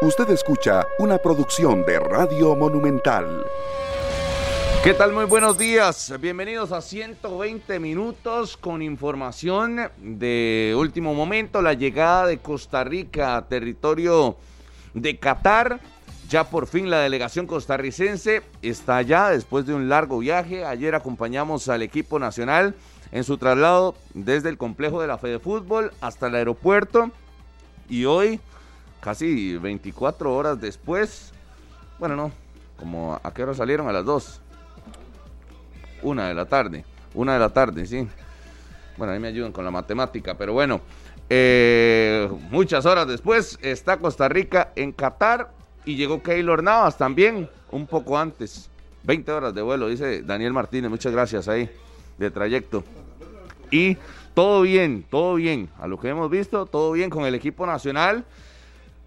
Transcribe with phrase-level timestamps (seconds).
[0.00, 3.44] Usted escucha una producción de Radio Monumental.
[4.84, 5.12] ¿Qué tal?
[5.12, 6.14] Muy buenos días.
[6.20, 11.62] Bienvenidos a 120 minutos con información de último momento.
[11.62, 14.36] La llegada de Costa Rica a territorio
[14.94, 15.80] de Qatar.
[16.28, 20.64] Ya por fin la delegación costarricense está allá después de un largo viaje.
[20.64, 22.76] Ayer acompañamos al equipo nacional
[23.10, 27.10] en su traslado desde el complejo de la Fede Fútbol hasta el aeropuerto.
[27.88, 28.38] Y hoy
[29.00, 31.32] casi 24 horas después,
[31.98, 32.32] bueno, no,
[32.76, 34.40] como a qué hora salieron a las 2,
[36.02, 36.84] una de la tarde,
[37.14, 38.06] una de la tarde, sí.
[38.96, 40.80] Bueno, ahí me ayudan con la matemática, pero bueno,
[41.30, 45.52] eh, muchas horas después está Costa Rica en Qatar
[45.84, 48.68] y llegó Keylor Navas también, un poco antes,
[49.04, 51.70] 20 horas de vuelo, dice Daniel Martínez, muchas gracias ahí,
[52.18, 52.82] de trayecto.
[53.70, 53.96] Y
[54.34, 58.24] todo bien, todo bien, a lo que hemos visto, todo bien con el equipo nacional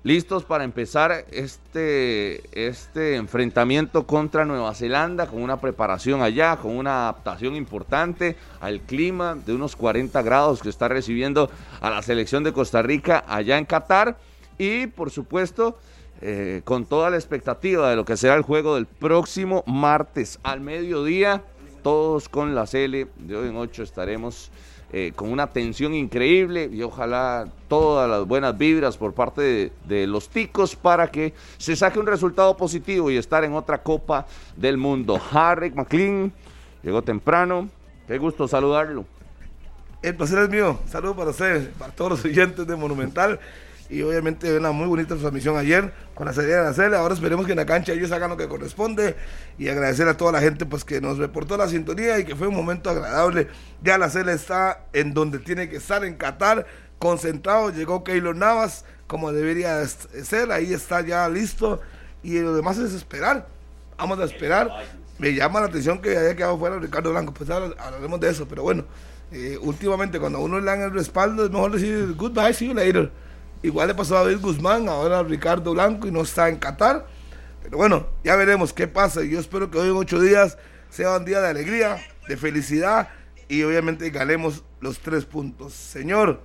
[0.04, 7.04] listos para empezar este, este enfrentamiento contra Nueva Zelanda con una preparación allá, con una
[7.04, 12.54] adaptación importante al clima de unos 40 grados que está recibiendo a la selección de
[12.54, 14.18] Costa Rica allá en Qatar.
[14.58, 15.78] Y por supuesto
[16.22, 20.62] eh, con toda la expectativa de lo que será el juego del próximo martes al
[20.62, 21.44] mediodía,
[21.84, 24.52] todos con la Cele, de hoy en 8 estaremos
[24.94, 30.28] eh, con una tensión increíble y ojalá todas las buenas vibras por parte de, los
[30.28, 34.26] ticos para que se saque un resultado positivo y estar en otra Copa
[34.58, 35.18] del Mundo.
[35.32, 36.34] Harry McLean
[36.84, 37.70] llegó temprano,
[38.06, 39.06] qué gusto saludarlo.
[40.02, 43.40] El placer es mío, saludos para ustedes, para todos los oyentes de Monumental
[43.92, 46.96] y obviamente una muy bonita transmisión ayer con la salida de la Cele.
[46.96, 49.18] Ahora esperemos que en la cancha ellos hagan lo que corresponde
[49.58, 52.48] y agradecer a toda la gente pues que nos reportó la sintonía y que fue
[52.48, 53.50] un momento agradable.
[53.84, 56.66] Ya la Cele está en donde tiene que estar, en Qatar,
[57.00, 57.70] concentrado.
[57.70, 61.82] Llegó Keylor Navas como debería ser, ahí está ya listo
[62.24, 63.46] y lo demás es esperar.
[63.98, 64.70] Vamos a esperar.
[65.20, 68.48] Me llama la atención que haya quedado fuera Ricardo Blanco, pues ahora hablaremos de eso,
[68.48, 68.86] pero bueno,
[69.34, 72.74] eh, últimamente cuando a uno le dan el respaldo es mejor decir goodbye, see you
[72.74, 73.12] later
[73.64, 77.06] Igual le pasó a David Guzmán, ahora a Ricardo Blanco y no está en Qatar.
[77.64, 79.24] Pero bueno, ya veremos qué pasa.
[79.24, 80.58] Yo espero que hoy en ocho días
[80.90, 83.10] sea un día de alegría, de felicidad
[83.48, 85.74] y obviamente ganemos los tres puntos.
[85.74, 86.42] Señor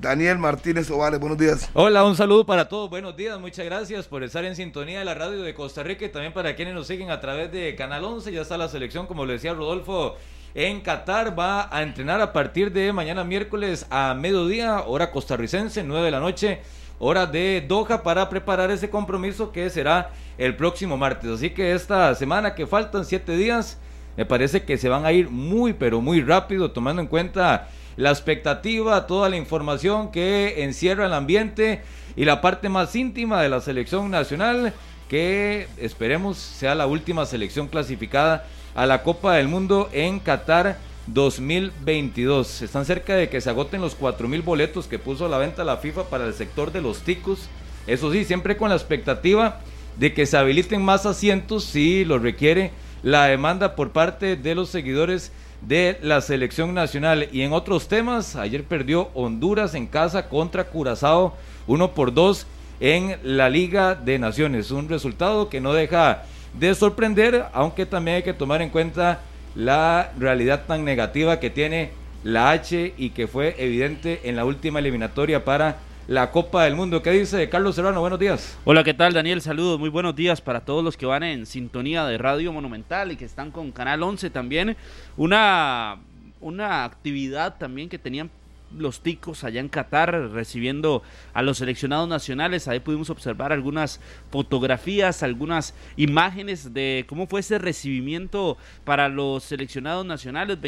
[0.00, 1.68] Daniel Martínez Ovales, buenos días.
[1.72, 5.14] Hola, un saludo para todos, buenos días, muchas gracias por estar en sintonía de la
[5.14, 8.30] radio de Costa Rica y también para quienes nos siguen a través de Canal 11,
[8.30, 10.16] ya está la selección, como le decía Rodolfo,
[10.54, 11.38] en Qatar.
[11.38, 16.20] Va a entrenar a partir de mañana miércoles a mediodía, hora costarricense, 9 de la
[16.20, 16.60] noche,
[16.98, 21.30] hora de Doha, para preparar ese compromiso que será el próximo martes.
[21.30, 23.78] Así que esta semana que faltan 7 días,
[24.16, 28.10] me parece que se van a ir muy, pero muy rápido, tomando en cuenta la
[28.10, 31.82] expectativa, toda la información que encierra el ambiente
[32.16, 34.72] y la parte más íntima de la selección nacional,
[35.08, 38.46] que esperemos sea la última selección clasificada
[38.78, 40.78] a la Copa del Mundo en Qatar
[41.08, 42.62] 2022.
[42.62, 45.78] Están cerca de que se agoten los 4.000 boletos que puso a la venta la
[45.78, 47.48] FIFA para el sector de los ticos.
[47.88, 49.58] Eso sí, siempre con la expectativa
[49.96, 52.70] de que se habiliten más asientos si lo requiere
[53.02, 57.28] la demanda por parte de los seguidores de la selección nacional.
[57.32, 61.34] Y en otros temas, ayer perdió Honduras en casa contra Curazao
[61.66, 62.46] 1 por 2
[62.78, 64.70] en la Liga de Naciones.
[64.70, 66.22] Un resultado que no deja
[66.54, 69.20] de sorprender, aunque también hay que tomar en cuenta
[69.54, 71.90] la realidad tan negativa que tiene
[72.24, 77.02] la H y que fue evidente en la última eliminatoria para la Copa del Mundo.
[77.02, 78.00] ¿Qué dice Carlos Serrano?
[78.00, 78.58] Buenos días.
[78.64, 79.42] Hola, ¿qué tal Daniel?
[79.42, 83.16] Saludos, muy buenos días para todos los que van en sintonía de Radio Monumental y
[83.16, 84.76] que están con Canal 11 también.
[85.16, 85.98] Una,
[86.40, 88.30] una actividad también que tenían
[88.76, 91.02] los ticos allá en Qatar recibiendo
[91.32, 92.68] a los seleccionados nacionales.
[92.68, 100.04] Ahí pudimos observar algunas fotografías, algunas imágenes de cómo fue ese recibimiento para los seleccionados
[100.04, 100.58] nacionales.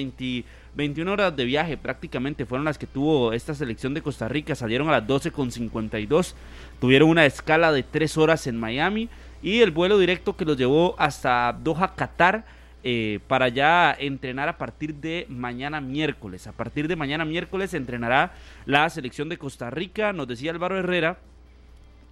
[0.72, 4.54] 21 horas de viaje prácticamente fueron las que tuvo esta selección de Costa Rica.
[4.54, 6.34] Salieron a las 12.52.
[6.80, 9.08] Tuvieron una escala de 3 horas en Miami
[9.42, 12.44] y el vuelo directo que los llevó hasta Doha, Qatar
[12.82, 16.46] eh, para ya entrenar a partir de mañana miércoles.
[16.46, 18.32] A partir de mañana miércoles entrenará
[18.66, 20.12] la selección de Costa Rica.
[20.12, 21.18] Nos decía Álvaro Herrera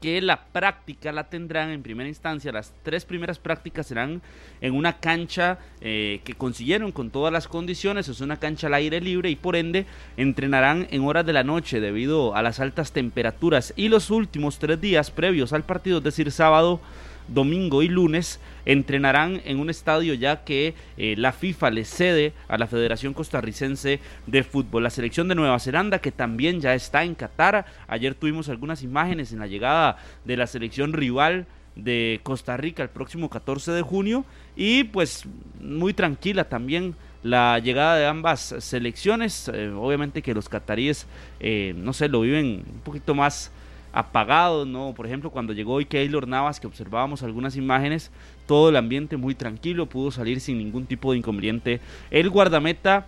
[0.01, 4.23] que la práctica la tendrán en primera instancia, las tres primeras prácticas serán
[4.61, 9.01] en una cancha eh, que consiguieron con todas las condiciones, es una cancha al aire
[9.01, 9.87] libre y por ende
[10.17, 14.81] entrenarán en horas de la noche debido a las altas temperaturas y los últimos tres
[14.81, 16.81] días previos al partido, es decir, sábado,
[17.29, 22.59] domingo y lunes, entrenarán en un estadio ya que eh, la FIFA le cede a
[22.59, 24.83] la Federación Costarricense de Fútbol.
[24.83, 27.67] La selección de Nueva Zelanda, que también ya está en Qatar.
[27.87, 31.47] Ayer tuvimos algunas imágenes en la llegada de la selección rival
[31.79, 34.25] de Costa Rica el próximo 14 de junio
[34.57, 35.25] y pues
[35.61, 39.51] muy tranquila también la llegada de ambas selecciones.
[39.53, 41.07] Eh, obviamente que los cataríes,
[41.41, 43.51] eh, no sé, lo viven un poquito más
[43.99, 44.95] apagado, ¿no?
[44.95, 48.13] Por ejemplo, cuando llegó hoy Keylor Navas, que observábamos algunas imágenes,
[48.47, 51.81] todo el ambiente muy tranquilo, pudo salir sin ningún tipo de inconveniente.
[52.13, 53.07] El guardameta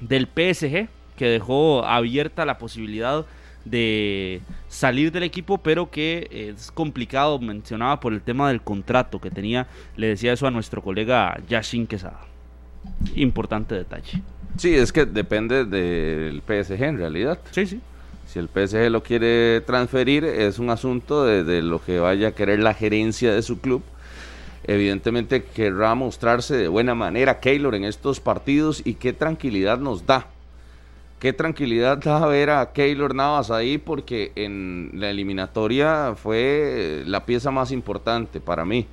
[0.00, 3.24] del PSG, que dejó abierta la posibilidad
[3.64, 9.30] de salir del equipo, pero que es complicado, mencionaba por el tema del contrato que
[9.30, 12.22] tenía, le decía eso a nuestro colega Yashin Quesada.
[13.14, 14.20] Importante detalle.
[14.56, 17.38] Sí, es que depende del PSG en realidad.
[17.52, 17.80] Sí, sí.
[18.32, 22.60] Si el PSG lo quiere transferir, es un asunto de, lo que vaya a querer
[22.60, 23.82] la gerencia de su club.
[24.64, 30.28] Evidentemente querrá mostrarse de buena manera Keylor en estos partidos y qué tranquilidad nos da.
[31.18, 37.50] Qué tranquilidad da ver a Keylor Navas ahí porque en la eliminatoria fue la pieza
[37.50, 38.86] más importante para mí.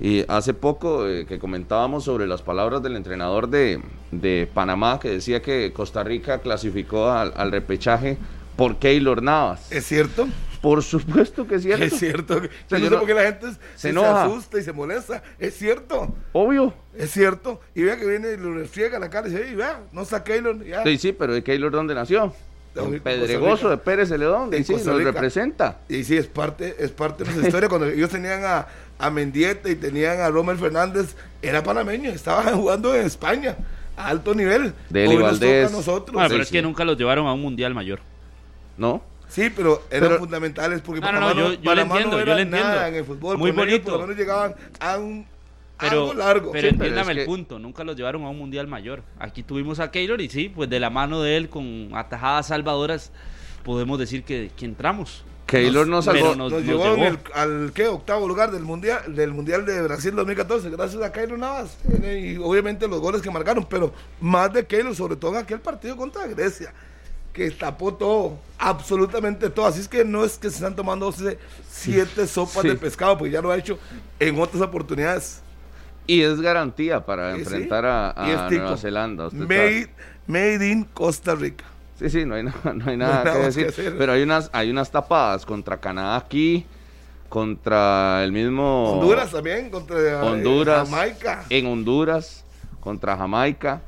[0.00, 5.42] Y hace poco eh, que comentábamos sobre las palabras del entrenador de, Panamá que decía
[5.42, 8.16] que Costa Rica clasificó al repechaje
[8.58, 9.72] por Keylor Navas.
[9.72, 10.28] ¿Es cierto?
[10.60, 11.84] Por supuesto que es cierto.
[11.84, 12.34] Es cierto.
[12.36, 14.24] O sea, yo no sé no- por qué la gente se, se se enoja.
[14.24, 15.22] asusta y se molesta.
[15.38, 16.14] Es cierto.
[16.32, 16.74] Obvio.
[16.96, 17.60] Es cierto.
[17.74, 20.24] Y vea que viene y lo refriega la cara y dice, "Ey, vea, no está
[20.24, 20.62] Keylor.
[20.64, 20.82] Ya.
[20.82, 22.34] Sí, sí, pero ¿de Keylor dónde nació?
[22.74, 24.52] De En Costa Pedregoso de Pérez Celedón.
[24.52, 25.12] Y sí, nos Rica.
[25.12, 25.78] representa.
[25.88, 27.68] Y sí, es parte, es parte de nuestra historia.
[27.68, 28.66] Cuando ellos tenían a,
[28.98, 33.56] a Mendieta y tenían a Romer Fernández, era panameño, estaban jugando en España
[33.96, 34.74] a alto nivel.
[34.90, 35.66] Deli Hoy nos Valdés.
[35.66, 36.14] toca a nosotros.
[36.14, 36.52] Bueno, Sí, pero es sí.
[36.52, 38.00] que nunca los llevaron a un mundial mayor.
[38.78, 39.02] ¿No?
[39.28, 42.16] Sí, pero eran Pero- fundamentales porque No, no, Panamá no, yo- yo le Panamá entiendo,
[42.18, 42.68] no yo le entiendo.
[42.68, 43.36] nada en el fútbol.
[43.36, 43.84] Muy ellos bonito.
[43.90, 45.26] Por lo menos llegaban a un
[45.78, 46.52] Pero, algo largo.
[46.52, 49.02] pero Sí, pero entiéndame es el que- punto, nunca los llevaron a un mundial mayor.
[49.18, 53.12] Aquí tuvimos a Keylor y sí, pues de la mano de él con atajadas salvadoras
[53.64, 55.24] podemos decir que, que entramos.
[55.44, 56.34] Keylor nos pero salvó.
[56.36, 57.04] nos- nos, llevó llevó.
[57.06, 57.86] el- al ¿qué?
[57.88, 62.36] octavo lugar del mundial del mundial de Brasil 2014 gracias a Keylor Navas Eh, y
[62.36, 66.26] obviamente los goles que marcaron pero más de Keylor sobre todo en aquel partido contra
[66.26, 66.74] Grecia
[67.38, 71.14] que tapó todo absolutamente todo así es que no es que se están tomando
[71.70, 72.68] siete sopas Sí.
[72.68, 73.78] de pescado porque ya lo ha hecho
[74.18, 75.40] en otras oportunidades
[76.08, 77.42] Y es garantía para Sí, sí.
[77.42, 78.62] enfrentar a, tico.
[78.62, 79.28] Nueva Zelanda.
[79.32, 79.88] made,
[80.26, 81.64] made in Costa Rica
[82.00, 83.68] Sí, sí, no hay, nada, no hay No nada hay nada que decir.
[83.68, 83.96] hacer.
[83.96, 86.66] pero hay unas, hay unas tapadas contra Canadá aquí,
[87.28, 92.44] contra el mismo Honduras también contra eh, Honduras, Jamaica en Honduras,
[92.80, 93.80] contra Jamaica,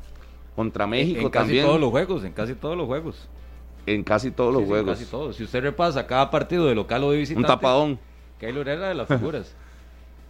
[0.54, 3.28] contra México en casi también, todos los juegos, en casi todos los juegos.
[3.94, 4.98] En casi todos los Sí, sí, juegos.
[4.98, 5.36] Casi todos.
[5.36, 7.98] Si usted repasa cada partido de local o de visitante, Un tapadón.
[8.38, 9.54] Keylor era de las figuras.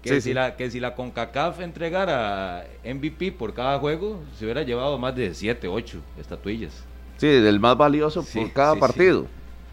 [0.02, 0.32] Que, Sí, si sí.
[0.34, 5.34] La, que si la CONCACAF entregara MVP por cada juego, se hubiera llevado más de
[5.34, 6.72] 7, 8 estatuillas.
[7.18, 8.80] Sí, del más valioso Sí, por cada sí, sí.
[8.80, 9.26] partido,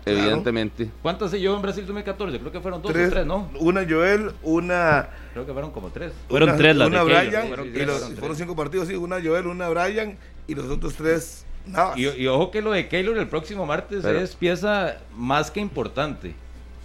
[0.04, 0.20] Claro.
[0.20, 0.90] evidentemente.
[1.02, 2.40] ¿Cuántas se llevó en Brasil 2014?
[2.40, 3.50] Creo que fueron dos tres, o tres, ¿no?
[3.62, 6.12] una Joel una Creo que fueron como tres.
[6.28, 8.88] Fueron una, tres las una de Brian, fueron y tres, los- fueron fueron cinco partidos,
[8.90, 11.98] sí, una Joel, una Brian y los otros tres Navas.
[11.98, 15.60] Y, y ojo que lo de Keylor el próximo martes Pero- es pieza más que
[15.60, 16.34] importante.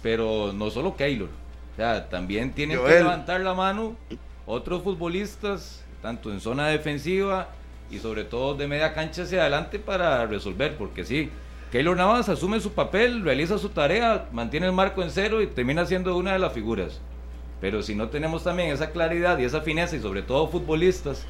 [0.01, 1.29] Pero no solo Keylor.
[1.73, 3.95] O sea, también tienen que levantar la mano
[4.45, 7.47] otros futbolistas, tanto en zona defensiva
[7.89, 10.75] y sobre todo de media cancha hacia adelante para resolver.
[10.75, 11.29] Porque sí,
[11.71, 15.85] Keylor Navas asume su papel, realiza su tarea, mantiene el marco en cero y termina
[15.85, 16.99] siendo una de las figuras.
[17.61, 21.25] Pero si no tenemos también esa claridad y esa fineza y sobre todo futbolistas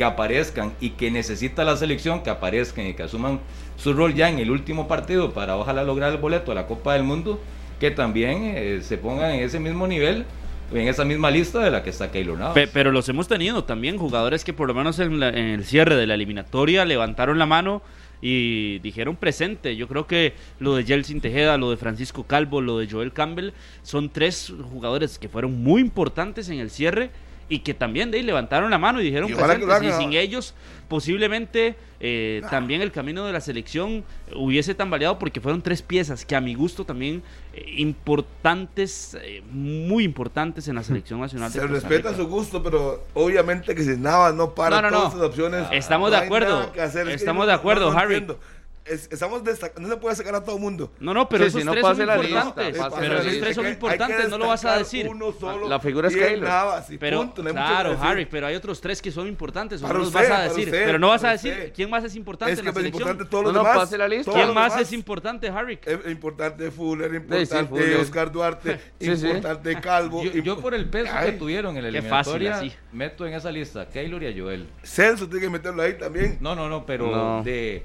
[0.00, 3.38] que aparezcan y que necesita la selección que aparezcan y que asuman
[3.76, 6.94] su rol ya en el último partido para ojalá lograr el boleto a la Copa
[6.94, 7.38] del Mundo,
[7.78, 10.24] que también eh, se pongan en ese mismo nivel,
[10.72, 12.54] en esa misma lista de la que está Keylor Navas.
[12.54, 15.64] Pe- pero los hemos tenido también, jugadores que por lo menos en, la- en el
[15.66, 17.82] cierre de la eliminatoria levantaron la mano
[18.22, 19.76] y dijeron presente.
[19.76, 23.50] Yo creo que lo de Jelsin Tejeda, lo de Francisco Calvo, lo de Joel Campbell,
[23.82, 27.10] son tres jugadores que fueron muy importantes en el cierre
[27.50, 30.12] y que también de ahí levantaron la mano y dijeron Y ojalá que Y sin
[30.14, 30.54] ellos,
[30.88, 34.04] posiblemente eh, también el camino de la selección
[34.34, 40.04] hubiese tambaleado porque fueron tres piezas que a mi gusto también eh, importantes, eh, muy
[40.04, 41.52] importantes en la selección nacional.
[41.52, 45.02] de Se respeta su gusto, pero obviamente que si Navas no para No, no, todas
[45.14, 45.18] no.
[45.18, 45.66] esas opciones.
[45.72, 46.72] Estamos no de acuerdo.
[46.74, 48.14] nada Estamos de acuerdo, Harry.
[48.14, 48.40] entiendo.
[48.84, 50.92] Es- estamos destac- no se puede sacar a todo el mundo.
[51.00, 52.78] No, no, pero Sí, esos si no tres son pase la lista, importantes.
[52.78, 53.44] pase pero esos lista.
[53.44, 55.08] tres son importantes, no lo vas a decir.
[55.08, 56.48] Uno solo, La figura es Keylor.
[56.48, 57.96] Navas, y Pero, punto, no claro.
[58.00, 59.80] Harry, pero hay otros tres que son importantes.
[59.80, 60.64] Para no los vas a decir.
[60.66, 61.72] usted, pero no vas a decir usted.
[61.74, 63.02] quién más es importante Es en que la es selección.
[63.02, 63.78] importante todos No, los no, demás.
[63.84, 64.32] pase la lista.
[64.32, 64.82] ¿Quién más demás.
[64.88, 65.78] es importante, Harry?
[65.84, 67.96] Es importante Fuller, sí, importante Fuller.
[68.00, 69.26] Oscar Duarte, Sí, sí.
[69.26, 70.22] importante Calvo.
[70.24, 73.50] Yo, yo por el peso Ay, que tuvieron en la fácil, eliminatoria, meto en esa
[73.52, 74.68] lista Keylor y a Joel.
[74.82, 76.38] Celso tiene que meterlo ahí también.
[76.40, 77.42] No, no, no, pero No.
[77.42, 77.84] De,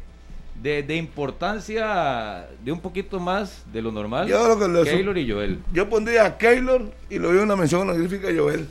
[0.61, 4.27] de, de importancia de un poquito más de lo normal.
[4.27, 5.59] Yo lo que le- Keylor y Joel.
[5.73, 8.67] Yo pondría a Keylor y lo veo una mención honorífica a Joel.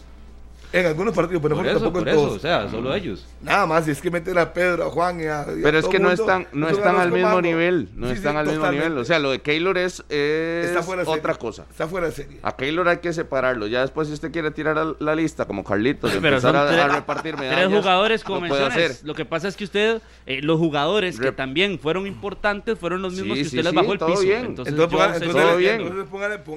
[0.76, 2.36] En algunos partidos, pero Por eso, tampoco por en eso, todos.
[2.36, 3.24] o sea, solo ellos.
[3.42, 5.46] Nada más, si es que meter a Pedro, a Juan y a.
[5.46, 7.42] y a Pero es que no están, no están al mismo comando.
[7.42, 8.88] nivel, no Sí, están sí, al mismo totalmente.
[8.88, 9.00] nivel.
[9.00, 11.20] O sea, lo de Keylor es, es Está fuera de serie.
[11.20, 11.64] otra cosa.
[11.70, 12.38] Está fuera de serie.
[12.42, 13.68] A Keylor hay que separarlo.
[13.68, 16.80] Ya después, si usted quiere tirar a la lista, como Carlitos, Pero empezar a, tres-
[16.80, 17.68] a repartir medallas.
[17.68, 18.68] Tres jugadores lo menciones.
[18.72, 18.96] hacer.
[19.06, 23.12] Lo que pasa es que usted, eh, los jugadores que también fueron importantes, fueron los
[23.12, 24.20] mismos Sí, que sí, usted les sí, bajó el piso.
[24.22, 24.44] bien.
[24.46, 25.80] Entonces, Entonces, yo ponga- a usted- entonces, todo bien.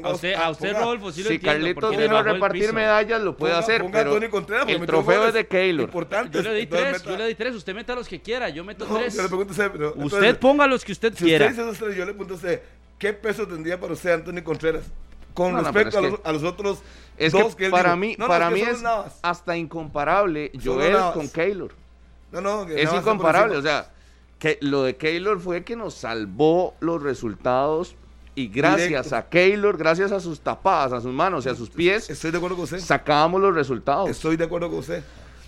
[0.04, 3.38] a usted, a usted ponga- Rodolfo, sí lo Si Carlitos vino a repartir medallas, lo
[3.38, 3.84] puede hacer,
[4.30, 5.92] Contreras, el trofeo es de Keylor.
[6.32, 7.56] Yo le di tres, meta- yo le di tres.
[7.56, 9.16] Usted meta los que quiera, yo meto No, tres.
[9.16, 11.46] yo le pregunto a usted, pero, Usted entonces, ponga los que usted Si quiera.
[11.48, 12.62] usted dice esos tres, yo le pregunto a usted,
[13.00, 14.84] ¿qué peso tendría para usted Antonio Contreras?
[15.34, 16.80] Con No, respecto a, los, que- a los otros
[17.18, 17.98] Es dos que él para dijo.
[17.98, 18.84] mí, No, para que mí es
[19.22, 21.72] hasta incomparable Joel con Keylor.
[22.32, 23.92] No, no, que Es incomparable, o sea,
[24.40, 27.96] que lo de Keylor fue que nos salvó los resultados
[28.38, 29.16] y gracias Directo.
[29.16, 32.38] a Keylor, gracias a sus tapadas, a sus manos y a sus pies, Estoy de
[32.38, 32.78] acuerdo con usted.
[32.80, 34.10] sacábamos los resultados.
[34.12, 35.02] Estoy de acuerdo con usted.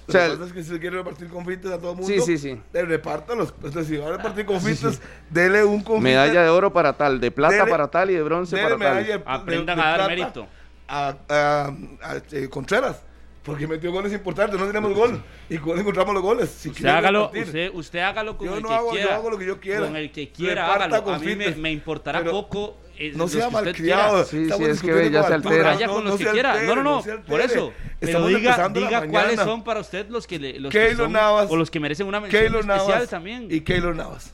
[0.08, 1.98] O sea, Lo que pasa es que si se quiere repartir confites a todo el
[1.98, 2.60] mundo, Sí, sí, sí.
[2.74, 3.54] le repártalos.
[3.58, 6.04] Entonces, si va a repartir confites, dele un confite.
[6.10, 8.78] Medalla de oro para tal, de plata Dele- para tal y de bronce dele para
[8.78, 9.38] medalla tal.
[9.38, 10.48] de- Aprendan de a dar plata mérito.
[10.88, 13.04] A, a- a, eh, Contreras.
[13.50, 15.22] Porque metió goles importantes, no tenemos gol.
[15.50, 16.50] Y él encontramos los goles.
[16.50, 19.16] Si Usted hágalo, usted, usted hágalo con Yo el no que hago- yo quiera.
[19.16, 19.86] hago lo que yo quiera.
[19.88, 21.14] Con el que quiera, Reparta hágalo.
[21.14, 22.78] A mí me, importará Pero poco.
[22.98, 24.24] eh, No sea malcriado.
[24.26, 25.64] Sí, sí, es que ve, ya con se altera.
[25.74, 26.52] Vaya con los que quiera.
[26.54, 27.22] altere, No, no, no.
[27.26, 27.74] por eso.
[28.00, 31.48] Pero Estamos diga, diga cuáles son para usted los que, le, los que son, Navas.
[31.52, 33.48] o los que merecen una mención Keylor especial Navas también.
[33.50, 34.34] y Keylor Navas.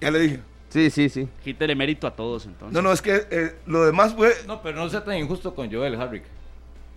[0.00, 0.40] Ya le dije.
[0.70, 1.28] Sí, sí, sí.
[1.42, 2.72] quítele mérito a todos entonces.
[2.72, 4.32] No, no, es que eh, lo demás fue.
[4.46, 6.22] No, pero no sea tan injusto con Joel, Harry.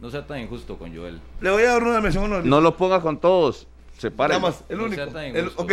[0.03, 1.21] No sea tan injusto con Joel.
[1.39, 2.49] Le voy a dar una mención honorífica.
[2.49, 3.67] No lo ponga con todos.
[3.97, 4.33] Separe.
[4.33, 5.01] Nada más, el No único.
[5.01, 5.63] sea tan El- injusto.
[5.63, 5.71] ok,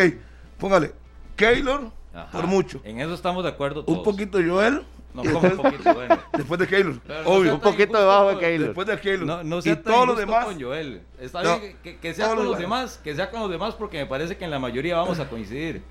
[0.56, 0.92] póngale.
[1.34, 2.30] Keylor, Ajá.
[2.30, 2.80] por mucho.
[2.84, 3.98] En eso estamos de acuerdo todos.
[3.98, 4.84] Un poquito Joel.
[5.14, 6.16] No, y como un poquito, bueno.
[6.32, 7.00] después de Keylor.
[7.04, 7.54] Pero Obvio.
[7.54, 8.66] Un poquito debajo de Keylor.
[8.68, 9.26] Después de Keylor.
[9.26, 10.44] No, no y sea tan todos los demás.
[10.44, 11.02] con Joel.
[11.18, 11.58] Está No.
[11.58, 14.06] bien que, que sea con los los demás, que sea con los demás porque me
[14.06, 15.82] parece que en la mayoría vamos a coincidir.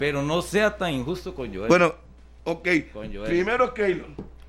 [0.00, 1.68] Pero no sea tan injusto con Joel.
[1.68, 1.94] Bueno,
[2.42, 2.68] ok.
[2.92, 3.28] Con Joel.
[3.30, 4.06] Primero Keylor.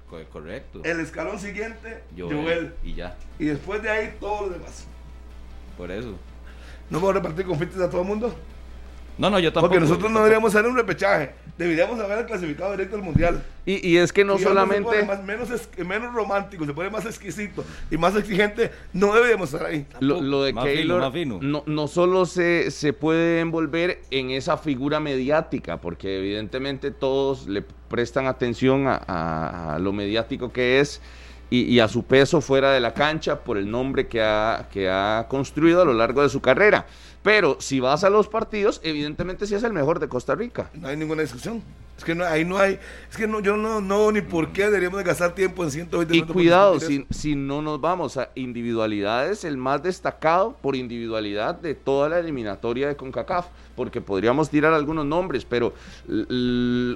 [0.10, 0.82] Co- correcto.
[0.84, 2.36] El escalón siguiente, Joel.
[2.42, 2.74] Joel.
[2.84, 4.88] Y ya, Y después de ahí, todos los demás.
[5.78, 6.16] por eso.
[6.90, 8.34] No vamos a repartir confites a todo el mundo.
[9.20, 9.74] No, no, yo tampoco.
[9.74, 11.32] Porque nosotros no deberíamos hacer un repechaje.
[11.58, 13.44] Deberíamos haber clasificado directo al mundial.
[13.66, 17.06] Y, y es que no Y solamente más- menos, es- menos romántico, se pone más
[17.06, 18.72] exquisito y más exigente.
[18.94, 19.86] No deberíamos estar ahí.
[20.00, 21.12] lo, lo de Keylor
[21.42, 27.64] no, no solo se, se puede envolver en esa figura mediática, porque evidentemente todos le
[27.90, 31.02] prestan atención a, lo mediático que es
[31.50, 34.90] y, y a su peso fuera de la cancha por el nombre que ha, que
[34.90, 36.86] ha construido a lo largo de su carrera.
[37.30, 40.72] Pero si vas a los partidos, evidentemente sí es el mejor de Costa Rica.
[40.74, 41.62] No hay ninguna discusión.
[41.96, 42.80] Es que no, ahí no hay.
[43.08, 46.12] Es que no, yo no, no ni por qué deberíamos de gastar tiempo en 120
[46.12, 46.34] Y minutos.
[46.34, 51.76] por cuidado, si, si no nos vamos a individualidades, el más destacado por individualidad de
[51.76, 53.46] toda la eliminatoria de CONCACAF,
[53.76, 55.76] porque podríamos tirar algunos nombres, pero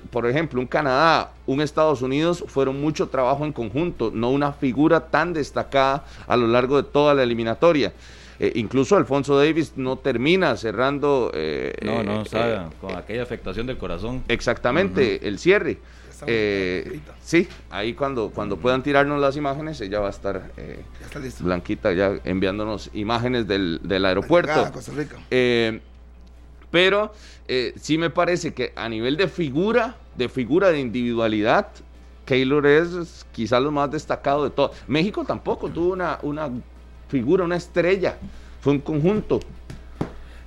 [0.09, 5.11] por ejemplo, un Canadá, un Estados Unidos fueron mucho trabajo en conjunto, no una figura
[5.11, 7.93] tan destacada a lo largo de toda la eliminatoria.
[8.39, 13.23] Eh, incluso Alfonso Davis no termina cerrando eh, No, eh, no, eh, sabe, con aquella
[13.23, 14.23] afectación del corazón.
[14.27, 15.79] Exactamente, el cierre.
[16.25, 21.05] Eh, sí, ahí cuando, cuando puedan tirarnos las imágenes, ella va a estar eh, Ya
[21.07, 21.43] está listo.
[21.43, 24.51] Blanquita ya enviándonos imágenes del, del Llegada aeropuerto.
[24.61, 25.17] a Costa Rica.
[25.29, 25.81] Eh,
[26.71, 27.13] pero
[27.47, 31.67] eh, sí me parece que a nivel de figura, de figura de individualidad,
[32.25, 34.71] Keylor es quizás lo más destacado de todo.
[34.87, 36.49] México tampoco tuvo una, una
[37.13, 38.17] figura, una estrella.
[38.59, 39.39] Fue un conjunto.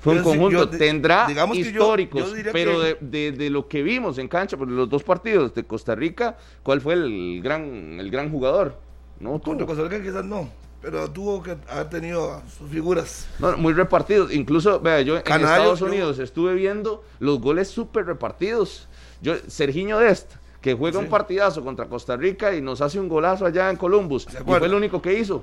[0.00, 0.50] Fue un conjunto.
[0.50, 4.56] yo Tendrá yo- históricos, yo pero que- de, de- de lo que vimos en cancha,
[4.56, 7.62] por los dos partidos de Costa Rica, ¿cuál fue el gran,
[8.00, 8.76] el gran jugador?
[9.20, 9.66] No Contra.
[9.66, 10.48] Costa Rica quizás no.
[10.82, 13.26] Pero tuvo que haber tenido sus figuras.
[13.40, 14.32] No, muy repartidos.
[14.32, 18.86] Incluso, vea, yo en Estados yo- Unidos estuve viendo los goles súper repartidos.
[19.22, 20.30] Yo, Sergiño Dest,
[20.60, 21.04] que juega Sí.
[21.04, 24.24] un partidazo contra Costa Rica y nos hace un golazo allá en Columbus.
[24.30, 25.42] ¿Se Y fue el único que hizo.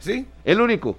[0.00, 0.26] ¿Sí?
[0.44, 0.98] El único.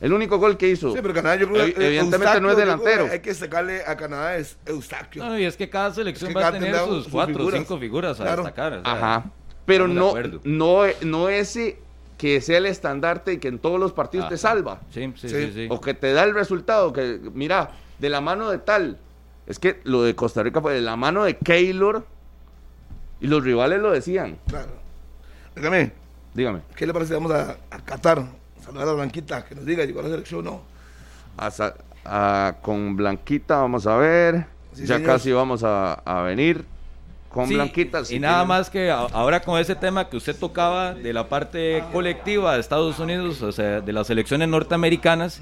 [0.00, 0.92] El único gol que hizo.
[0.92, 3.06] Sí, pero Canadá yo creo que evidentemente no es delantero.
[3.06, 5.24] que Hay que sacarle a Canadá es Eustaquio.
[5.24, 7.50] No, y es que cada selección Es que va a tener sus sus cuatro o
[7.50, 8.42] cinco figuras a Claro.
[8.44, 8.72] destacar.
[8.74, 9.24] o sea, Ajá.
[9.64, 10.12] Pero no,
[10.44, 11.78] no, no ese
[12.18, 14.80] que sea el estandarte y que en todos los partidos te salva.
[14.90, 15.34] Sí, sí, Sí.
[15.46, 15.52] sí.
[15.54, 15.66] sí.
[15.70, 16.92] O que te da el resultado.
[16.92, 18.98] Que, mira, de la mano de tal.
[19.46, 22.06] Es que lo de Costa Rica fue de la mano de Keylor.
[23.20, 24.38] Y los rivales lo decían.
[24.48, 24.72] Claro.
[25.56, 25.92] Dígame,
[26.34, 26.60] Dígame.
[26.76, 27.14] ¿qué le parece?
[27.14, 28.24] Vamos a, a Qatar.
[28.64, 30.62] Saludar a Blanquita, que nos diga, llegó a la selección o no.
[32.06, 34.46] A con Blanquita vamos a ver.
[34.74, 35.10] Sí, ya señor.
[35.12, 36.64] casi vamos a, a venir.
[37.28, 38.00] Con Sí, Blanquita.
[38.02, 41.12] Y si nada tienen- más que a- ahora con ese tema que usted tocaba de
[41.12, 45.40] la parte colectiva de Estados Unidos, o sea, de las elecciones norteamericanas,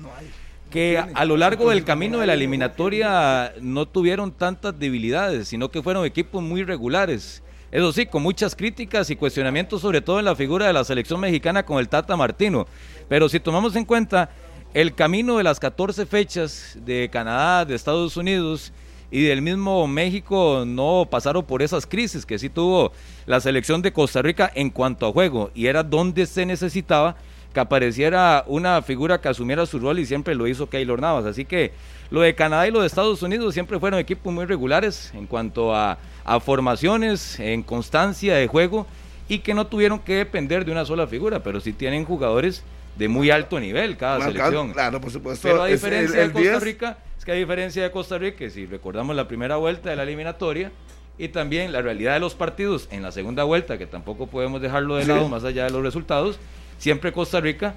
[0.70, 5.82] que a lo largo del camino de la eliminatoria no tuvieron tantas debilidades, sino que
[5.82, 7.42] fueron equipos muy regulares.
[7.72, 11.18] Eso sí, con muchas críticas y cuestionamientos, sobre todo en la figura de la selección
[11.18, 12.66] mexicana con el Tata Martino.
[13.08, 14.28] Pero si tomamos en cuenta
[14.74, 18.74] el camino de las 14 fechas de Canadá, de Estados Unidos
[19.10, 22.92] y del mismo México, no pasaron por esas crisis que sí tuvo
[23.24, 25.50] la selección de Costa Rica en cuanto a juego.
[25.54, 27.16] Y era donde se necesitaba
[27.54, 31.24] que apareciera una figura que asumiera su rol y siempre lo hizo Keylor Navas.
[31.24, 31.72] Así que
[32.10, 35.74] lo de Canadá y lo de Estados Unidos siempre fueron equipos muy regulares en cuanto
[35.74, 38.86] a, a formaciones, en constancia de juego
[39.28, 42.62] y que no tuvieron que depender de una sola figura, pero sí tienen jugadores
[42.96, 44.72] de muy alto nivel cada Marcado, selección.
[44.72, 45.48] Claro, por supuesto.
[45.48, 48.18] Pero a diferencia el- el de Costa 10, Rica, es que a diferencia de Costa
[48.18, 50.70] Rica, que si recordamos la primera vuelta de la eliminatoria
[51.18, 54.96] y también la realidad de los partidos en la segunda vuelta, que tampoco podemos dejarlo
[54.96, 55.08] de Sí.
[55.08, 56.38] lado más allá de los resultados,
[56.78, 57.74] siempre Costa Rica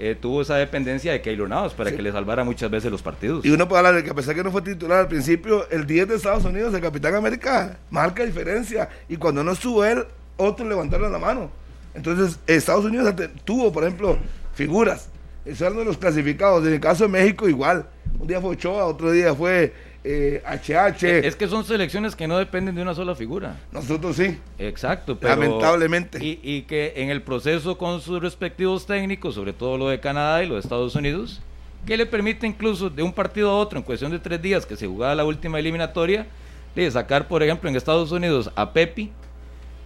[0.00, 1.96] eh, tuvo esa dependencia de Keylor Navas para Sí.
[1.96, 3.44] que le salvara muchas veces los partidos.
[3.44, 5.86] Y uno puede hablar de que a pesar que no fue titular al principio, el
[5.86, 8.88] 10 de Estados Unidos, el Capitán América, marca diferencia.
[9.08, 10.04] Y cuando no estuvo él,
[10.38, 11.50] otros levantaron la mano.
[11.94, 13.14] Entonces, Estados Unidos
[13.44, 14.16] tuvo, por ejemplo,
[14.54, 15.08] figuras.
[15.44, 16.66] Eran de los clasificados.
[16.66, 17.86] En el caso de México, igual.
[18.18, 19.72] Un día fue Ochoa, otro día fue
[20.04, 21.04] eh, HH.
[21.26, 23.56] Es que son selecciones que no dependen de una sola figura.
[23.72, 24.38] Nosotros sí.
[24.58, 26.24] Exacto, pero Lamentablemente.
[26.24, 30.42] Y, y que en el proceso con sus respectivos técnicos, sobre todo lo de Canadá
[30.42, 31.40] y lo de Estados Unidos,
[31.86, 34.76] que le permite incluso de un partido a otro, en cuestión de tres días que
[34.76, 36.26] se jugaba la última eliminatoria,
[36.74, 39.10] de sacar, por ejemplo, en Estados Unidos a Pepi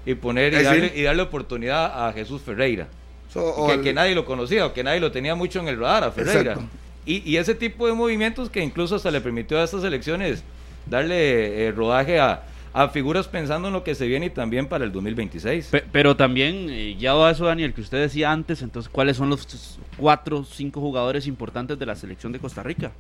[0.07, 2.89] y poner y Eh, darle, y darle oportunidad a Jesús Ferreira.
[3.33, 5.79] So, que, el- que nadie lo conocía o que nadie lo tenía mucho en el
[5.81, 6.53] radar a Ferreira.
[6.53, 6.69] Exacto.
[7.07, 10.43] Y, y ese tipo de movimientos que incluso hasta le permitió a estas elecciones
[10.87, 14.85] darle eh, rodaje a, a figuras pensando en lo que se viene y también para
[14.85, 15.69] el 2026.
[15.69, 19.29] Pe- pero también, eh, guiado a eso, Daniel, que usted decía antes, entonces, ¿cuáles son
[19.31, 22.91] los cuatro cinco jugadores importantes de la selección de Costa Rica?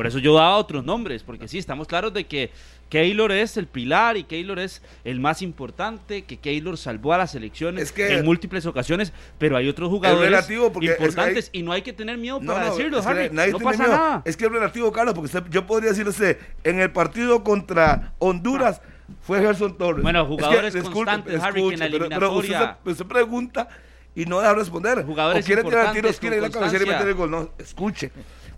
[0.00, 2.50] Por eso yo daba otros nombres, porque sí, estamos claros de que
[2.88, 7.32] Keylor es el pilar y Keylor es el más importante, que Keylor salvó a las
[7.32, 11.72] selecciones Es que- en múltiles ocasiones, pero hay otros jugadores es que importantes y no
[11.72, 13.28] hay que tener miedo para decirlo, es que Harry.
[13.30, 13.92] nadie no pasa miedo.
[13.92, 14.22] nada.
[14.24, 18.14] Es que es relativo, Carlos, porque usted- yo podría decirle usted, en el partido contra
[18.20, 18.80] Honduras
[19.20, 20.02] fue Gerson Torres.
[20.02, 23.68] Bueno, Es jugadores disculpe, constantes, Harry, que en la pero- pero usted, eliminatoria- pregunta
[24.14, 25.04] y no deja responder.
[25.04, 27.30] Jugadores o quiere tirar tiros, quiere ir a cabecera y meter el gol.
[27.30, 28.10] No, escuche.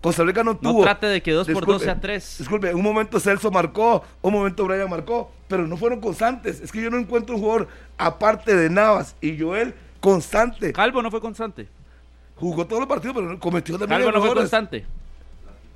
[0.02, 0.82] Costa Rica no No tuvo.
[0.82, 2.34] trate de que dos por Disculpe, dos sea tres.
[2.38, 6.60] Disculpe, en un momento Celso marcó, un momento Brian marcó, pero no fueron constantes.
[6.60, 10.72] Es que yo no encuentro un jugador, aparte de Navas y Joel, constante.
[10.72, 11.68] Calvo no fue constante.
[12.34, 14.84] Jugó todos los partidos, pero no- cometió también Calvo no fue constante.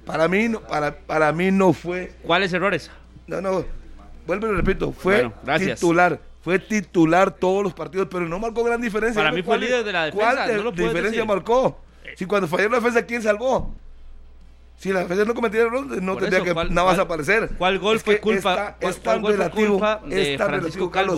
[0.04, 2.12] Para mí, no, para, para mí no fue.
[2.22, 2.90] ¿Cuáles errores?
[3.26, 3.64] No, no.
[4.26, 4.92] Vuelvo y lo repito.
[4.92, 6.20] Fue Bueno, titular.
[6.42, 9.20] Fue titular todos los partidos, pero no marcó gran diferencia.
[9.20, 11.24] Para mí fue líder de la defensa, ¿Cuál no lo diferencia decir.
[11.26, 11.80] marcó?
[12.16, 13.74] Si cuando falló la defensa, ¿quién salvó?
[14.78, 17.50] Si la defensa no cometiera errores, no Por tendría eso, que ¿cuál- nada más aparecer.
[17.56, 21.14] cuál gol Es fue culpa- es tan relativo, de es tan Francisco relativo, Carlos.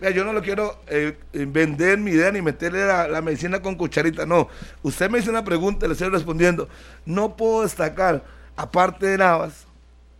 [0.00, 0.14] Calvo?
[0.16, 3.76] Yo no lo quiero eh, eh, vender mi idea ni meterle la, la medicina con
[3.76, 4.48] cucharita, no.
[4.82, 6.68] Usted me hizo una pregunta, le estoy respondiendo.
[7.06, 8.24] No puedo destacar,
[8.56, 9.66] aparte de Navas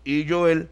[0.05, 0.69] y Joel,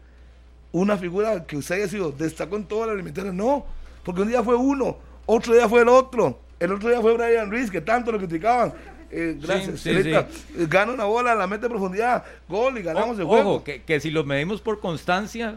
[0.71, 3.33] una figura que usted haya sido, destacó en toda la eliminatoria.
[3.33, 3.65] No,
[4.05, 6.39] porque un día fue uno, otro día fue el otro.
[6.59, 8.71] El otro día fue Brian Ruiz, que tanto lo criticaban.
[9.11, 9.79] Eh, gracias.
[9.79, 10.27] sí, señorita.
[10.31, 10.43] sí.
[10.59, 13.55] Eh, Gana una bola, la mete a profundidad, gol y ganamos el juego.
[13.55, 15.55] Ojo, que, que si lo medimos por constancia,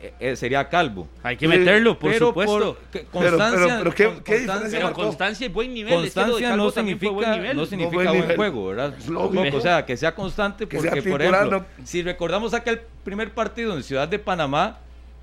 [0.00, 1.06] eh, eh, sería calvo.
[1.22, 2.78] Hay que meterlo, por pero supuesto.
[2.92, 6.04] por- constancia, pero- pero ¿qué- qué diferencia Pero constancia y buen nivel.
[6.04, 7.56] es que lo de Constancia no fue buen significa, nivel.
[7.56, 8.94] no significa buen juego, ¿verdad?
[9.08, 9.56] Lógico.
[9.56, 13.32] O sea, que sea constante Que porque, sea por ejemplo, no- si recordamos aquel primer
[13.32, 14.78] partido en Ciudad de Panamá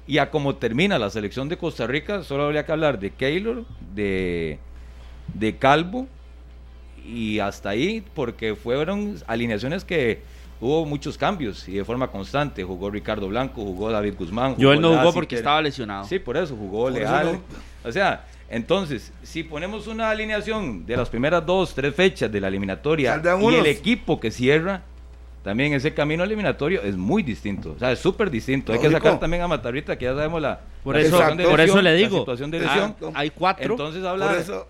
[0.08, 3.66] y a cómo termina la selección de Costa Rica, solo habría que hablar de Keylor,
[3.94, 4.58] de,
[5.34, 6.08] de Calvo
[7.12, 10.22] y hasta ahí porque fueron alineaciones que
[10.62, 12.64] hubo muchos cambios y de forma constante.
[12.64, 14.56] Jugó Ricardo Blanco, jugó David Guzmán.
[14.60, 16.06] Joel no jugó porque estaba lesionado.
[16.06, 17.26] Sí, por eso jugó Por eso Leal.
[17.34, 17.90] no.
[17.90, 22.48] O sea, Entonces, si ponemos una alineación de las primeras dos, tres fechas de la
[22.48, 23.60] eliminatoria y unos.
[23.60, 24.84] el equipo que cierra,
[25.44, 27.74] también ese camino eliminatorio es muy distinto.
[27.76, 28.74] O sea, es súper distinto.
[28.74, 31.44] Hay que sacar también a Matarrita, que ya sabemos la, Por la eso, situación de
[31.46, 32.96] por lesión, eso le la digo, situación de lesión.
[33.14, 33.74] Hay cuatro.
[33.74, 34.68] Entonces, Por hablar eso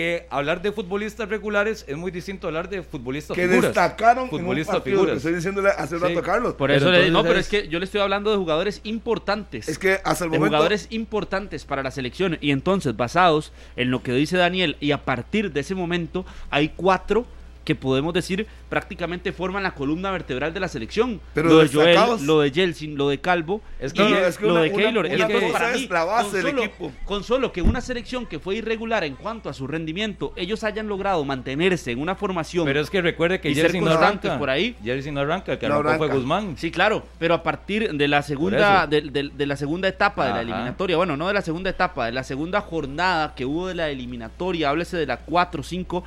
[0.00, 3.62] que hablar de futbolistas regulares es muy distinto a hablar de futbolistas que figuras.
[3.74, 5.16] destacaron en un futbolistas partido, lo que figuras.
[5.18, 6.02] estoy diciéndole hace Sí.
[6.02, 6.54] rato a Carlos.
[6.54, 9.68] por eso le entonces no, pero es- que yo le estoy hablando de jugadores importantes.
[9.68, 12.38] Es que hasta el de momento jugadores importantes para la selección.
[12.40, 16.70] Y entonces, basados en lo que dice Daniel, y a partir de ese momento, hay
[16.70, 17.26] cuatro
[17.64, 21.20] que podemos decir prácticamente forman la columna vertebral de la selección.
[21.34, 24.16] Pero lo de Joel, lo de Jelsin, lo de Calvo, Es y que- No, no,
[24.18, 25.04] es que lo una- de Keylor.
[25.06, 26.92] una Es que para es mí, la base con del solo- equipo.
[27.04, 30.88] Con solo que una selección que fue irregular en cuanto a su rendimiento, ellos hayan
[30.88, 32.64] logrado mantenerse en una formación.
[32.64, 34.38] Pero es que recuerde que Y Jersey no arranca.
[34.38, 34.76] por ahí.
[34.82, 36.14] Jersey no arranca, el que No arrancó fue arranca.
[36.20, 36.54] Guzmán.
[36.56, 40.32] Sí, claro, pero a partir de la segunda, de, de- de la segunda etapa de
[40.32, 43.74] la eliminatoria, bueno, no de la segunda etapa, de la segunda jornada que hubo de
[43.74, 46.02] la eliminatoria, háblese de la 4-5,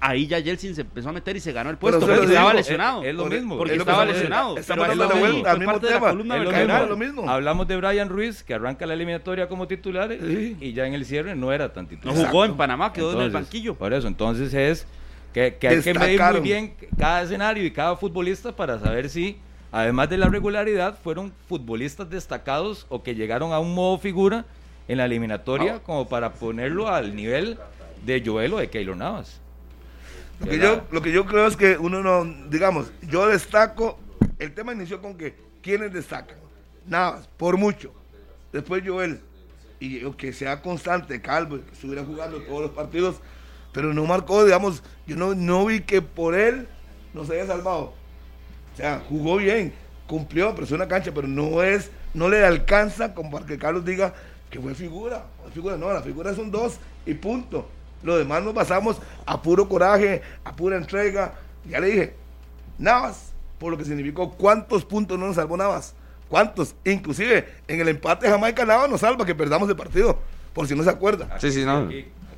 [0.00, 2.52] ahí ya Jelsin se empezó a meter y se ganó el puesto porque estaba digo,
[2.54, 3.02] lesionado.
[3.02, 3.58] es- es lo mismo.
[3.58, 4.56] porque es lo que estaba lesionado.
[4.56, 4.96] estamos al
[5.58, 5.80] mismo
[6.50, 6.82] tema.
[6.86, 7.28] lo mismo.
[7.30, 10.56] Hablamos de Brian Ruiz, que arranca la eliminatoria como titular Sí.
[10.60, 12.14] y ya en el cierre no era tan No titular.
[12.16, 12.44] jugó Exacto.
[12.46, 13.74] en Panamá, quedó en el banquillo.
[13.74, 14.86] Por eso, entonces es
[15.32, 19.38] que, que hay que medir muy bien cada escenario y cada futbolista para saber si,
[19.70, 24.44] además de la regularidad, fueron futbolistas destacados o que llegaron a un modo figura
[24.88, 25.80] en la eliminatoria Ah.
[25.84, 27.58] como para ponerlo al nivel
[28.04, 29.39] de Joel o de Keylor Navas.
[30.40, 33.98] Lo que, yo, lo que yo creo es que uno no, digamos, yo destaco,
[34.38, 36.38] el tema inició con que, ¿quiénes destacan?
[36.86, 37.92] Nada, por mucho.
[38.50, 39.20] Después Joel,
[39.78, 43.16] y que sea constante, calvo, que estuviera jugando todos los partidos,
[43.72, 46.66] pero no marcó, digamos, yo no, no vi que por él
[47.12, 47.92] no se haya salvado.
[48.72, 49.74] O sea, jugó bien,
[50.06, 53.84] cumplió, pero es una cancha, pero no es, no le alcanza como para que Carlos
[53.84, 54.14] diga
[54.50, 55.26] que fue figura.
[55.42, 57.68] fue figura no, la figura son dos y punto.
[58.02, 61.34] Lo demás nos basamos a puro coraje, a pura entrega.
[61.68, 62.14] Ya le dije,
[62.78, 65.94] Navas, por lo que significó cuántos puntos no nos salvó Navas.
[66.28, 66.74] ¿Cuántos?
[66.84, 70.18] Inclusive en el empate Jamaica Navas nos salva que perdamos el partido,
[70.54, 71.38] por si no se acuerda.
[71.40, 71.88] Sí, sí, no.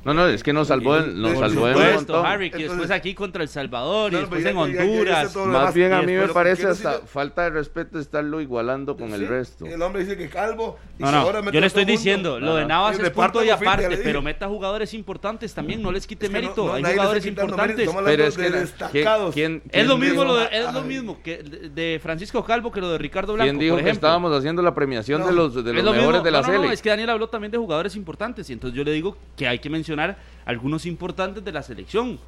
[0.05, 2.25] No, no, es que nos salvó, el- nos Por salvó supuesto, montón.
[2.25, 4.79] Harry, que Entonces- después aquí contra El Salvador y No, después pero en ya- ya-
[4.79, 5.35] ya hice Honduras.
[5.63, 9.65] Más bien a mí me parece hasta falta de respeto estarlo igualando con el resto.
[9.65, 10.77] El hombre dice que calvo.
[10.99, 12.65] y No, si no, ahora mete yo le estoy diciendo, lo de.
[12.65, 16.83] Navas es punto y aparte, pero meta jugadores importantes también, no les quite mérito, hay
[16.83, 17.89] jugadores importantes.
[18.05, 19.33] Pero es que de la- destacados.
[19.33, 22.81] ¿quién- quién- Es lo ¿quién mismo, lo es lo mismo que de Francisco Calvo que
[22.81, 26.31] lo de Ricardo Blanco, ¿Quién dijo que estábamos haciendo la premiación de los, mejores de
[26.31, 26.73] la no, no, no, serie?
[26.73, 29.59] es que Daniel habló también de jugadores importantes y entonces yo le digo que hay
[29.59, 29.92] que mencionar
[30.45, 32.19] algunos importantes de la selección.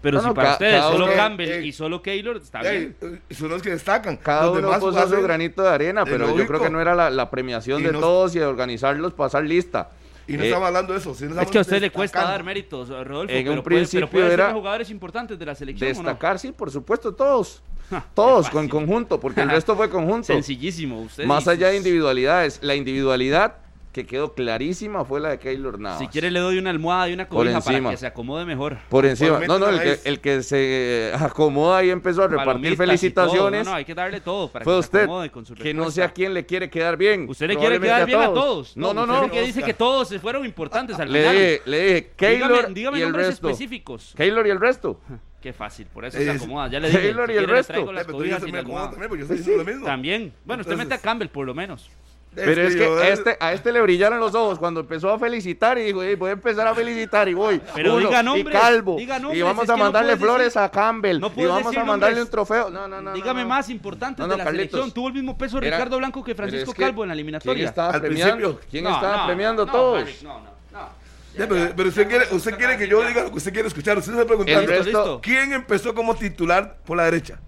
[0.00, 2.94] Pero No, si no, para ustedes solo uno- Campbell eh, y solo Keylor, está Ey,
[3.00, 3.20] bien.
[3.28, 4.16] eh, son los que destacan.
[4.16, 6.94] Cada Los uno demás puso su granito de arena, pero yo creo que no era
[6.94, 9.90] la, la premiación Y de no- todos y de organizarlos, pasar lista.
[10.28, 11.10] Y no Eh, estamos hablando de eso.
[11.12, 14.22] Es que a usted le cuesta dar méritos, Rodolfo, En pero, un puede, principio pero
[14.22, 15.88] puede era jugadores importantes de la selección.
[15.88, 17.62] Destacar, sí, por supuesto, todos.
[17.90, 20.26] Ja, Todos, con conjunto, porque el resto fue conjunto.
[20.32, 21.00] Sencillísimo.
[21.00, 22.60] Usted Más allá de individualidades.
[22.62, 23.54] La individualidad
[23.98, 25.98] que quedó clarísima fue la de Keylor Navas.
[25.98, 27.90] Si quiere le doy una almohada y una Por cobija para encima.
[27.90, 28.78] que se acomode mejor.
[28.88, 29.40] Por encima.
[29.46, 33.76] No, no, el que, el que se acomoda y empezó a repartir felicitaciones No, no,
[33.76, 35.02] hay que darle todo para fue que se usted.
[35.02, 37.26] acomode con su Que no sé a quién le quiere quedar bien.
[37.28, 38.76] Usted le quiere quedar bien a todos.
[38.76, 39.24] No, no, usted no.
[39.24, 41.34] el que dice que todos se fueron importantes al Le final.
[41.34, 43.48] dije, le dije, Keylor dígame dígame y el nombres resto.
[43.48, 44.14] específicos.
[44.16, 45.00] Keylor y el resto.
[45.40, 46.68] Qué fácil, por eso Eh, se acomoda.
[46.68, 47.00] Ya le dije.
[47.00, 47.72] Taylor si y el resto.
[47.72, 48.04] Eh,
[48.40, 50.32] se también.
[50.44, 51.88] Bueno, usted mete a Campbell por lo menos.
[52.34, 55.18] Pero es que yo- a este, a este le brillaron los ojos cuando empezó a
[55.18, 57.60] felicitar y dijo, "Ey, voy a empezar a felicitar y voy.
[57.74, 58.96] Pero Uno, diga y nombres, calvo.
[58.96, 61.18] diga nombres, y vamos a no mandarle flores decir- a Campbell.
[61.20, 62.24] no y vamos a mandarle nombres.
[62.26, 62.70] un trofeo.
[62.70, 63.12] No, no, no.
[63.12, 63.48] Dígame no.
[63.48, 63.68] más
[64.26, 64.70] no, de la Carlitos.
[64.70, 64.92] selección.
[64.92, 67.18] Tuvo el mismo peso Era- Ricardo Blanco que Francisco es que, Calvo en la ¿Quién
[67.20, 67.68] eliminatoria.
[67.68, 68.34] estaba Al premiando?
[68.36, 68.60] principio.
[68.70, 70.02] ¿Quién No, estaba no, premiando no, todos?
[70.02, 70.40] Harry, no, no,
[70.72, 70.88] no.
[71.36, 73.96] Ya, pero, pero usted, quiere, usted quiere que yo diga lo que usted quiere escuchar.
[73.98, 77.38] Usted se está preguntando quién empezó como titular por la derecha.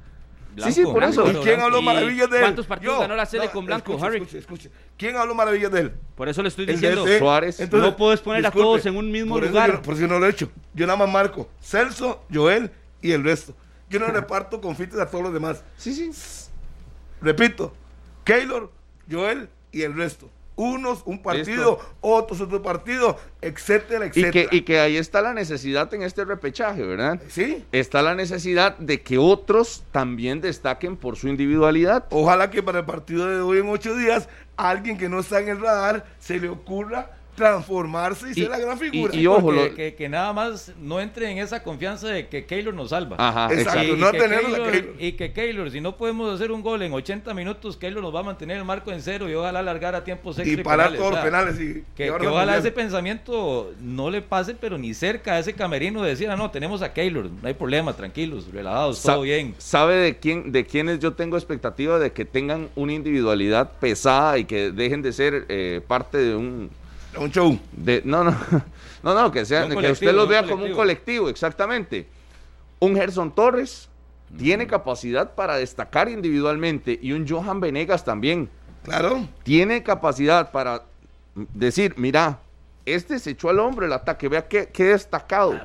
[0.59, 1.31] Sí, sí, por eso.
[1.31, 2.43] ¿Y quién habló ¿Y maravillas de él?
[2.43, 4.17] cuántos partidos ganó la Sele con Blanco, escuche, Harry?
[4.19, 4.71] Escuche, escuche.
[4.97, 5.93] ¿Quién habló maravillas de él?
[6.17, 7.07] Por eso le estoy El diciendo.
[7.19, 7.61] Suárez.
[7.73, 9.73] No puedes poner a todos en un mismo por lugar.
[9.73, 10.51] yo- por eso yo no lo he hecho.
[10.75, 13.55] Yo nada más marco Celso, Joel y el resto.
[13.89, 15.63] Yo no reparto confites a todos los demás.
[15.77, 16.11] Sí, sí.
[17.21, 17.75] Repito,
[18.25, 18.71] Keylor,
[19.11, 20.31] Joel y el resto.
[20.61, 21.95] Unos un partido, Listo.
[22.03, 24.31] otros otro partido, etcétera, Y etcétera.
[24.51, 27.19] que, y que ahí está la necesidad en este repechaje, ¿verdad?
[27.29, 32.05] Sí, Está la necesidad de que otros también destaquen por su individualidad.
[32.11, 35.41] ojalá que para el partido de hoy en ocho días, a alguien que no está
[35.41, 39.15] en el radar se le ocurra transformarse y, ser la gran figura.
[39.15, 42.75] y ojo, lo- que, que nada más no entre en esa confianza de que Keylor
[42.75, 43.17] nos salva.
[43.19, 43.83] Ajá, Exacto.
[43.95, 44.95] Y, no que Keylor, Keylor.
[44.99, 48.21] y que Keylor, si no podemos hacer un gol en 80 minutos, Keylor nos va
[48.21, 50.61] a mantener el marco en cero y ojalá alargar a tiempos extra.
[50.61, 51.61] y parar penales, todos o los penales.
[51.61, 56.11] Y, Que, ojalá ese pensamiento no le pase, pero ni cerca a ese camerino de
[56.11, 59.55] decir, ah, no, tenemos a Keylor, no hay problema, tranquilos, relajados, Sa- todo bien.
[59.59, 64.45] ¿Sabe de quién, de quiénes yo tengo expectativa de que tengan una individualidad pesada y
[64.45, 66.71] que dejen de ser eh, parte de un
[67.19, 67.59] Un show.
[67.73, 68.31] de no no
[69.03, 70.77] no no que sean Un que usted los un vea como un colectivo.
[70.77, 72.07] colectivo exactamente
[72.79, 73.89] un Gerson Torres
[74.39, 78.49] tiene capacidad para destacar individualmente y un Johan Venegas también
[78.85, 79.27] Claro.
[79.43, 80.85] tiene capacidad para
[81.35, 82.39] decir mira
[82.87, 85.59] este se echó al hombro el ataque vea qué, qué destacado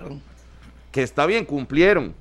[0.91, 2.13] que está bien cumplieron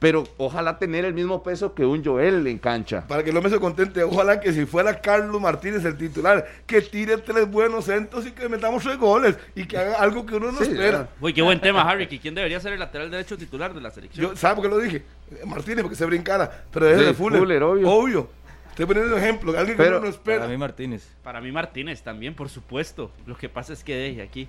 [0.00, 3.52] pero ojalá tener el mismo peso que un Joel en cancha Para que el hombre
[3.52, 8.26] se contente, ojalá que si fuera Carlos Martínez el titular, que tire tres buenos centros
[8.26, 11.08] y que metamos tres goles y que haga algo que uno no Sí, espera.
[11.20, 12.08] Uy, qué buen tema, Harry.
[12.10, 14.30] ¿Y quién debería ser el lateral derecho titular de la selección?
[14.30, 15.02] Yo, ¿Sabe por qué lo dije?
[15.46, 16.64] Martínez, porque se brincara.
[16.72, 17.38] Pero es Sí, de Fuller.
[17.38, 18.30] Fuller, obvio.
[18.70, 20.38] Estoy poniendo un ejemplo, alguien que uno no espera.
[20.38, 21.06] Para mí Martínez.
[21.22, 23.10] Para mí Martínez también, por supuesto.
[23.26, 24.48] Lo que pasa es que deje aquí.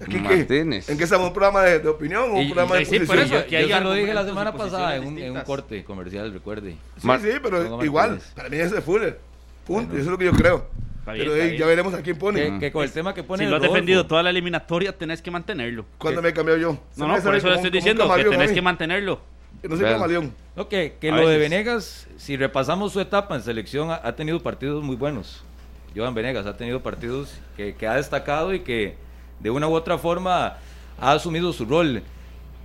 [0.00, 0.18] Aquí, ¿qué?
[0.20, 0.88] Martínez.
[0.88, 1.28] ¿En qué estamos?
[1.28, 3.56] ¿Un programa de, de opinión o un Y- programa de y- sí, por eso, aquí
[3.68, 6.76] yo se lo dije la semana pasada en un, en un corte comercial, recuerde.
[6.98, 9.18] Sí, Mar- sí, pero igual, para mí es de Fuller.
[9.66, 10.66] Punto, eso es lo que yo creo.
[10.98, 12.40] Está bien, pero eh, ya veremos a quién pone.
[12.42, 15.20] Que, que con el tema que pone Si lo has defendido toda la eliminatoria, tenés
[15.22, 15.84] que mantenerlo.
[15.98, 16.78] ¿Cuándo me he cambiado yo?
[16.92, 18.54] Se No, no, por eso le estoy diciendo que tenés ahí.
[18.54, 19.20] que mantenerlo.
[19.60, 19.94] Que no soy Vean.
[19.96, 20.34] camaleón.
[20.56, 21.38] No, que, que lo de.
[21.38, 25.44] Venegas, si repasamos su etapa en selección, ha, ha tenido partidos muy buenos.
[25.94, 28.96] Johan Venegas ha tenido partidos que, que ha destacado y que
[29.42, 30.56] de una u otra forma
[31.00, 32.02] ha asumido su rol.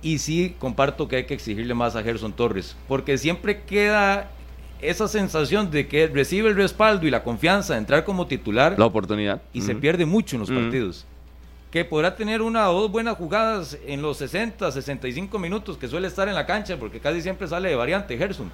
[0.00, 4.30] Y sí comparto que hay que exigirle más a Gerson Torres, porque siempre queda
[4.80, 8.86] esa sensación de que recibe el respaldo y la confianza de entrar como titular la
[8.86, 11.04] oportunidad y se pierde mucho en los partidos.
[11.72, 16.06] Que podrá tener una o dos buenas jugadas en los 60, 65 minutos que suele
[16.06, 18.50] estar en la cancha, porque casi siempre sale de variante Gerson.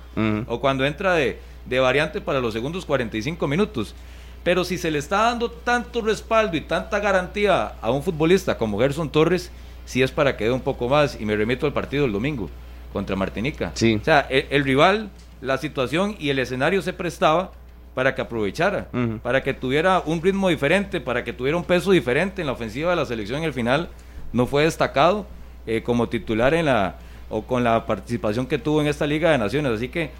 [0.49, 3.95] O cuando entra de, de variante para los segundos 45 minutos.
[4.45, 8.79] Pero si se le está dando tanto respaldo y tanta garantía a un futbolista como
[8.79, 9.51] Gerson Torres,
[9.87, 11.19] sí es para que dé un poco más.
[11.21, 12.51] Y me remito al partido del domingo
[12.93, 13.73] contra Martinica.
[13.75, 13.99] Sí.
[14.01, 17.53] O sea, el, el rival, la situación y el escenario se prestaba
[17.95, 18.89] para que aprovechara,
[19.23, 22.91] para que tuviera un ritmo diferente, para que tuviera un peso diferente en la ofensiva
[22.91, 23.43] de la selección.
[23.43, 23.89] Y al final
[24.33, 25.27] no fue destacado
[25.67, 26.97] eh, como titular en la
[27.31, 29.73] o con la participación que tuvo en esta Liga de Naciones.
[29.73, 30.11] Así que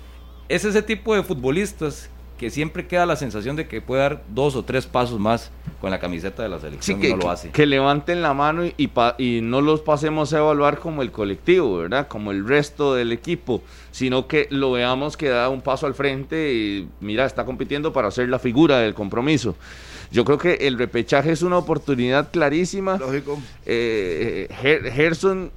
[0.49, 2.09] es ese tipo de futbolistas
[2.45, 5.91] que siempre queda la sensación de que puede dar dos o tres pasos más con
[5.91, 7.49] la camiseta de la Sí, selección que, y no lo hace.
[7.49, 11.11] que levanten la mano y, y pa- y no los pasemos a evaluar como el
[11.11, 12.07] colectivo, ¿verdad?
[12.07, 16.53] Como el resto del equipo, sino que lo veamos que da un paso al frente
[16.53, 19.57] y mira, está compitiendo para ser la figura del compromiso.
[20.13, 22.99] Yo creo que el repechaje es una oportunidad clarísima.
[22.99, 23.39] Lógico.
[23.65, 25.51] Eh, Ger- Gerson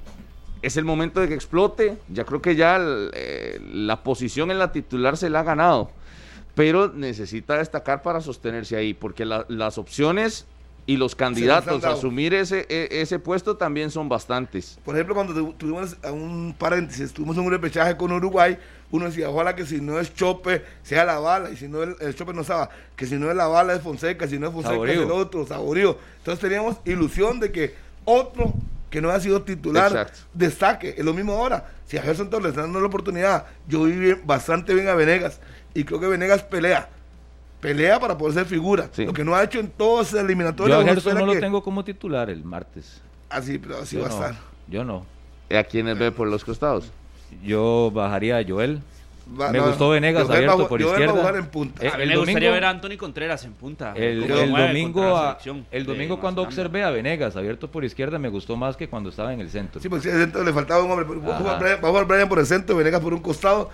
[0.62, 1.98] es el momento de que explote.
[2.08, 5.90] Ya creo que ya el- eh, la posición en la titular se la ha ganado.
[6.58, 10.44] Pero necesita destacar para sostenerse ahí, porque la- las opciones
[10.86, 14.76] y los candidatos a asumir ese, e- ese puesto también son bastantes.
[14.84, 18.58] Por ejemplo, cuando tu- tuvimos un paréntesis, tuvimos un repechaje con Uruguay,
[18.90, 21.94] uno decía, ojalá que si no es Chope, sea la bala, y si no el,
[22.00, 24.52] el Chope no estaba, que si no es la bala es Fonseca, si no es
[24.52, 24.94] Fonseca Saborío.
[25.00, 25.96] es el otro, Saborío.
[26.18, 28.52] Entonces teníamos ilusión de que otro
[28.90, 30.20] que no ha sido titular Exacto.
[30.32, 30.94] destaque.
[30.96, 31.70] Es lo mismo ahora.
[31.86, 35.40] Si a Gerson Torres dando la oportunidad, yo vi bastante bien a Venegas,
[35.80, 36.88] y creo que Venegas pelea.
[37.60, 38.88] Pelea para poder ser figura.
[38.92, 39.04] Sí.
[39.04, 40.78] Lo que no ha hecho en todas las eliminatorias.
[40.78, 43.02] Yo a Gerson no lo que- tengo como titular el martes.
[43.30, 44.42] Así, pero así yo, va no, a estar.
[44.68, 45.04] yo no.
[45.52, 46.90] ¿A quienes ve por los costados?
[47.42, 48.80] Yo bajaría a Joel.
[49.38, 51.12] Va- Me no, gustó Venegas abierto va por izquierda.
[51.12, 51.84] jugar en punta.
[51.84, 53.92] Eh, a mí el me gustaría domingo- ver a Anthony Contreras en punta.
[53.94, 55.36] El, el domingo, a-
[55.70, 59.34] el domingo cuando observé a Venegas abierto por izquierda me gustó más que cuando estaba
[59.34, 59.82] en el centro.
[59.82, 61.04] Sí, porque si dentro le faltaba un hombre.
[61.20, 63.68] va a jugar Brian por el centro, Venegas por un costado.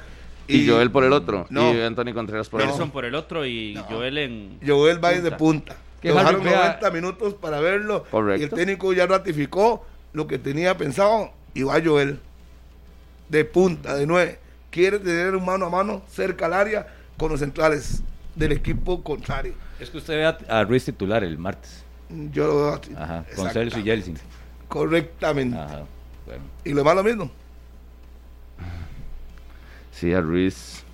[0.47, 1.47] Y, Joel por el otro.
[1.51, 1.73] No.
[1.73, 2.93] Y Anthony Contreras por el Gerson otro.
[2.93, 4.59] por el otro y Joel en.
[4.67, 5.77] Joel va a ir de punta.
[6.03, 8.05] Que vea- 90 minutos para verlo.
[8.11, 8.41] Correcto.
[8.41, 11.33] Y el técnico ya ratificó lo que tenía pensado.
[11.55, 12.21] Y va Joel
[13.29, 14.39] de punta, de nueve.
[14.71, 18.03] Quiere tener un mano a mano cerca al área con los centrales
[18.35, 19.55] del equipo contrario.
[19.81, 21.85] Es que usted ve a, a Ruiz titular el martes.
[22.33, 22.93] Yo lo veo así.
[22.97, 23.51] Ajá, con.
[23.51, 24.19] Celso y Yeltsin.
[24.69, 25.57] Correctamente.
[25.57, 25.85] Ajá,
[26.27, 26.43] bueno.
[26.65, 27.31] Y lo demás lo mismo.
[30.05, 30.85] Sí, a Ruiz.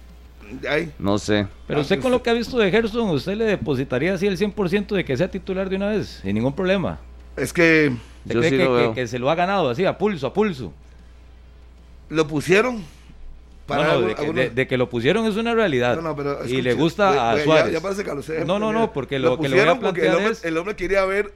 [1.00, 1.48] No sé.
[1.66, 4.94] Pero usted con lo que ha visto de Gerson, ¿usted le depositaría así el 100%
[4.94, 6.20] de que sea titular de una vez?
[6.22, 7.00] Sin ningún problema.
[7.36, 7.92] Es que
[8.24, 8.94] ¿Usted Yo cree sí que, lo que- veo.
[8.94, 10.72] que se lo ha ganado así, a pulso, a pulso?
[12.08, 12.84] lo pusieron
[13.66, 15.96] para No, no, algo- de, que, algunos- de- de que lo pusieron es una realidad.
[15.96, 17.72] No, no, pero y le gusta a Suárez.
[17.72, 18.44] Ya, parece que lo sé.
[18.44, 20.44] No, no, no, porque lo que le voy a pusieron porque el plantear hombre, es-
[20.44, 21.32] el hombre quería ver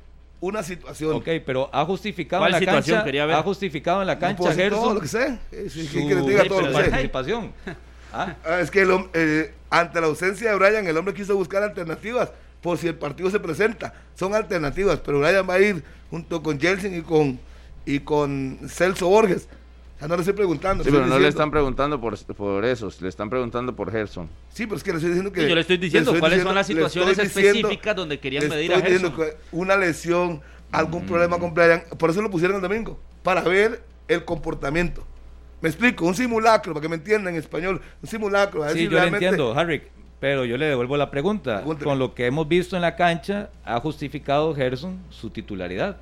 [0.46, 1.14] una situación.
[1.14, 3.04] Ok, pero ha justificado ¿Cuál en la situación cancha.
[3.04, 3.36] quería ver?
[3.36, 5.70] Ha justificado en la No cancha puedo decir todo Gerson lo que sé.
[5.70, 7.52] Sí, su que diga todo lo que participación.
[8.16, 12.30] Ah, Es que el eh, ante la ausencia de Brian, el hombre quiso buscar alternativas
[12.62, 13.92] por si el partido se presenta.
[14.14, 17.40] Son alternativas, pero Brian va a ir junto con Jelsin y con,
[17.84, 19.48] y con Celso Borges.
[20.04, 20.84] Sea, no le estoy preguntando.
[20.84, 24.28] Sí, pero no le están preguntando por, por esos, le están preguntando por Gerson.
[24.52, 25.40] Sí, pero es que le estoy diciendo que.
[25.42, 28.20] Sí, yo le estoy diciendo estoy cuáles diciendo- son las le situaciones diciendo- específicas donde
[28.20, 29.38] querían le medir a estoy diciendo Gerson.
[29.40, 31.82] que una lesión, algún problema con Brian.
[31.98, 35.02] Por eso lo pusieron el domingo, para ver el comportamiento.
[35.62, 37.80] Me explico, un simulacro, para que me entiendan en español.
[38.02, 38.62] Un simulacro.
[38.62, 39.82] a ver sí, si yo le realmente- entiendo, Harry.
[40.20, 41.62] Pero yo le devuelvo la pregunta.
[41.62, 45.96] Con lo que hemos visto en la cancha, ha justificado Gerson su titularidad.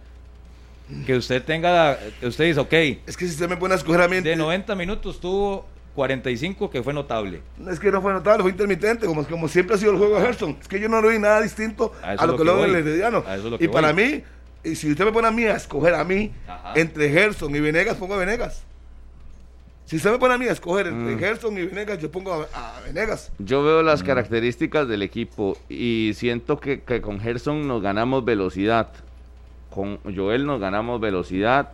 [1.06, 2.72] Que usted tenga, usted dice, ok,
[3.06, 4.20] Es que si usted me pone a escoger a mí.
[4.20, 7.42] de 90 minutos tuvo 45, que fue notable.
[7.70, 10.22] Es que no fue notable, fue intermitente, como, como siempre ha sido el juego de
[10.26, 10.56] Gerson.
[10.60, 12.76] Es que yo no lo vi nada distinto A lo que lo lo que veo
[12.78, 12.86] el.
[12.86, 13.24] Herediano.
[13.26, 14.02] A eso es lo que Y para voy.
[14.04, 14.22] mí,
[14.64, 16.72] y si usted me pone a mí a escoger a mí, Ajá.
[16.76, 18.62] entre Gerson y Venegas, pongo a Venegas.
[19.84, 21.18] Si usted me pone a mí a escoger entre Mm.
[21.18, 23.30] Gerson y Venegas, yo pongo a, a Venegas.
[23.38, 28.88] Yo veo las características del equipo y siento que, que con Gerson nos ganamos velocidad,
[29.74, 31.70] con Joel nos ganamos velocidad,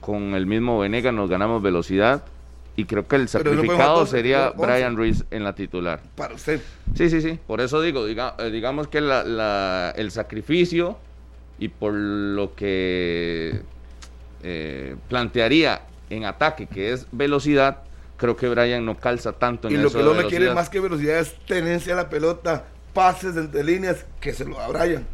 [0.00, 2.22] con el mismo Venegas nos ganamos velocidad
[2.76, 4.50] y creo que el sacrificado sería.
[4.50, 6.00] Brian Ruiz en la titular.
[6.14, 6.60] Para usted.
[6.94, 10.96] Sí, sí, sí, por eso digo, diga- eh, digamos que la- la- el sacrificio
[11.58, 13.60] y por lo que
[14.44, 17.78] eh, plantearía en ataque, que es velocidad,
[18.16, 20.68] creo que Brian no calza tanto en Y lo eso que no me quiere más
[20.70, 25.04] que velocidad es tenencia a la pelota, pases entre líneas, que se lo da Brian.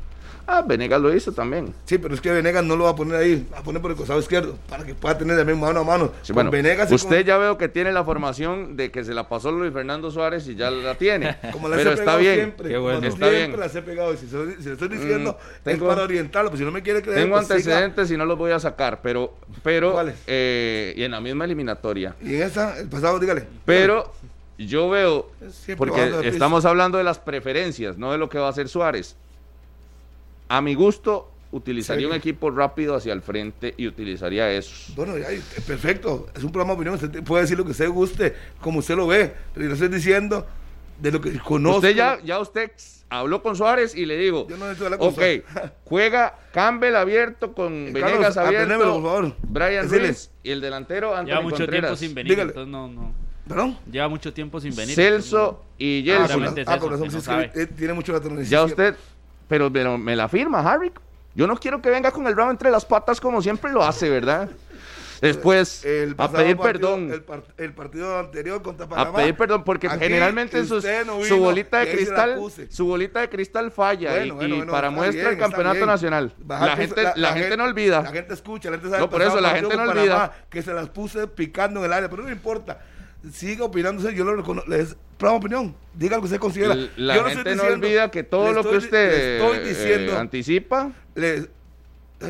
[0.47, 1.75] Ah, Venegas lo hizo también.
[1.87, 3.91] Sí, pero es que Venegas no lo va a poner ahí, va a poner por
[3.91, 6.13] el costado izquierdo, para que pueda tener también mano a mano.
[6.23, 9.15] Sí, Con bueno, Venegas usted con- ya veo que tiene la formación de que se
[9.15, 11.37] la pasó Luis Fernando Suárez y ya la tiene.
[11.53, 12.35] Como las pero he está pegado bien.
[12.35, 12.69] siempre.
[12.69, 13.01] Qué bueno.
[13.01, 13.61] no Está siempre bien.
[13.61, 14.13] las he pegado.
[14.13, 16.51] Y si, se lo- si le estoy diciendo, Mm, tengo- es para orientarlo.
[16.51, 17.57] Pues si no me quiere creer, Tengo pues siga.
[17.57, 22.15] antecedentes y no los voy a sacar, pero, pero eh, y en la misma eliminatoria.
[22.23, 23.45] Y en esa, el pasado, dígale.
[23.65, 24.13] Pero
[24.59, 28.51] yo veo, Siempre porque estamos hablando de las preferencias, no de lo que va a
[28.51, 29.17] hacer Suárez.
[30.49, 32.11] A mi gusto, utilizaría Sí.
[32.11, 34.93] un equipo rápido hacia el frente y utilizaría esos.
[34.97, 36.27] Bueno, ya, eh, perfecto.
[36.35, 36.95] Es un programa de opinión.
[36.95, 39.33] Usted puede decir lo que usted guste, como usted lo ve.
[39.55, 40.47] Pero yo estoy diciendo
[41.01, 41.79] de lo que conozco.
[41.79, 42.71] Usted ya, ya usted
[43.09, 44.67] habló con Suárez y le digo, Yo no
[44.99, 45.21] con ok,
[45.85, 49.37] juega Campbell abierto con Eh, Venegas Carlos, abierto, aprendémelo, por favor.
[49.43, 50.07] Brian Decile.
[50.09, 52.49] Ruiz y el delantero Anthony Lleva mucho tiempo sin venir, Dígale.
[52.51, 53.15] entonces no, no.
[53.47, 53.79] ¿Perdón?
[53.91, 54.95] Lleva mucho tiempo sin venir.
[54.95, 56.43] Celso y Ah, Jelson.
[56.67, 58.95] ah, no es que eh, tiene mucho la ya usted,
[59.49, 60.93] pero, pero me la firma, Harry.
[61.35, 64.09] Yo no quiero que venga con el rabo entre las patas como siempre lo hace,
[64.09, 64.49] ¿verdad?
[65.21, 67.13] Después, El a pedir partido- perdón.
[67.13, 69.19] El, par- el partido anterior contra A Panamá.
[69.19, 70.85] pedir perdón, porque Aquí generalmente sus-
[71.27, 74.91] su bolita de cristal, su bolita de cristal falla y- Bueno, bueno, y, bueno, para
[74.91, 76.33] muestra bien, el campeonato nacional.
[76.39, 78.03] Bajar La gente, la, gente no olvida.
[78.03, 79.03] La gente escucha, la gente sabe.
[79.03, 80.15] No, por eso, la gente no olvida.
[80.15, 82.81] Panamá, Que se las puse picando en el área, pero no importa.
[83.33, 84.69] Siga opinándose, yo lo reconozco.
[84.71, 85.75] Les programa opinión.
[85.95, 86.75] Diga lo que usted considera.
[86.97, 89.11] La Yo no estoy gente no diciendo- olvida que todo le lo que estoy- usted
[89.11, 90.19] le estoy eh, diciendo.
[90.19, 91.49] anticipa le-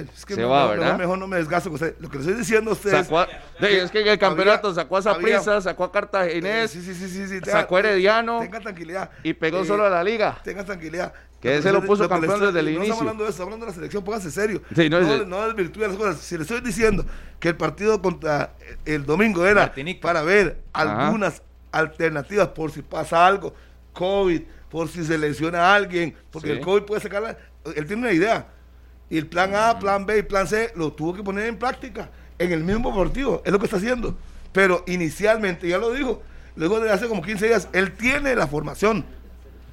[0.00, 0.98] es que Se mejor, va, mejor- ¿verdad?
[0.98, 1.96] Mejor no me desgasto con usted.
[2.00, 3.06] Lo que le estoy diciendo a ustedes.
[3.06, 6.70] Sacó a- Sí, es que en el campeonato había- sacó a había- sacó a Cartaginés
[6.70, 9.10] Sí, sí, sí, sacó a Herediano Tenga tranquilidad.
[9.22, 10.38] y pegó Eh, solo a la liga.
[10.44, 11.12] Tenga tranquilidad.
[11.40, 12.84] Que Lo ese lo puso le campeón estoy- desde el no inicio.
[12.84, 14.62] estamos hablando de eso, estamos hablando de la selección, póngase serio.
[14.74, 16.16] Sí, no, no, es- no desvirtúe las cosas.
[16.20, 17.04] Si le estoy diciendo
[17.38, 18.54] que el partido contra
[18.86, 21.06] el domingo era para ver Ajá.
[21.06, 23.54] algunas alternativas por si pasa algo,
[23.92, 26.54] COVID, por si se lesiona a alguien, porque Sí.
[26.54, 27.36] el COVID puede sacarla.
[27.76, 28.46] Él tiene una idea.
[29.10, 32.10] Y el plan A, plan B y plan C lo tuvo que poner en práctica
[32.38, 33.42] en el mismo partido.
[33.44, 34.16] Es lo que está haciendo.
[34.52, 36.22] Pero inicialmente, ya lo dijo,
[36.56, 39.04] luego de hace como 15 días, él tiene la formación.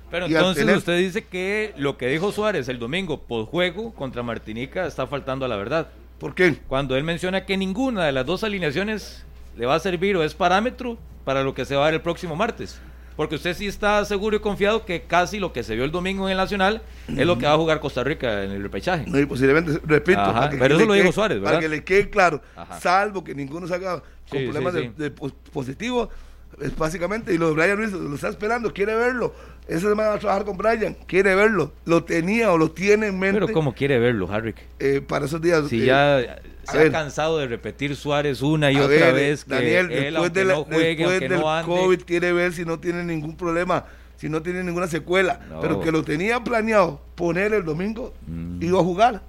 [0.10, 4.24] Pero entonces tener- usted dice que lo que dijo Suárez el domingo por juego contra
[4.24, 5.88] Martinica está faltando a la verdad.
[6.20, 6.58] ¿Por qué?
[6.68, 9.24] Cuando él menciona que ninguna de las dos alineaciones
[9.58, 12.02] le va a servir o es parámetro para lo que se va a ver el
[12.02, 12.80] próximo martes.
[13.22, 16.26] Porque usted sí está seguro y confiado que casi lo que se vio el domingo
[16.28, 19.04] en el Nacional es lo que va a jugar Costa Rica en el repechaje.
[19.06, 21.60] No, y posiblemente, repito, Ajá, para que pero eso lo quede- dijo Suárez, Para ¿verdad?
[21.62, 22.80] que le quede claro, Ajá.
[22.80, 24.94] salvo que ninguno salga con Sí, problemas sí, de, sí.
[24.98, 26.10] de pos- positivo,
[26.60, 29.34] es básicamente, y lo de Brian Ruiz lo está esperando, quiere verlo.
[29.68, 33.20] Esa semana va a trabajar con Brian, quiere verlo, lo tenía o lo tiene en
[33.20, 34.54] mente Pero ¿cómo quiere verlo, Harry?
[34.80, 35.68] eh, para esos días.
[35.70, 36.88] Si eh, ya se ver.
[36.88, 40.46] ha cansado de repetir Suárez una y otra ver, vez que Daniel, él, después, de
[40.46, 43.86] la- no juegue, después del no ande, COVID, quiere ver si no tiene ningún problema,
[44.18, 45.40] si no tiene ninguna secuela.
[45.50, 45.62] No.
[45.62, 48.62] Pero que lo tenía planeado poner el domingo, Mm.
[48.64, 49.22] iba a jugar.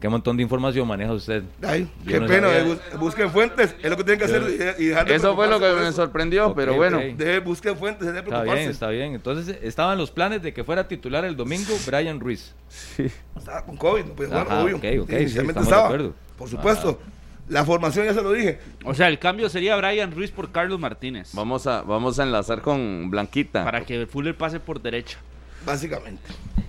[0.00, 1.42] ¿Qué montón de información maneja usted?
[1.62, 2.76] Ay, Yo qué no pena, sabía.
[2.98, 5.66] busquen fuentes, es lo que tienen que hacer y, dejar de Eso fue lo que
[5.74, 5.92] me eso.
[5.92, 6.96] sorprendió, pero bueno.
[6.96, 7.04] ok.
[7.18, 8.58] Deje- busquen fuentes, dejen de Está preocuparse.
[8.60, 9.14] bien, está bien.
[9.14, 12.54] Entonces estaban los planes de que fuera titular el domingo Brian Ruiz.
[13.36, 14.76] Estaba con COVID, no podía jugar, Ajá, obvio.
[14.78, 16.14] ok, ok, Sí, sí, de estaba, acuerdo.
[16.38, 16.98] Por supuesto.
[17.50, 18.58] La formación ya se lo dije.
[18.84, 21.30] O sea, el cambio sería Brian Ruiz por Carlos Martínez.
[21.34, 23.64] Vamos a, vamos a enlazar con Blanquita.
[23.64, 25.18] Para que Fuller pase por derecha.
[25.64, 26.22] Básicamente.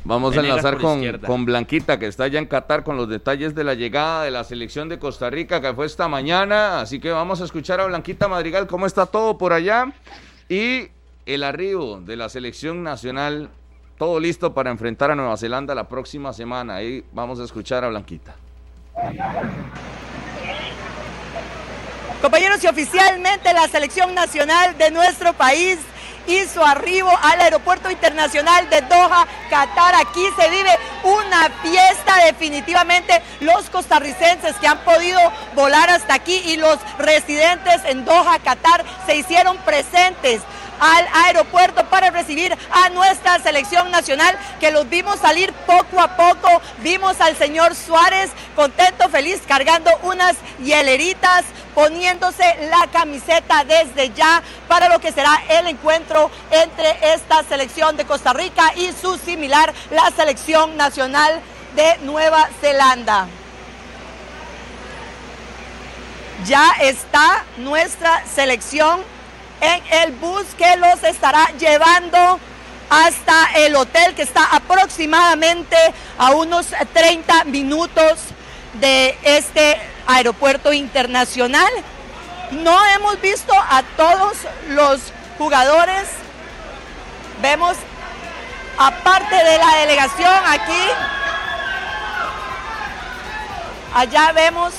[0.03, 3.63] Vamos a enlazar con, con Blanquita, que está ya en Qatar con los detalles de
[3.63, 6.81] la llegada de la selección de Costa Rica, que fue esta mañana.
[6.81, 9.93] Así que vamos a escuchar a Blanquita Madrigal cómo está todo por allá.
[10.49, 10.89] Y
[11.25, 13.49] el arribo de la selección nacional,
[13.97, 16.75] todo listo para enfrentar a Nueva Zelanda la próxima semana.
[16.75, 18.35] Ahí vamos a escuchar a Blanquita.
[22.21, 25.79] Compañeros, y oficialmente la selección nacional de nuestro país
[26.27, 29.95] hizo arribo al aeropuerto internacional de Doha, Qatar.
[29.95, 30.71] Aquí se vive
[31.03, 33.21] una fiesta definitivamente.
[33.39, 35.19] Los costarricenses que han podido
[35.55, 40.41] volar hasta aquí y los residentes en Doha, Qatar, se hicieron presentes
[40.81, 46.61] al aeropuerto para recibir a nuestra selección nacional que los vimos salir poco a poco.
[46.79, 54.89] Vimos al señor Suárez contento, feliz, cargando unas hieleritas, poniéndose la camiseta desde ya para
[54.89, 60.09] lo que será el encuentro entre esta selección de Costa Rica y su similar, la
[60.11, 61.39] selección nacional
[61.75, 63.27] de Nueva Zelanda.
[66.45, 69.01] Ya está nuestra selección
[69.61, 72.39] en el bus que los estará llevando
[72.89, 75.77] hasta el hotel que está aproximadamente
[76.17, 78.19] a unos 30 minutos
[78.73, 81.71] de este aeropuerto internacional.
[82.51, 84.37] No hemos visto a todos
[84.69, 84.99] los
[85.37, 86.09] jugadores.
[87.41, 87.77] Vemos
[88.77, 90.87] aparte de la delegación aquí.
[93.93, 94.73] Allá vemos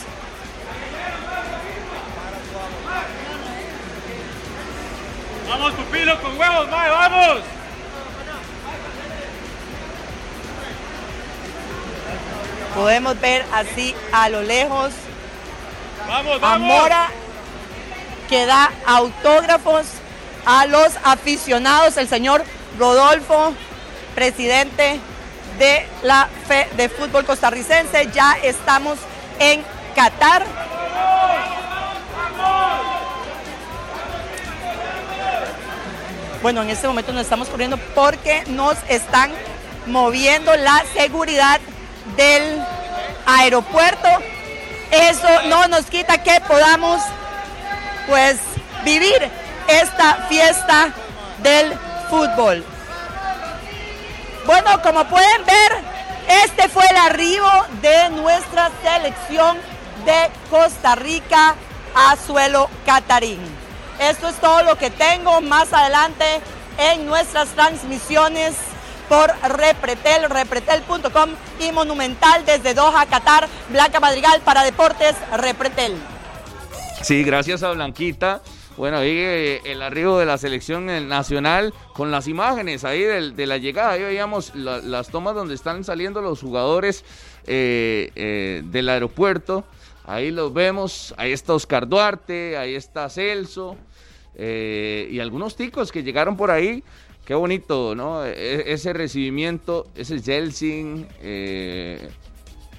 [5.53, 7.43] Vamos, pupilo, con huevos, mae, vamos.
[12.75, 14.95] Podemos ver así a lo lejos
[16.09, 16.69] Vamos, a vamos.
[16.69, 17.09] Mora
[18.31, 19.85] que da autógrafos
[20.47, 22.43] a los aficionados, el señor
[22.79, 23.53] Rodolfo,
[24.15, 25.01] presidente
[25.59, 28.09] de la FE de Fútbol Costarricense.
[28.15, 28.97] Ya estamos
[29.39, 29.63] en
[29.95, 30.62] Qatar.
[36.43, 39.31] Bueno, en este momento nos estamos corriendo porque nos están
[39.87, 41.61] moviendo la seguridad
[42.17, 42.61] del
[43.27, 44.09] aeropuerto.
[44.91, 47.01] Eso no nos quita que podamos
[48.09, 48.39] pues
[48.85, 49.31] vivir
[49.69, 50.93] esta fiesta
[51.45, 51.73] del
[52.11, 52.65] fútbol.
[54.45, 55.79] Bueno, como pueden ver,
[56.45, 59.59] este fue el arribo de nuestra selección
[60.05, 61.55] de Costa Rica
[61.95, 63.52] a suelo catarín.
[64.11, 66.25] Esto es todo lo que tengo más adelante
[66.77, 68.53] en nuestras transmisiones
[69.09, 71.31] por Repretel, repretel.com
[71.61, 75.95] y Monumental desde Doha, Qatar, Blanca Madrigal para Deportes Repretel.
[77.03, 78.41] Sí, gracias a Blanquita.
[78.77, 83.59] Bueno, ahí eh, el arribo de la selección nacional con las imágenes ahí de, la
[83.59, 83.93] llegada.
[83.93, 87.05] Ahí veíamos la- las tomas donde están saliendo los jugadores
[87.47, 89.63] eh, eh, del aeropuerto.
[90.05, 91.15] Ahí los vemos.
[91.19, 93.77] Ahí está Oscar Duarte, ahí está Celso
[94.37, 96.83] eh, y algunos ticos que llegaron por ahí.
[97.25, 98.25] Qué bonito, ¿no?
[98.25, 102.09] E- ese recibimiento, ese Jelsin, eh,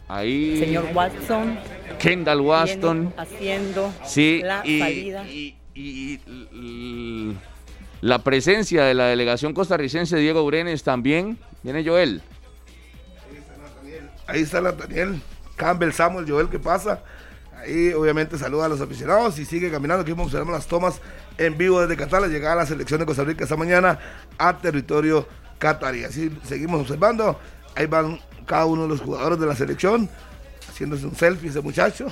[0.10, 1.58] ahí Señor Watson,
[2.00, 5.26] Kendall viene haciendo Sí, la y, salida.
[5.30, 5.56] y-
[8.02, 11.38] la presencia de la delegación costarricense Diego Brenes también.
[11.64, 12.22] Viene Joel.
[14.28, 15.22] Ahí está Nathaniel
[15.56, 17.02] Campbell, Samuel, Joel, ¿qué pasa?
[17.58, 20.02] Ahí obviamente saluda a los aficionados y sigue caminando.
[20.04, 21.00] Aquí observamos las tomas
[21.38, 22.22] en vivo desde Qatar.
[22.22, 24.00] La llegada a la selección de Costa Rica esta mañana
[24.38, 25.28] a territorio
[25.58, 26.04] catarí.
[26.04, 27.40] Así seguimos observando.
[27.76, 30.10] Ahí van cada uno de los jugadores de la selección
[30.70, 32.08] haciéndose un selfie ese muchacho.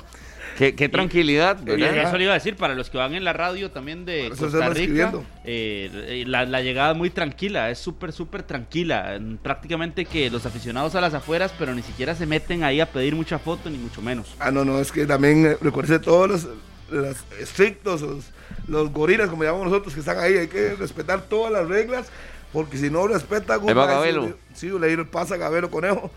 [0.58, 2.08] Qué, qué tranquilidad, Y ¿verdad?
[2.08, 4.68] eso le iba a decir, para los que van en la radio también de Costa
[4.68, 5.10] Rica,
[5.44, 9.16] eh, eh, la, la llegada es muy tranquila, es súper, súper tranquila.
[9.18, 12.86] Mm, Prácticamente que los aficionados a las afueras, pero ni siquiera se meten ahí a
[12.92, 14.34] pedir mucha foto, ni mucho menos.
[14.38, 16.48] Ah, no, no, es que también eh, recuerde todos los,
[16.90, 18.26] los estrictos, los,
[18.68, 20.36] los gorilas, como llamamos nosotros, que están ahí.
[20.36, 22.08] Hay que respetar todas las reglas,
[22.52, 23.54] porque si no respeta...
[23.54, 24.36] Ahí va Gabelo.
[24.54, 26.10] Sí, le pasa a Gabelo Conejo.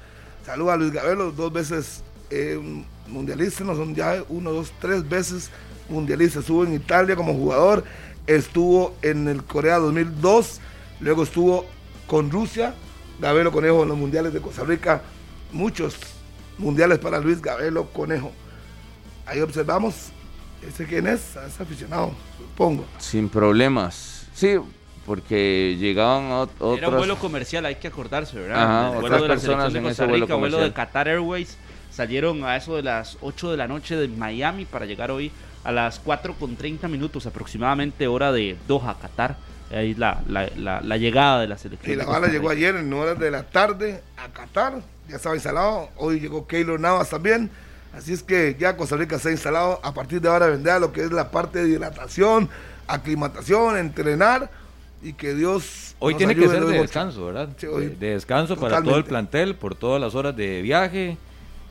[0.46, 2.60] Saluda a Luis Gabelo, dos veces eh,
[3.08, 5.50] mundialista, no son ya uno, dos, tres veces
[5.90, 6.40] mundialista.
[6.40, 7.84] Estuvo en Italia como jugador,
[8.28, 10.60] estuvo en el Corea 2002,
[11.00, 11.66] luego estuvo
[12.08, 12.76] con Rusia,
[13.20, 15.02] Gabelo Conejo en los mundiales de Costa Rica,
[15.52, 15.96] muchos
[16.58, 18.32] mundiales para Luis Gabelo Conejo.
[19.26, 20.12] Ahí observamos,
[20.62, 21.36] ¿ese quién es?
[21.36, 22.86] Es aficionado, supongo.
[22.98, 24.28] Sin problemas.
[24.34, 24.56] Sí,
[25.06, 26.78] porque llegaban ot- otros.
[26.78, 28.64] Era un vuelo comercial, hay que acordarse, ¿verdad?
[28.64, 30.58] Ajá, el otras vuelo de la personas selección de en ese Costa vuelo Rica, vuelo
[30.58, 30.86] de comercial.
[30.88, 31.58] Qatar Airways.
[31.92, 35.32] Salieron a eso de las 8 de la noche de Miami para llegar hoy
[35.64, 39.38] a las 4 con 30 minutos aproximadamente, hora de Doha, Qatar.
[39.72, 41.94] Ahí la, la, la, la llegada de la selección.
[41.94, 45.36] Y la de bala llegó ayer en horas de la tarde a Qatar, ya estaba
[45.36, 45.90] instalado.
[45.96, 47.50] Hoy llegó Keylor Navas también.
[47.96, 49.80] Así es que ya Costa Rica se ha instalado.
[49.84, 52.50] A partir de ahora vendrá lo que es la parte de hidratación,
[52.88, 54.50] aclimatación, entrenar
[55.04, 55.96] y que Dios.
[56.00, 57.50] Hoy nos tiene que ser de descanso, ¿verdad?
[57.58, 61.18] Sí, hoy- de descanso para todo el plantel, por todas las horas de viaje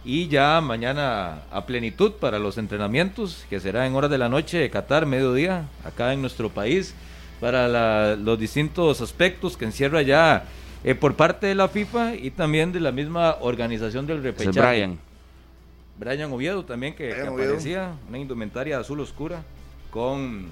[0.04, 4.58] y ya mañana a plenitud para los entrenamientos, que será en horas de la noche
[4.58, 6.94] de Qatar, mediodía, acá en nuestro país,
[7.40, 10.44] para la- los distintos aspectos que encierra ya
[10.84, 14.52] eh, por parte de la FIFA y también de la misma organización del repechaje.
[15.98, 16.32] Brian.
[16.32, 17.32] Oviedo también que, Oviedo.
[17.32, 19.42] aparecía, una indumentaria azul oscura
[19.90, 20.46] con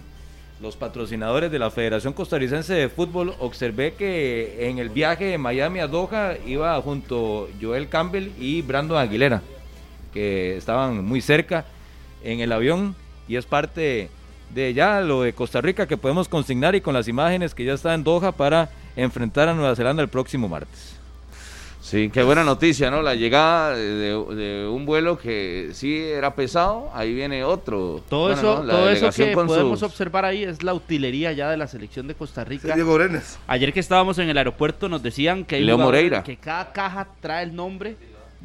[0.60, 3.34] los patrocinadores de la Federación Costarricense de Fútbol.
[3.40, 8.98] Observé que en el viaje de Miami a Doha iba junto Joel Campbell y Brandon
[8.98, 9.42] Aguilera,
[10.12, 11.64] que estaban muy cerca
[12.22, 12.94] en el avión
[13.26, 14.08] y es parte
[14.54, 17.72] de ya lo de Costa Rica que podemos consignar y con las imágenes que ya
[17.72, 20.91] está en Doha para enfrentar a Nueva Zelanda el próximo martes.
[21.92, 23.02] Sí, qué buena noticia, ¿no?
[23.02, 23.84] La llegada de,
[24.34, 28.02] de un vuelo que sí era pesado, ahí viene otro.
[28.08, 28.64] Todo Bueno, eso, ¿no?
[28.64, 32.06] La todo eso que podemos sus- observar ahí es la utilería ya de la selección
[32.08, 32.74] de Costa Sí, Rica.
[32.74, 33.38] Diego Brenes.
[33.46, 36.22] Ayer que estábamos en el aeropuerto nos decían que hay Leo Moreira.
[36.22, 37.96] que cada caja trae el nombre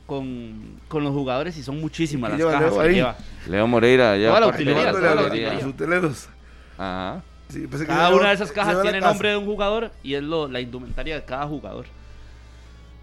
[0.05, 2.95] con, con los jugadores y son muchísimas ¿Y las cajas Leo que ahí?
[2.95, 3.15] lleva.
[3.47, 4.27] Leo Moreira, ya.
[4.27, 5.53] Toda la utilería, toda la utilería.
[5.53, 6.29] los uteleros.
[6.77, 7.23] Ajá.
[7.47, 10.59] Sí, Cada una de esas cajas tiene nombre de un jugador y es lo, la
[10.59, 11.85] indumentaria de cada jugador.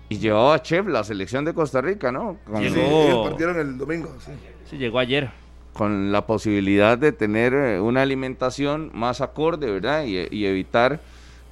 [0.09, 2.37] Y llevaba a Chef la selección de Costa Rica, ¿no?
[2.45, 4.15] Con, Sí, ellos partieron el domingo.
[4.25, 4.33] Sí.
[4.69, 5.31] Sí, llegó ayer.
[5.73, 10.05] con la posibilidad de tener eh, una alimentación más acorde, ¿verdad?
[10.05, 11.01] Y, y evitar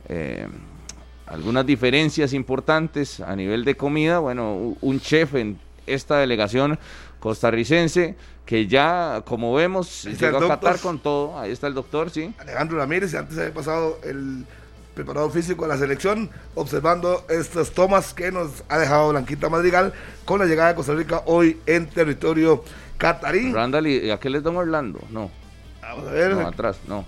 [0.09, 0.47] eh,
[1.27, 4.19] algunas diferencias importantes a nivel de comida.
[4.19, 6.79] Bueno, un chef en esta delegación
[7.21, 10.49] costarricense que ya, como vemos, llegó a.
[10.49, 11.39] Qatar con todo.
[11.39, 12.35] Ahí está el doctor, sí.
[12.39, 14.45] Alejandro Ramírez, antes había pasado el
[14.95, 19.93] preparador físico de la selección, observando estas tomas que nos ha dejado Blanquita Madrigal
[20.25, 22.63] con la llegada de Costa Rica hoy en territorio
[22.99, 23.53] catarí.
[23.53, 25.01] Randall, ¿y aquel es Don Orlando?
[25.11, 25.31] No,
[25.81, 27.05] Vamos a ver, no, atrás, no.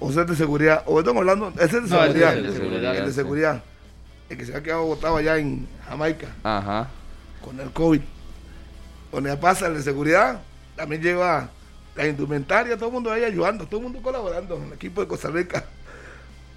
[0.00, 2.42] o sea, es de seguridad, o es Don Orlando, ese es de No, seguridad, el
[2.46, 3.62] de seguridad, el de seguridad,
[4.30, 6.88] el que se ha quedado botado allá en Jamaica Ajá.
[7.44, 8.00] con el COVID.
[9.12, 10.40] Donde pasa el de seguridad,
[10.74, 11.50] también lleva
[11.94, 15.06] la indumentaria, todo el mundo ahí ayudando, todo el mundo colaborando en el equipo de
[15.06, 15.62] Costa Rica.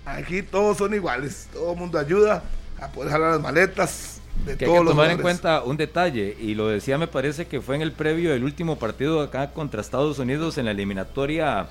[0.05, 2.43] Aquí todos son iguales, todo el mundo ayuda
[2.79, 5.41] a poder jalar las maletas de Que hay todos que los tomar en jugadores.
[5.41, 8.77] cuenta un detalle, y lo decía me parece que fue en el previo del último
[8.77, 11.67] partido acá contra Estados Unidos en la eliminatoria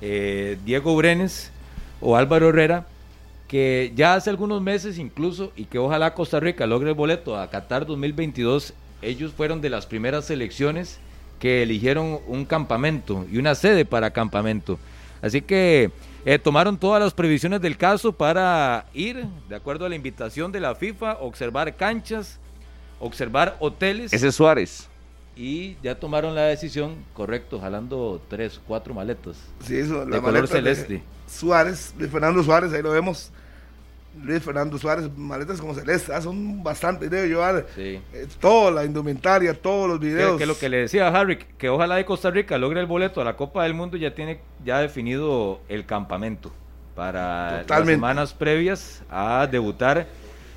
[0.00, 1.50] eh, Diego Brenes
[2.00, 2.86] o Álvaro Herrera,
[3.48, 7.48] que ya hace algunos meses incluso, y que ojalá Costa Rica logre el boleto a
[7.48, 10.98] Qatar 2022, ellos fueron de las primeras selecciones
[11.38, 14.78] que eligieron un campamento y una sede para campamento.
[15.22, 15.90] Así que
[16.34, 20.60] eh, tomaron todas las previsiones del caso para ir, de acuerdo a la invitación de
[20.60, 22.38] la FIFA, observar canchas,
[23.00, 24.88] observar hoteles Ese es Suárez.
[25.34, 29.38] y ya tomaron la decisión, correcto, jalando tres, cuatro maletas.
[29.64, 31.02] Sí, eso, de la color maleta de celeste.
[31.26, 33.30] Suárez, Luis Fernando Suárez, ahí lo vemos.
[34.22, 38.00] Luis Fernando Suárez, maletas como celeste, ah, son bastante, debe llevar Sí.
[38.12, 40.38] eh, toda la indumentaria, todos los Que, videos.
[40.38, 43.20] que lo que le decía a Harry, que ojalá de Costa Rica logre el boleto
[43.20, 46.50] a la Copa del Mundo, ya tiene ya definido el campamento
[46.96, 47.92] para Totalmente.
[47.92, 50.08] las semanas previas a debutar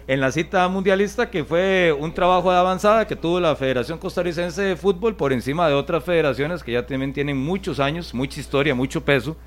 [0.07, 4.61] en la cita mundialista, que fue un trabajo de avanzada que tuvo la Federación Costarricense
[4.61, 8.73] de Fútbol por encima de otras federaciones que ya también tienen muchos años, mucha historia,
[8.73, 9.37] mucho peso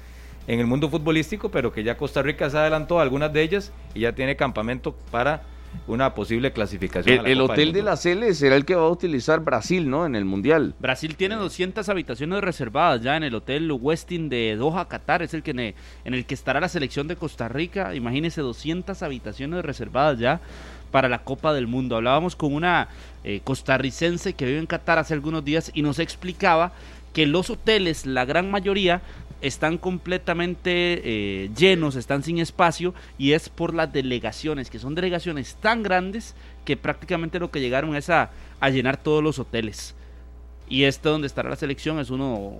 [0.47, 3.72] en el mundo futbolístico, pero que ya Costa Rica se adelantó a algunas de ellas
[3.95, 5.42] y ya tiene campamento para
[5.88, 7.18] una posible clasificación.
[7.18, 7.90] a El, la el Copa del hotel de Mundo.
[7.90, 10.07] la Cele será el que va a utilizar Brasil, ¿no?
[10.07, 10.72] En el Mundial.
[10.78, 15.22] Brasil tiene 200 habitaciones reservadas ya en el hotel Westin de Doha, Qatar.
[15.22, 15.74] Es el que ne-
[16.05, 17.92] en el que estará la selección de Costa Rica.
[17.95, 20.40] Imagínense 200 habitaciones reservadas ya
[20.92, 21.97] para la Copa del Mundo.
[21.97, 22.86] Hablábamos con una
[23.24, 26.70] eh, costarricense que vive en Qatar hace algunos días y nos explicaba
[27.12, 29.01] que los hoteles, la gran mayoría,
[29.47, 30.70] están completamente
[31.05, 36.34] eh, llenos, están sin espacio y es por las delegaciones, que son delegaciones tan grandes
[36.64, 38.30] que prácticamente lo que llegaron es a,
[38.61, 39.95] a llenar todos los hoteles.
[40.66, 42.55] Y este donde estará la selección es uno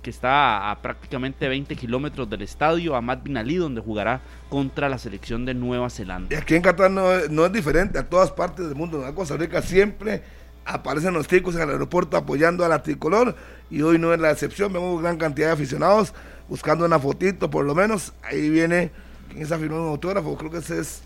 [0.00, 4.96] que está a, prácticamente 20 kilómetros del estadio, Ahmad Bin Ali, donde jugará contra la
[4.96, 6.38] selección de Nueva Y Zelanda.
[6.38, 9.06] aquí en Qatar no, no es diferente, a todas partes del mundo.
[9.06, 10.22] En Costa Rica siempre
[10.64, 13.36] aparecen los ticos en el aeropuerto apoyando a la tricolor
[13.70, 16.12] y hoy no es la excepción, vemos gran cantidad de aficionados
[16.50, 18.90] buscando una fotito por lo menos, ahí viene,
[19.30, 20.36] ¿quién está firmando un autógrafo?
[20.36, 21.02] Creo que ese es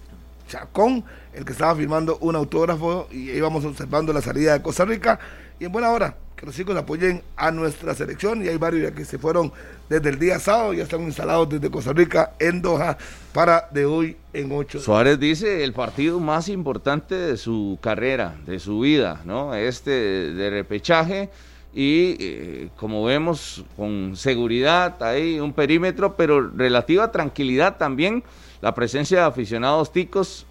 [0.49, 5.21] Chacón, el que estaba firmando un autógrafo y íbamos observando la salida de Costa Rica
[5.61, 9.05] y en buena hora, que los chicos apoyen a nuestra selección y hay varios que
[9.05, 9.53] se fueron
[9.89, 12.97] desde el día sábado, ya están instalados desde Costa Rica en Doha
[13.35, 14.81] para de hoy en ocho.
[14.81, 19.55] Suárez dice el partido más importante de su carrera, de su vida, ¿no?
[19.55, 21.29] Este de repechaje
[21.75, 28.23] y eh, como vemos con seguridad hay un perímetro, pero relativa tranquilidad también
[28.61, 30.47] la presencia de aficionados ticos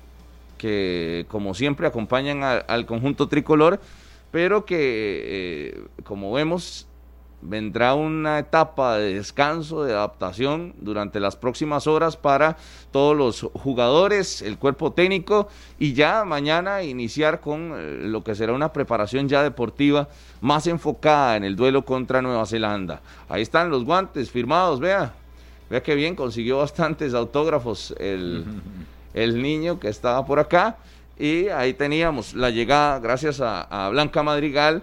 [0.58, 3.80] que como siempre acompañan al conjunto tricolor,
[4.32, 6.88] pero que eh, como vemos
[7.46, 12.58] vendrá una etapa de descanso, de adaptación durante las próximas horas para
[12.92, 18.54] todos los jugadores, el cuerpo técnico y ya mañana iniciar con eh, lo que será
[18.54, 20.08] una preparación ya deportiva
[20.42, 23.02] más enfocada en el duelo contra Nueva Zelanda.
[23.28, 25.14] Ahí están los guantes firmados, vea,
[25.70, 28.46] vea que bien, consiguió bastantes autógrafos el,
[29.14, 30.78] el niño que estaba por acá
[31.20, 34.82] y ahí teníamos la llegada, gracias a Blanca Madrigal,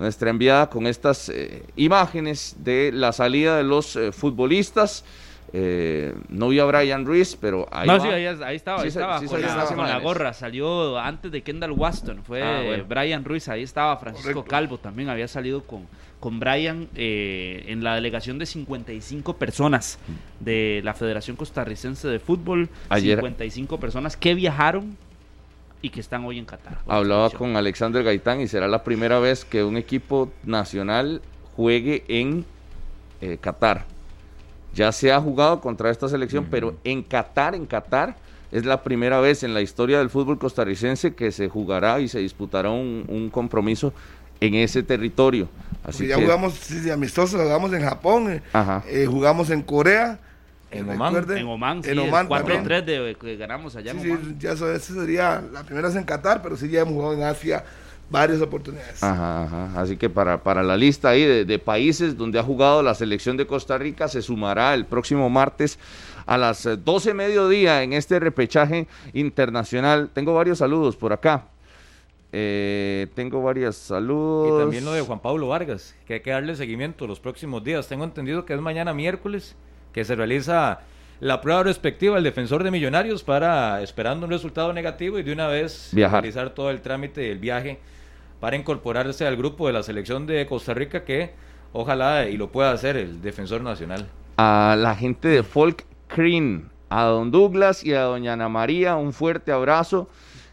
[0.00, 5.04] nuestra enviada con estas eh, imágenes de la salida de los eh, futbolistas.
[5.52, 9.40] Eh, no vi a Brian Ruiz, pero ahí, no, Sí, ahí, estaba, ahí estaba, con,
[9.88, 14.78] la, gorra, salió antes de Kendall Waston, fue ah, Brian Ruiz, ahí estaba Francisco Calvo,
[14.78, 15.88] también había salido con,
[16.20, 19.98] con Brian en la delegación de 55 personas
[20.38, 24.96] de la Federación Costarricense de Fútbol, 55 personas que viajaron
[25.82, 26.78] y que están hoy en Qatar.
[26.86, 31.22] Hablaba con Alexander Gaitán y será la primera vez que un equipo nacional
[31.56, 32.44] juegue en
[33.20, 33.84] eh, Qatar.
[34.74, 38.16] Ya se ha jugado contra esta selección, pero en Qatar, en Qatar,
[38.52, 42.18] es la primera vez en la historia del fútbol costarricense que se jugará y se
[42.18, 43.92] disputará un, compromiso
[44.40, 45.48] en ese territorio.
[45.84, 48.42] Así ya jugamos sí, amistosos, jugamos en Japón, eh,
[48.88, 50.18] eh, jugamos en Corea
[50.70, 54.24] en Oman, en Oman, sí, 4-3 de que ganamos allá en Oman.
[54.24, 57.22] Sí, ya eso, sería la primera vez en Qatar, pero sí ya hemos jugado en
[57.24, 57.64] Asia
[58.08, 59.02] varias oportunidades.
[59.02, 59.80] Ajá, ajá.
[59.80, 63.36] Así que para, para la lista ahí de, de, países donde ha jugado la selección
[63.36, 65.78] de Costa Rica se sumará el próximo martes
[66.26, 70.10] a las 12 mediodía en este repechaje internacional.
[70.12, 71.46] Tengo varios saludos por acá.
[72.32, 74.56] Eh, tengo varios saludos.
[74.56, 77.88] Y también lo de Juan Pablo Vargas, que hay que darle seguimiento los próximos días.
[77.88, 79.56] Tengo entendido que es mañana miércoles
[79.92, 80.80] que se realiza
[81.20, 85.48] la prueba respectiva al defensor de Millonarios para, esperando un resultado negativo y de una
[85.48, 87.78] vez realizar todo el trámite del viaje
[88.40, 91.32] para incorporarse al grupo de la selección de Costa Rica que
[91.72, 94.08] ojalá y lo pueda hacer el defensor nacional.
[94.38, 99.12] A la gente de Folk Cream, a don Douglas y a doña Ana María, un
[99.12, 100.08] fuerte abrazo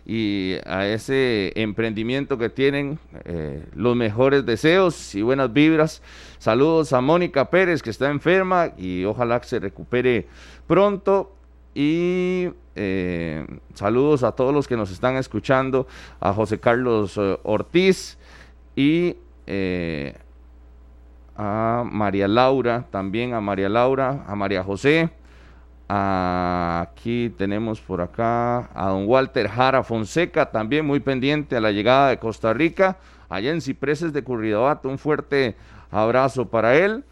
[0.10, 6.02] y a ese emprendimiento que tienen eh, los mejores deseos y buenas vibras.
[6.40, 10.26] Saludos a Mónica Pérez que está enferma y ojalá que se recupere
[10.66, 11.34] pronto.
[11.76, 15.88] Y eh, saludos a todos los que nos están escuchando,
[16.22, 18.18] a José Carlos eh, Ortiz
[18.78, 19.18] y
[21.36, 25.10] a María Laura, también a María Laura, a María José,
[25.90, 32.10] Aquí tenemos por acá a don Walter Jara Fonseca, también muy pendiente a la llegada
[32.10, 32.98] de Costa Rica,
[33.30, 34.90] allá en Cipreses de Curridabato.
[34.90, 35.56] Un fuerte
[35.90, 37.06] abrazo para él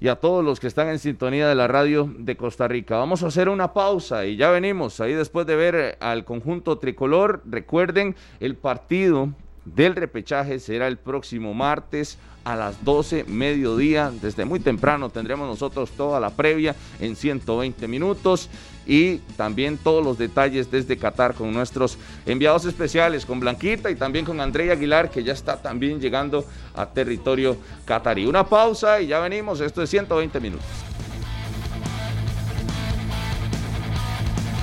[0.00, 2.96] y a todos los que están en sintonía de la radio de Costa Rica.
[2.96, 7.42] Vamos a hacer una pausa y ya venimos ahí después de ver al conjunto tricolor.
[7.44, 9.28] Recuerden, el partido
[9.66, 14.12] del repechaje será el próximo martes a las 12 mediodía.
[14.22, 18.48] Desde muy temprano tendremos nosotros toda la previa en 120 minutos
[18.86, 24.24] y también todos los detalles desde Qatar con nuestros enviados especiales, con Blanquita y también
[24.24, 28.26] con Andrea Aguilar, que ya está también llegando a territorio catarí.
[28.26, 29.60] Una pausa y ya venimos.
[29.60, 30.66] Esto es 120 minutos.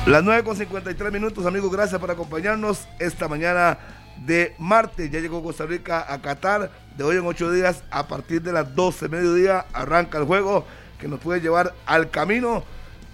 [0.07, 3.77] Las 9 con 53 minutos, amigos, gracias por acompañarnos esta mañana
[4.25, 5.11] de martes.
[5.11, 6.71] Ya llegó Costa Rica a Qatar.
[6.97, 10.65] De hoy en ocho días, a partir de las 12 mediodía, arranca el juego
[10.99, 12.63] que nos puede llevar al camino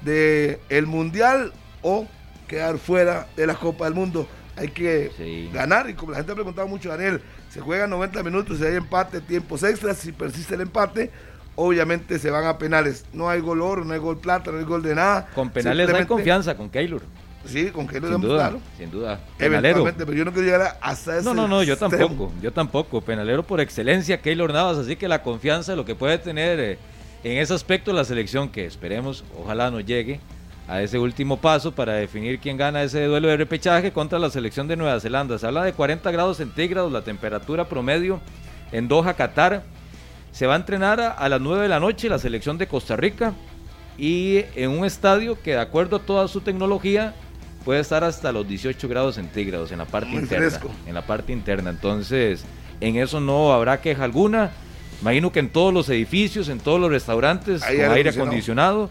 [0.04, 2.08] del el Mundial o
[2.48, 4.26] quedar fuera de la Copa del Mundo.
[4.56, 8.60] Hay que ganar y como la gente ha preguntado mucho, Daniel, se juegan 90 minutos,
[8.60, 11.12] si hay empate, tiempos extras, si persiste el empate,
[11.56, 13.06] obviamente se van a penales.
[13.12, 15.28] No hay gol oro, no hay gol plata, no hay gol de nada.
[15.36, 17.02] Con penales hay confianza con Keylor.
[17.46, 19.20] Sí, con que sin duda, sin duda.
[19.38, 19.84] Penalero.
[19.98, 23.02] pero yo no quiero llegar hasta ese No, no, no, yo tampoco, yo tampoco.
[23.02, 26.78] Penalero por excelencia, Keylor Navas, así que la confianza, lo que puede tener eh,
[27.24, 30.20] en ese aspecto la selección, que esperemos, ojalá nos llegue
[30.68, 34.68] a ese último paso para definir quién gana ese duelo de repechaje contra la selección
[34.68, 35.38] de Nueva Zelanda.
[35.38, 38.22] Se habla de 40 grados centígrados la temperatura promedio
[38.72, 39.64] en Doha, Qatar.
[40.32, 42.96] Se va a entrenar a, a las 9 de la noche la selección de Costa
[42.96, 43.34] Rica
[43.98, 47.14] y en un estadio que de acuerdo a toda su tecnología
[47.64, 50.50] puede estar hasta los 18 grados centígrados en la parte Muy interna.
[50.50, 50.72] fresco.
[50.86, 51.70] En la parte interna.
[51.70, 52.44] Entonces,
[52.82, 54.52] en eso no habrá queja alguna.
[55.02, 58.90] Imagino que en todos los edificios, en todos los restaurantes, Hay con aire acondicionado.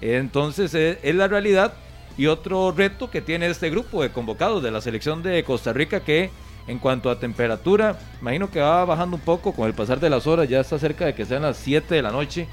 [0.00, 1.74] Entonces, es, es la realidad.
[2.18, 6.00] Y otro reto que tiene este grupo de convocados de la selección de Costa Rica
[6.00, 6.30] que
[6.66, 10.26] en cuanto a temperatura, imagino que va bajando un poco con el pasar de las
[10.26, 12.48] horas, ya está cerca de que sean las 7 de la noche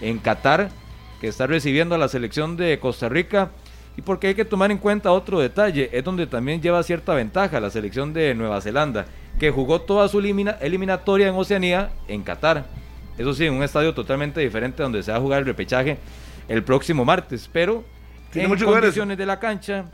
[0.00, 0.70] en Qatar,
[1.20, 3.50] que está recibiendo a la selección de Costa Rica.
[3.98, 7.58] Y porque hay que tomar en cuenta otro detalle, es donde también lleva cierta ventaja
[7.58, 9.06] la selección de Nueva Zelanda,
[9.40, 12.64] que jugó toda su elimina- eliminatoria en Oceanía en Qatar.
[13.18, 15.98] Eso sí, en un estadio totalmente diferente donde se va a jugar el repechaje
[16.46, 17.82] el próximo martes, pero
[18.32, 18.64] en lugares.
[18.64, 19.86] condiciones de la cancha,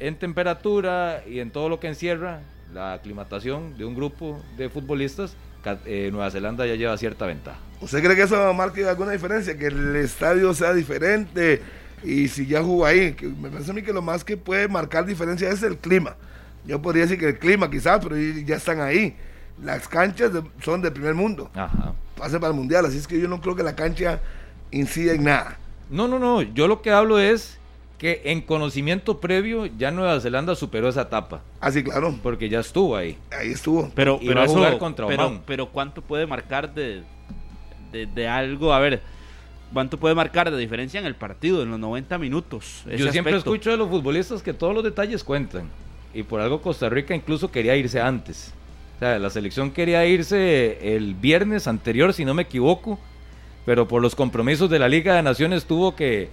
[0.00, 2.40] en temperatura y en todo lo que encierra
[2.72, 5.36] la aclimatación de un grupo de futbolistas,
[5.84, 7.58] eh, Nueva Zelanda ya lleva cierta ventaja.
[7.82, 9.58] ¿Usted cree que eso marque alguna diferencia?
[9.58, 11.60] Que el estadio sea diferente
[12.02, 14.68] y si ya jugó ahí, que me parece a mí que lo más que puede
[14.68, 16.16] marcar diferencia es el clima.
[16.64, 19.16] Yo podría decir que el clima quizás, pero ya están ahí.
[19.62, 21.94] Las canchas de- son del primer mundo, Ajá.
[22.16, 24.20] pasen para el mundial, así es que yo no creo que la cancha
[24.70, 25.58] incida en nada.
[25.90, 26.40] No, no, no.
[26.42, 27.58] Yo lo que hablo es
[27.98, 31.42] que en conocimiento previo ya Nueva Zelanda superó esa etapa.
[31.60, 33.16] Así, claro, Porque ya estuvo ahí.
[33.30, 33.90] ahí estuvo.
[33.94, 37.02] Pero, Y pero va a eso, jugar contra pero, pero ¿cuánto puede marcar de,
[37.92, 38.72] de, de algo?
[38.72, 39.02] A ver,
[39.72, 42.82] ¿cuánto puede marcar de diferencia en el partido, en los 90 minutos?
[42.86, 43.36] Yo siempre aspecto.
[43.54, 45.68] escucho de los futbolistas que todos los detalles cuentan.
[46.14, 48.52] Y por algo Costa Rica incluso quería irse antes.
[48.96, 52.98] O sea, la selección quería irse el viernes anterior, si no me equivoco.
[53.64, 56.28] Pero por los compromisos de la Liga de Naciones tuvo que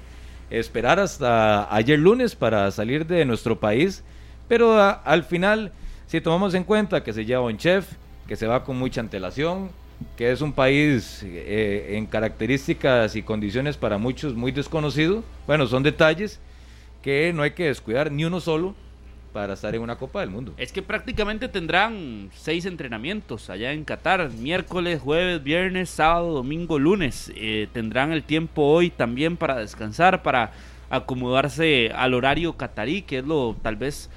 [0.50, 4.04] esperar hasta ayer lunes para salir de nuestro país.
[4.48, 5.72] Pero a- al final,
[6.08, 7.88] si tomamos en cuenta que se lleva un chef,
[8.28, 9.70] que se va con mucha antelación,
[10.16, 15.84] que es un país eh, en características y condiciones para muchos muy desconocido, bueno, son
[15.84, 16.39] detalles
[17.02, 18.76] que no hay que descuidar ni uno solo
[19.34, 20.54] para estar en una Copa del Mundo.
[20.58, 27.32] Es que prácticamente tendrán seis entrenamientos allá en Qatar, miércoles, jueves, viernes, sábado, domingo, lunes.
[27.36, 30.52] Eh, tendrán el tiempo hoy también para descansar, para
[30.89, 34.10] acomodarse al horario catarí, que es lo tal vez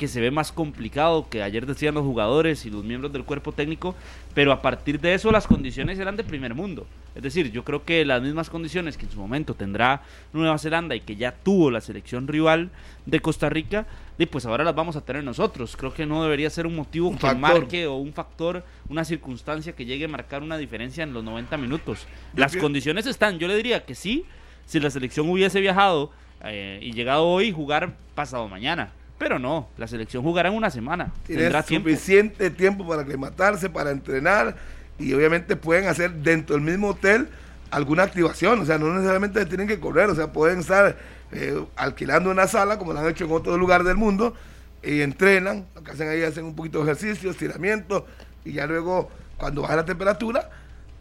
[0.00, 3.52] que se ve más complicado que ayer decían los jugadores y los miembros del cuerpo
[3.52, 3.94] técnico,
[4.32, 6.86] pero a partir de eso las condiciones eran de primer mundo.
[7.14, 10.00] Es decir, yo creo que las mismas condiciones que en su momento tendrá
[10.32, 12.70] Nueva Zelanda y que ya tuvo la selección rival
[13.04, 13.86] de Costa Rica,
[14.18, 15.76] y pues ahora las vamos a tener nosotros.
[15.76, 17.38] Creo que no debería ser un motivo Un que factor.
[17.60, 21.58] marque o un factor, una circunstancia que llegue a marcar una diferencia en los 90
[21.58, 22.06] minutos.
[22.34, 24.24] Las Yo- condiciones están, yo le diría que sí,
[24.64, 26.10] si la selección hubiese viajado
[26.42, 28.92] eh, y llegado hoy, jugar pasado mañana.
[29.20, 31.12] Pero no, la selección jugará en una semana.
[31.26, 34.56] Tendrá suficiente tiempo para aclimatarse, para entrenar
[34.98, 37.28] y obviamente pueden hacer dentro del mismo hotel
[37.70, 40.96] alguna activación, o sea, no necesariamente tienen que correr, o sea, pueden estar
[41.32, 44.34] eh, alquilando una sala como lo han hecho en otros lugares del mundo
[44.82, 48.06] y entrenan, lo que hacen ahí hacen un poquito de ejercicio, estiramiento
[48.46, 50.48] y ya luego cuando baja la temperatura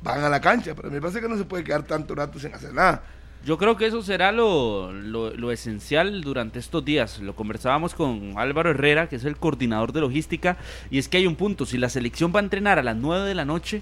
[0.03, 2.53] van a la cancha, pero me parece que no se puede quedar tanto rato sin
[2.53, 3.01] hacer nada.
[3.45, 7.19] Yo creo que eso será lo, lo, lo esencial durante estos días.
[7.19, 10.57] Lo conversábamos con Álvaro Herrera, que es el coordinador de logística,
[10.91, 11.65] y es que hay un punto.
[11.65, 13.81] Si la selección va a entrenar a las 9 de la noche,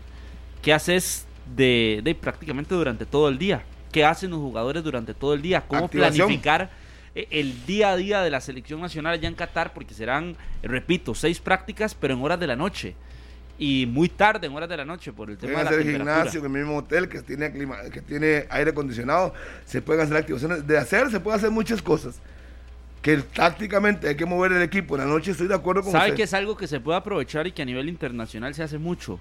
[0.62, 3.64] ¿qué haces de, de prácticamente durante todo el día?
[3.92, 5.62] ¿Qué hacen los jugadores durante todo el día?
[5.68, 6.28] ¿Cómo Activación.
[6.28, 6.70] planificar
[7.16, 9.74] eh, el día a día de la selección nacional allá en Qatar?
[9.74, 12.96] Porque serán, repito, seis prácticas, pero en horas de la noche.
[13.60, 16.16] Y muy tarde, en horas de la noche, por el tema de la hacer temperatura.
[16.16, 19.34] gimnasio en el mismo hotel que tiene, clima, que tiene aire acondicionado,
[19.66, 20.68] se pueden hacer activaciones.
[20.68, 22.20] De hacer, se puede hacer muchas cosas.
[23.02, 24.96] Que tácticamente hay que mover el equipo.
[24.96, 26.18] En la noche estoy de acuerdo con ¿Sabe usted.
[26.18, 29.20] que es algo que se puede aprovechar y que a nivel internacional se hace mucho?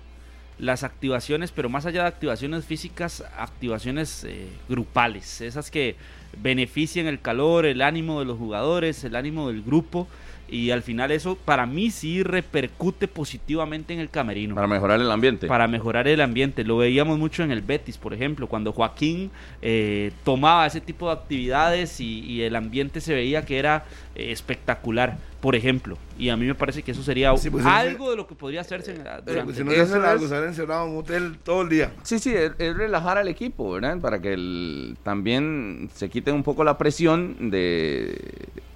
[0.58, 5.96] Las activaciones, pero más allá de activaciones físicas, activaciones eh, grupales, esas que
[6.42, 10.08] benefician el calor, el ánimo de los jugadores, el ánimo del grupo,
[10.48, 15.10] y al final eso para mí sí repercute positivamente en el camerino Para mejorar el
[15.10, 15.46] ambiente.
[15.46, 16.62] para mejorar el ambiente.
[16.64, 19.30] Lo veíamos mucho en el Betis, por ejemplo, cuando Joaquín
[19.62, 23.84] eh, tomaba ese tipo de actividades y, y el ambiente se veía que era
[24.14, 25.98] eh, espectacular, por ejemplo.
[26.18, 28.60] Y a mí me parece que eso sería Sí, pues, algo de lo que podría
[28.62, 30.92] hacerse Eh, durante pues, si no Eso se hacen algo, es- se han encerrado en
[30.92, 31.92] un hotel todo el día.
[32.04, 33.98] Sí, sí, es, es relajar al equipo, ¿verdad?
[34.00, 38.16] Para que el- también se quite un poco la presión de,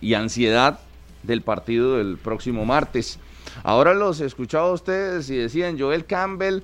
[0.01, 0.81] y ansiedad
[1.23, 3.19] del partido del próximo martes.
[3.63, 6.61] Ahora los escuchaba a ustedes y decían, Joel Campbell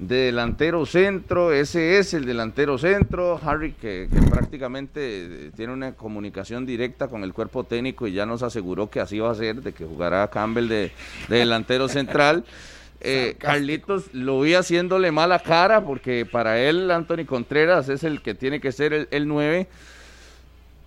[0.00, 6.64] de delantero centro, ese es el delantero centro, Harry que, que, prácticamente tiene una comunicación
[6.64, 9.74] directa con el cuerpo técnico y ya nos aseguró que así va a ser, de
[9.74, 10.92] que jugará Campbell de,
[11.28, 12.44] de delantero central.
[13.02, 18.34] Eh, Carlitos lo vi haciéndole mala cara porque para él Anthony Contreras es el que
[18.34, 19.68] tiene que ser el, el 9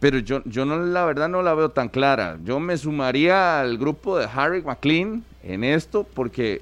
[0.04, 2.38] pero yo, yo no, la verdad no la veo tan clara.
[2.44, 6.62] Yo me sumaría al grupo de Harry McLean en esto porque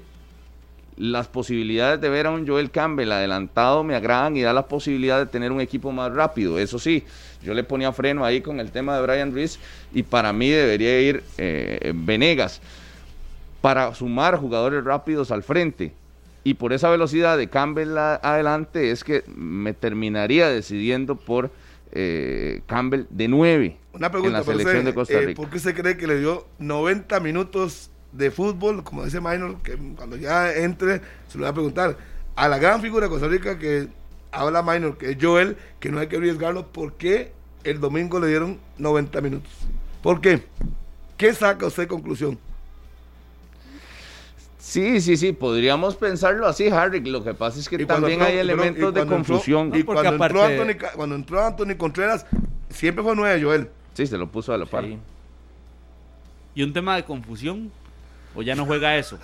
[0.96, 5.18] las posibilidades de ver a un Joel Campbell adelantado me agradan y da la posibilidad
[5.18, 6.56] de tener un equipo más rápido.
[6.60, 7.02] Eso sí,
[7.42, 9.58] yo le ponía freno ahí con el tema de Brian Reese
[9.92, 12.60] y para mí debería ir eh, Venegas
[13.60, 15.92] para sumar jugadores rápidos al frente.
[16.44, 21.50] Y por esa velocidad de Campbell adelante es que me terminaría decidiendo por
[21.92, 25.30] eh, Campbell de 9 Una pregunta, en la selección usted, de Costa Rica.
[25.30, 29.62] Eh, ¿Por qué usted cree que le dio 90 minutos de fútbol, como dice Minor,
[29.62, 31.96] que cuando ya entre se lo voy a preguntar
[32.34, 33.88] a la gran figura de Costa Rica que
[34.30, 37.32] habla Minor, que es Joel, que no hay que arriesgarlo, ¿por qué
[37.64, 39.52] el domingo le dieron 90 minutos?
[40.02, 40.42] ¿Por qué?
[41.16, 42.38] ¿Qué saca usted de conclusión?
[44.64, 47.00] Sí, sí, sí, podríamos pensarlo así, Harry.
[47.00, 49.72] Lo que pasa es que también entró- hay elementos de entró- confusión.
[49.74, 52.24] y No, cuando, entró aparte- Anthony, cuando entró Anthony Contreras,
[52.70, 53.68] siempre fue 9 Joel.
[53.94, 54.84] Sí, se lo puso a la par.
[54.84, 54.96] Sí.
[56.54, 57.72] ¿Y un tema de confusión?
[58.36, 59.18] ¿O ya no juega eso?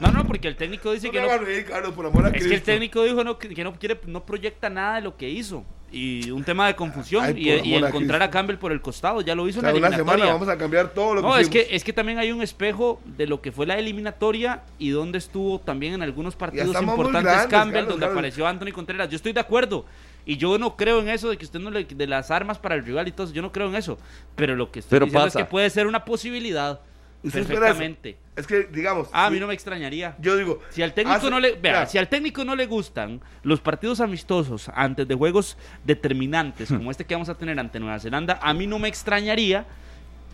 [0.00, 1.26] No, no, porque el técnico dice No que no.
[1.26, 4.00] haga reír, Carlos, por amor a Es que el técnico dijo no, que no quiere,
[4.06, 5.64] no proyecta nada de lo que hizo.
[5.92, 7.34] Y un tema de confusión Ay,
[7.64, 8.30] y, encontrar a.
[8.30, 10.24] Campbell por el costado, ya lo hizo O sea, en la una eliminatoria.
[10.24, 12.42] semana vamos a cambiar todo lo que No, es que, es que también hay un
[12.42, 17.22] espejo de lo que fue la eliminatoria y donde estuvo también en algunos partidos importantes
[17.24, 18.12] grandes, Campbell, donde Carlos.
[18.16, 19.08] apareció Anthony Contreras.
[19.08, 19.84] Yo estoy de acuerdo.
[20.26, 22.74] Y yo no creo en eso de que usted no le, de las armas para
[22.76, 23.98] el rival y todo eso, yo no creo en eso.
[24.36, 25.38] Pero lo que estoy Pero diciendo pasa.
[25.40, 26.80] es que puede ser una posibilidad.
[27.22, 28.16] Perfectamente.
[28.36, 29.08] Es que, digamos.
[29.12, 30.16] Ah, a mí no me extrañaría.
[30.18, 30.60] Yo digo.
[30.70, 34.00] Si al técnico hace- no le, vea, si al técnico no le gustan los partidos
[34.00, 38.54] amistosos antes de juegos determinantes como este que vamos a tener ante Nueva Zelanda, a
[38.54, 39.66] mí no me extrañaría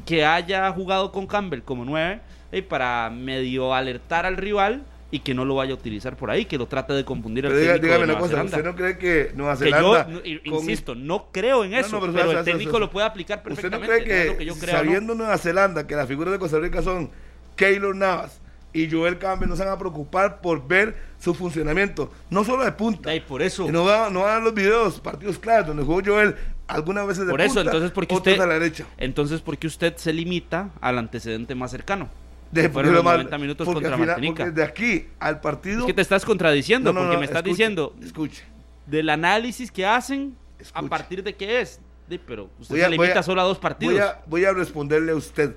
[0.04, 2.20] que haya jugado con Campbell como nueve
[2.52, 4.84] eh, para medio alertar al rival
[5.16, 7.56] y que no lo vaya a utilizar por ahí, que lo trate de confundir pero
[7.56, 8.30] diga- técnico dígame de una Nueva cosa.
[8.32, 8.56] Zelanda.
[8.56, 10.04] ¿Usted no cree que Nueva Que yo, Zelanda.
[10.04, 13.80] con- insisto, no creo en eso, no, pero el técnico lo puede aplicar ¿Usted no
[13.80, 14.04] perfectamente.
[14.04, 14.78] cree no es que, lo que yo creo, ¿no?
[14.78, 17.10] sabiendo Nueva Zelanda que las figuras de Costa Rica son
[17.56, 18.40] Keylor Navas
[18.72, 22.12] y Joel Campbell, no se van a preocupar por ver su funcionamiento?
[22.28, 23.08] No solo de punta.
[23.10, 23.66] Ay, por eso.
[23.66, 26.34] Y no van no van a los videos, partidos claros, donde jugó Joel
[26.68, 28.84] algunas veces de Por eso, punta, entonces, porque usted, a la derecha.
[28.98, 32.10] entonces, porque usted se limita al antecedente más cercano?
[32.50, 34.50] De, fueron los mal- 90 minutos contra final- Martinica.
[34.50, 35.80] de aquí al partido.
[35.80, 38.44] Es que te estás contradiciendo, No, no, porque no, me estás escuche, diciendo Escuche.
[38.86, 40.36] del análisis que hacen
[40.72, 41.80] a partir de qué es.
[42.24, 43.94] Pero usted Voy se limita a- solo a dos partidos.
[43.94, 45.56] Voy a, voy a responderle a usted.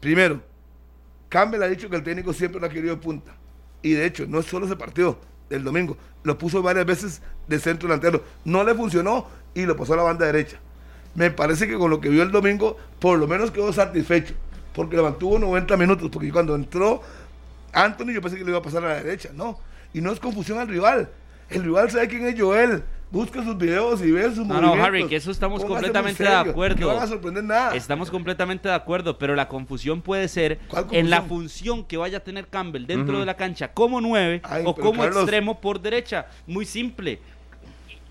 [0.00, 0.40] Primero,
[1.28, 3.32] Campbell ha dicho que el técnico siempre lo ha querido de punta.
[3.82, 5.18] Y de hecho, no es solo ese partido
[5.50, 5.96] del domingo.
[6.24, 8.24] Lo puso varias veces de centro delantero.
[8.44, 10.58] No le funcionó y lo pasó a la banda derecha.
[11.14, 14.34] Me parece que con lo que vio el domingo, por lo menos quedó satisfecho.
[14.78, 16.08] Porque lo mantuvo 90 minutos.
[16.08, 17.02] Porque cuando entró
[17.72, 19.30] Anthony, yo pensé que le iba a pasar a la derecha.
[19.34, 19.58] No.
[19.92, 21.10] Y no es confusión al rival.
[21.50, 22.84] El rival sabe quién es Joel.
[23.10, 24.86] Busca sus videos y ve sus No, no, movimientos.
[24.86, 26.80] Harry, que eso estamos completamente de acuerdo.
[26.88, 27.74] No van a sorprender nada.
[27.74, 32.18] Estamos completamente de acuerdo, pero la confusión puede ser ¿Cuál en la función que vaya
[32.18, 35.80] a tener Campbell dentro de la cancha como nueve Ay, o como Carlos- extremo por
[35.80, 36.26] derecha.
[36.46, 37.18] Muy simple.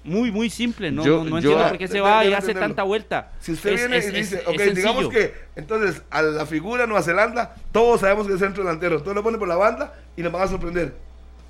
[0.08, 0.90] Muy, muy simple.
[0.92, 3.32] No, Yo- no, no yo- entiendo por qué se va y hace tanta vuelta.
[3.42, 6.82] Si usted Es- viene es- y dice, es ok, digamos que entonces a la figura
[6.84, 8.96] de Nueva Zelanda, todos sabemos que es centro delantero.
[8.96, 10.94] Entonces lo pone por la banda y nos van a sorprender.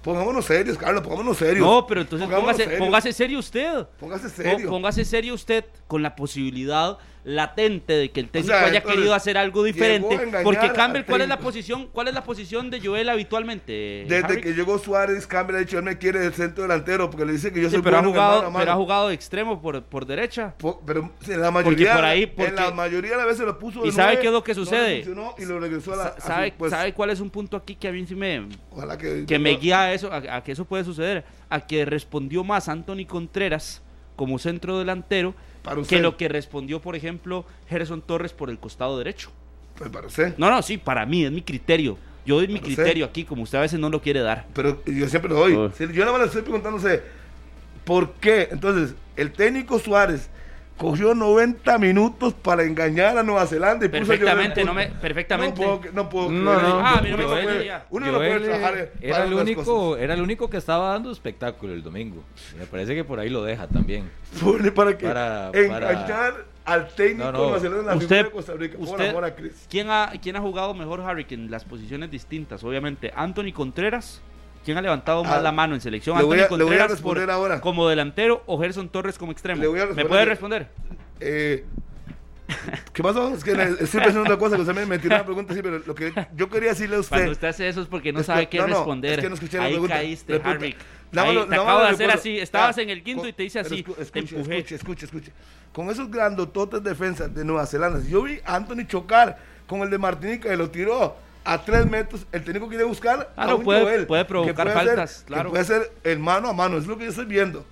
[0.01, 1.59] Pongámonos serios, Carlos, pongámonos serios.
[1.67, 2.79] No, pero entonces póngase, serios.
[2.79, 3.85] póngase serio usted.
[3.99, 4.69] Póngase Pó- serio.
[4.69, 6.97] Póngase serio usted con la posibilidad
[7.27, 10.17] latente de que el técnico sea, haya querido hacer algo diferente.
[10.43, 11.87] Porque Campbell, ¿cuál es la posición?
[11.91, 14.05] ¿Cuál es la posición de Joel habitualmente?
[14.07, 14.41] Desde Harry?
[14.41, 17.51] que llegó Suárez, Campbell ha dicho, él me quiere del centro delantero porque le dice
[17.51, 18.59] que yo Sí, soy pero, ha bueno en el jugado, mano a mano.
[18.63, 20.55] pero ha jugado de extremo por, por derecha.
[20.85, 23.89] Pero en la mayoría, por ahí- en la mayoría de las veces lo puso de
[23.89, 25.03] ¿Y sabe qué es lo que no sucede?
[25.03, 26.03] funcionó y lo regresó a la.
[26.03, 26.53] Sa- a su ¿Sabe.
[26.69, 29.51] ¿Sabe cuál es un punto aquí que a mí sí me, Ojalá que, que me
[29.57, 31.25] guía a eso, a, a que eso puede suceder?
[31.49, 33.81] A que respondió más Anthony Contreras
[34.15, 35.35] como centro delantero
[35.67, 39.31] Para que lo que respondió, por ejemplo, Gerson Torres por el costado derecho.
[39.77, 40.35] Pues para usted.
[40.37, 41.97] No, no, sí, para mí, es mi criterio.
[42.25, 44.47] Yo doy mi criterio aquí, como usted a veces no lo quiere dar.
[44.53, 45.53] Pero yo siempre lo doy.
[45.53, 45.71] Oh.
[45.71, 47.01] Yo nada más le estoy preguntándose,
[47.85, 48.49] ¿por qué?
[48.51, 50.29] Entonces, el técnico Suárez
[50.77, 55.61] cogió 90 minutos para engañar a Nueva Zelanda y puso a Perfectamente, no me, perfectamente.
[55.61, 56.79] No puedo, no puedo No, creer no.
[56.79, 60.03] Ah, no me Uno puede- no puede trabajar era para el único, cosas.
[60.03, 62.23] era el único que estaba dando espectáculo el domingo.
[62.57, 64.09] Me parece que por ahí lo deja también.
[64.41, 67.37] Pone para que Para- engañar al técnico No, no.
[67.43, 68.77] Nueva Zelanda en la Usted- figura de Costa Rica.
[68.77, 69.67] Por usted- amor a Cristo.
[69.69, 72.63] ¿Quién ha, ¿Quién ha jugado mejor, Harry, que en las posiciones distintas?
[72.63, 74.21] Obviamente, Anthony Contreras
[74.67, 76.17] ¿quién ha levantado más Ah, la mano en selección?
[76.17, 77.61] le voy a- le voy a responder por- ahora.
[77.61, 79.61] como delantero o Gerson Torres como extremo.
[79.61, 80.67] Le voy a ¿Me puede responder?
[81.21, 81.63] Eh,
[82.91, 83.33] ¿Qué pasó?
[83.33, 85.61] Es que estoy pensando en otra cosa que usted me, me tiró una pregunta así,
[85.61, 87.15] pero lo que yo quería decirle a usted.
[87.15, 89.11] Cuando usted hace eso es porque no Es sabe que- qué no, no, responder.
[89.13, 89.95] es que no escuché la Ahí pregunta.
[89.95, 90.41] caíste.
[90.43, 90.75] Harry.
[91.13, 92.37] Dámelo- Ahí te acabo de hacer así.
[92.37, 93.83] Estabas Ah, en el quinto con- y te hice así.
[93.85, 94.57] escu- te Escuche, empujé.
[94.57, 95.31] escuche, escuche, escuche.
[95.71, 99.97] Con esos grandototes defensas de Nueva Zelanda, yo vi a Anthony chocar con el de
[99.97, 101.15] Martinica y lo tiró
[101.53, 104.67] a tres metros, el técnico quiere buscar a Claro, un puede- Joel, puede que provocar
[104.67, 105.49] ser- faltas, que claro.
[105.49, 107.63] puede ser el mano a mano, es lo que yo estoy viendo.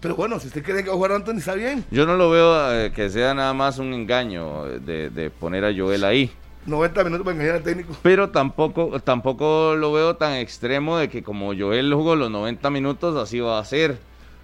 [0.00, 1.84] Pero bueno, si usted cree que va a jugar Anthony, está bien.
[1.90, 5.72] Yo no lo veo eh, que sea nada más un engaño de, de poner a
[5.74, 6.30] Joel ahí.
[6.66, 7.96] 90 minutos para engañar al técnico.
[8.02, 13.16] Pero tampoco, tampoco lo veo tan extremo de que como Joel jugó los 90 minutos,
[13.16, 13.98] así va a ser.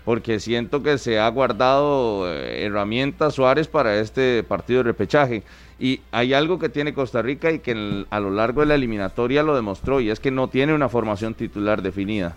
[0.08, 5.42] Porque siento que se ha guardado eh, herramientas Suárez para este partido de repechaje.
[5.78, 8.76] Y hay algo que tiene Costa Rica y que en a lo largo de la
[8.76, 12.34] eliminatoria lo demostró, y es que no tiene una formación titular definida.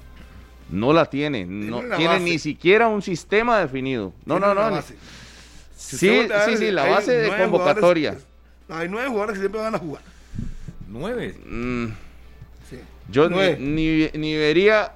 [0.69, 2.19] No la tiene, no tiene base.
[2.25, 4.11] ni siquiera un sistema definido.
[4.25, 4.69] No, no, no.
[4.69, 4.95] base.
[5.73, 8.17] Si Sí, sí, sí, la base de convocatoria.
[8.67, 10.01] hay nueve jugadores que siempre van a jugar.
[10.89, 11.37] Nueve.
[11.45, 11.85] Mm,
[12.69, 12.79] Sí.
[13.09, 13.55] Yo Nueve.
[13.61, 14.91] ni, ni, ni vería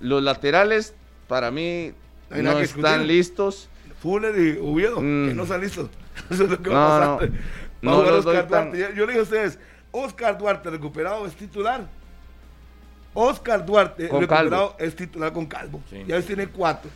[0.00, 0.94] los laterales,
[1.32, 1.92] para mí
[2.28, 3.70] No están listos.
[4.02, 5.28] Fuller y Oviedo, Mm.
[5.28, 5.88] que no están listos.
[6.30, 7.14] Eso es lo que No, va a no.
[7.16, 7.30] pasar.
[7.30, 7.36] Va
[7.80, 8.78] No a jugar los doy Oscar Duarte.
[8.78, 9.58] Yo- Yo le dije a ustedes,
[9.92, 11.86] Oscar Duarte recuperado es titular.
[13.14, 15.80] Oscar Duarte Con recuperado es titular con Calvo.
[15.90, 16.02] Sí.
[16.06, 16.90] Ya hoy tiene cuatro.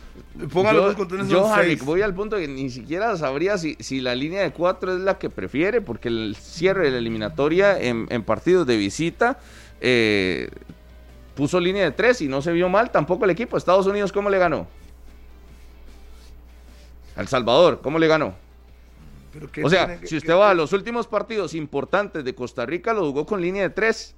[0.53, 1.83] Póngalo Yo, dos uno, yo, seis.
[1.83, 5.17] voy al punto que ni siquiera sabría si, si la línea de cuatro es la
[5.17, 9.39] que prefiere, porque el cierre de la eliminatoria en, en partidos de visita
[9.81, 10.49] eh,
[11.37, 13.55] puso línea de tres y no se vio mal tampoco el equipo.
[13.55, 14.67] Estados Unidos, ¿cómo le ganó?
[17.15, 18.35] El Salvador, ¿cómo le ganó?
[19.31, 22.65] Pero ¿qué O sea, que- si usted va a los últimos partidos importantes de Costa
[22.65, 24.15] Rica, lo jugó con línea de tres.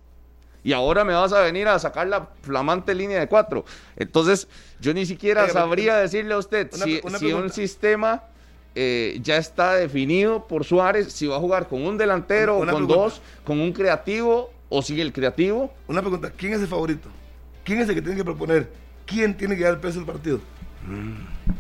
[0.62, 3.64] Y ahora me vas a venir a sacar la flamante línea de cuatro.
[3.96, 4.48] Entonces,
[4.82, 8.24] yo ni siquiera Oiga, sabría decirle a usted Una- si, una si un sistema
[8.76, 12.72] eh, ya está definido por Suárez, si va a jugar con un delantero, Una- una
[12.74, 13.04] con pregunta.
[13.04, 15.74] dos, con un creativo, o sigue el creativo.
[15.88, 17.10] Una pregunta, ¿quién es el favorito?
[17.64, 18.70] ¿Quién es el que tiene que proponer?
[19.06, 20.40] ¿Quién tiene que dar el peso del partido?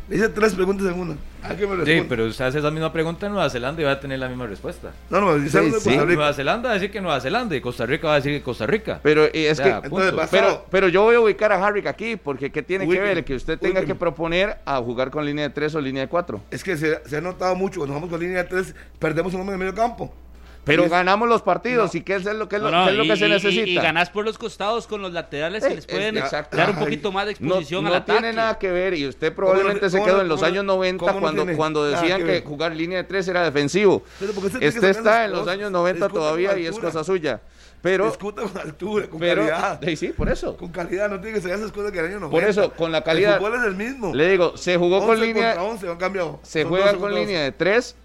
[0.07, 1.15] Le hice tres preguntas en una.
[1.43, 2.05] ¿A qué me Sí, responde?
[2.09, 4.47] pero usted hace esa misma pregunta en Nueva Zelanda y va a tener la misma
[4.47, 4.91] respuesta.
[5.09, 5.97] No, no, dice Sí, sí.
[5.97, 8.41] Nueva Zelanda va a decir que Nueva Zelanda y Costa Rica va a decir que
[8.41, 8.99] Costa Rica.
[9.03, 9.87] Pero eh, es O sea, que...
[9.87, 13.23] Entonces, Pero, pero yo voy a ubicar a Harry aquí, porque ¿qué tiene que ver
[13.25, 16.41] que usted tenga que proponer a jugar con línea de tres o línea de cuatro?
[16.49, 19.41] Es que se, se ha notado mucho, cuando jugamos con línea de tres, perdemos un
[19.41, 20.13] hombre en el medio campo.
[20.65, 21.99] Pero es- ganamos los partidos No.
[21.99, 23.27] y qué es lo, qué es lo, No, no, qué es lo y- que se
[23.27, 23.67] y- necesita.
[23.69, 26.57] Y, ganás por los costados con los laterales que Eh, les pueden es- exacto.
[26.57, 28.19] dar un poquito más de No, exposición no al ataque.
[28.19, 30.65] tiene nada que ver y usted probablemente ¿Cómo se no- quedó en los no- años
[30.65, 34.03] 90 cómo no cuando, cuando decían que que, jugar línea de tres era defensivo.
[34.19, 36.77] Pero porque usted tiene que Este está en los años 90 Discuta todavía y es
[36.77, 37.41] cosa suya.
[37.81, 39.81] Pero, Discuta con altura, con pero, calidad.
[39.87, 40.57] eh, sí, por eso.
[40.57, 42.29] Con calidad, no tiene que ser esas cosas que el año 90.
[42.31, 44.13] Por eso, con la calidad- El fútbol es el mismo.
[44.13, 46.39] Le digo, se jugó con 11 línea, contra 11 han cambiado.
[46.43, 47.43] se Son juega 12 con línea 12.
[47.43, 47.95] de tres.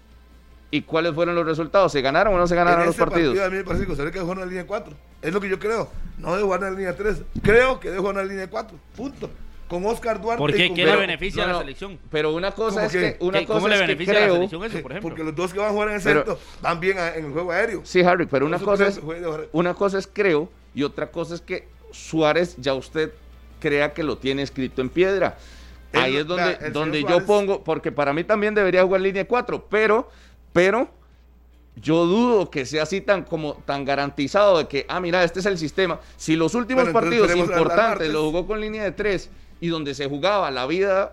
[0.71, 1.91] ¿Y cuáles fueron los resultados?
[1.91, 3.29] ¿Se ganaron o no se ganaron En los partidos?
[3.37, 4.93] partido a mí me parece que Costa Rica en la línea 4.
[5.21, 5.89] Es lo que yo creo.
[6.17, 7.21] No debe jugar en la línea 3.
[7.41, 8.77] Creo que debe jugar en la línea 4.
[8.95, 9.29] Punto.
[9.67, 10.37] Con Oscar Duarte.
[10.39, 10.67] ¿Por qué?
[10.67, 11.99] con ¿Qué le Pero- beneficia a la no, selección?
[12.11, 14.27] Pero una cosa ¿Cómo es que, una ¿Qué- ¿Cómo cosa le es que beneficia a
[14.27, 15.09] la selección eso, por ejemplo?
[15.09, 17.25] Porque los dos que van a jugar en el Pero- centro van bien a- en
[17.25, 17.81] el juego aéreo.
[17.83, 18.99] Sí, Harry, pero una cosa es
[19.53, 23.11] una cosa es creo y otra cosa es que Suárez ya usted
[23.59, 25.37] crea que lo tiene escrito en piedra.
[25.93, 29.65] Ahí es donde, donde yo Suárez- pongo, porque para mí también debería jugar línea 4,
[29.69, 30.09] pero,
[30.55, 30.89] pero
[31.75, 35.45] yo dudo que sea así tan como tan garantizado de que, ah, mira, este es
[35.45, 35.99] el sistema.
[36.15, 38.09] Si los últimos Bueno, partidos importantes martes.
[38.13, 39.29] lo jugó con línea de 3
[39.59, 41.11] y donde se jugaba la vida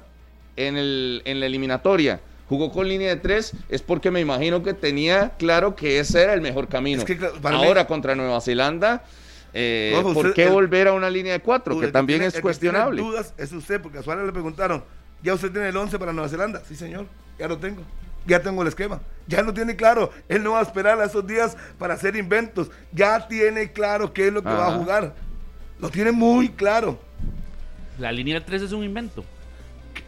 [0.55, 2.21] en, el, en la eliminatoria.
[2.49, 6.35] Jugó con línea de 3 es porque me imagino que tenía claro que ese era
[6.35, 7.01] el mejor camino.
[7.01, 9.03] Es que, claro, para mí- Ahora contra Nueva Zelanda,
[9.53, 11.75] eh, ¿por usted- qué el- volver a una línea de 4?
[11.75, 13.03] Tú, Que también tiene- es cuestionable.
[13.03, 14.85] dudas es usted, porque a Suárez le preguntaron,
[15.25, 16.63] ¿ya usted tiene el 11 para Nueva Zelanda?
[16.69, 17.83] Sí, señor, ya lo tengo.
[18.27, 19.01] Ya tengo el esquema.
[19.27, 20.11] Ya lo tiene claro.
[20.29, 22.71] Él no va a esperar a esos días para hacer inventos.
[22.93, 25.15] Ya tiene claro qué es lo que va a jugar.
[25.81, 26.99] Lo tiene muy claro.
[27.99, 29.25] La línea 3 es un invento.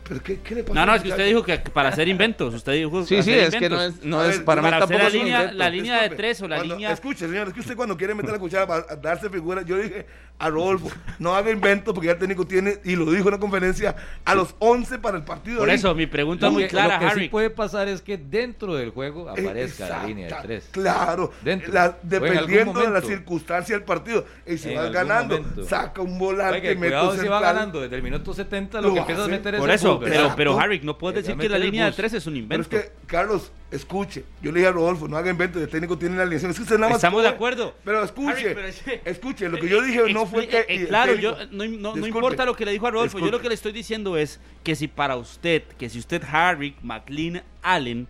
[0.09, 0.75] ¿Pero qué, qué le pasa?
[0.75, 2.53] No, no, es que usted dijo que para hacer inventos.
[2.55, 4.01] Usted dijo Sí, sí, hacer es que no inventos.
[4.01, 6.03] es, no es ver, para mí para hacer tampoco la es un línea- la línea
[6.03, 8.39] de tres o la cuando- línea- Escuche, señor, es que usted cuando quiere meter la
[8.39, 10.07] cuchara para darse figura, yo dije
[10.37, 13.39] a Rodolfo, no haga invento porque ya el técnico tiene, y lo dijo en la
[13.41, 15.61] conferencia, a los 11 para el partido.
[15.61, 15.77] Por ahí.
[15.77, 17.23] eso, mi pregunta Lo es muy clara, lo que Harry.
[17.23, 20.69] sí puede pasar es que dentro del juego Eh, aparezca la línea de tres.
[20.73, 21.33] Claro.
[21.69, 24.25] La- dependiendo de la circunstancia del partido.
[24.47, 25.65] Y si vas ganando, momento.
[25.65, 28.95] saca un volante, Oiga, mete cuidado si va ganando desde el minuto 70, lo, Lo
[28.95, 31.49] que empiezas a meter es Por eso, pero, pero, pero, Harry, no puedes decir que
[31.49, 32.77] la línea de tres es un Pero invento.
[32.77, 34.25] es que, Carlos, escuche.
[34.43, 36.51] Yo le dije a Rodolfo, no haga invento, el técnico tiene la alineación.
[36.51, 36.99] Es que usted nada más.
[36.99, 37.75] Estamos de acuerdo.
[37.85, 40.59] Pero escuche, Harry, pero es que- escuche, lo que yo dije no fue que.
[40.59, 43.31] Expli- eh, el claro, yo, no, no- importa lo que le dijo a Rodolfo, yo
[43.31, 47.43] lo que le estoy diciendo es que si para usted, que si usted, Harry, McLean,
[47.63, 48.07] Allen,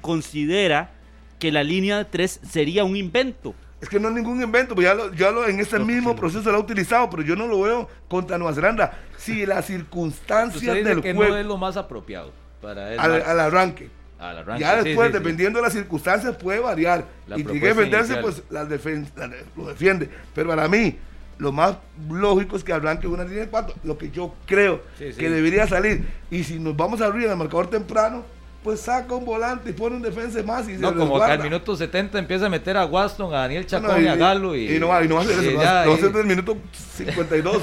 [0.00, 0.90] considera
[1.38, 3.54] que la línea de tres sería un invento.
[3.80, 6.50] Es que no es ningún invento, pues ya lo, ya lo en este mismo proceso
[6.50, 8.98] lo ha utilizado, pero yo no lo veo contra Nueva Zelanda.
[9.16, 12.30] Si las circunstancias del que juego no es lo más apropiado
[12.60, 12.98] para él.
[13.00, 13.88] al, arranque.
[14.18, 15.18] Al arranque, Ya sí, después, sí, sí.
[15.18, 17.06] dependiendo de las circunstancias, puede variar.
[17.26, 18.20] La y tiene que defenderse, inicial.
[18.22, 20.10] pues defen- la- lo defiende.
[20.34, 20.98] Pero para mí,
[21.40, 21.76] lo más
[22.08, 23.74] lógico es que arranque una línea de cuatro.
[23.82, 25.18] Lo que yo creo Sí, sí.
[25.18, 26.06] que debería salir.
[26.30, 28.22] Y si nos vamos a abrir en el marcador temprano,
[28.62, 31.42] pues saca un volante y pone un defensa más y se No, como que al
[31.42, 34.54] minuto 70 empieza a meter a Waston, a Daniel No, Chacón y, a Galo.
[34.54, 36.26] Y, y no va, y no va a hacer eso, no va, a desde el
[36.26, 36.58] minuto
[36.96, 37.62] 52.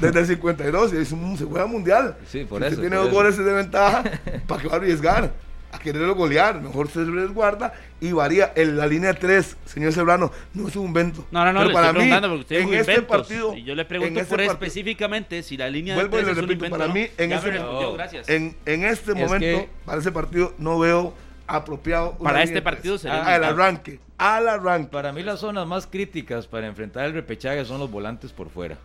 [0.00, 2.16] desde el 52, y es un, se juega mundial.
[2.26, 3.14] Sí, por Si eso, tiene por dos eso.
[3.16, 4.02] goles de ventaja,
[4.48, 5.32] ¿para qué va a arriesgar?
[5.70, 8.52] A quererlo golear, mejor se resguarda y varía.
[8.56, 11.26] En la línea 3, señor Cebrano, no es un invento.
[11.30, 13.04] No, no, no, Pero para mí, en este inventos.
[13.04, 16.24] partido, y yo le pregunto este por partido- específicamente si la línea Vuelvo de y
[16.24, 16.78] tres le es un repito, invento.
[16.78, 18.28] para mí, en ese- respondió, gracias.
[18.30, 21.12] En, en este Es momento, que- para ese partido, no veo
[21.46, 22.16] apropiado.
[22.16, 24.90] Para este partido sería Ah, Al arranque, al arranque.
[24.90, 28.78] Para mí las zonas más críticas para enfrentar el repechaje son los volantes por fuera.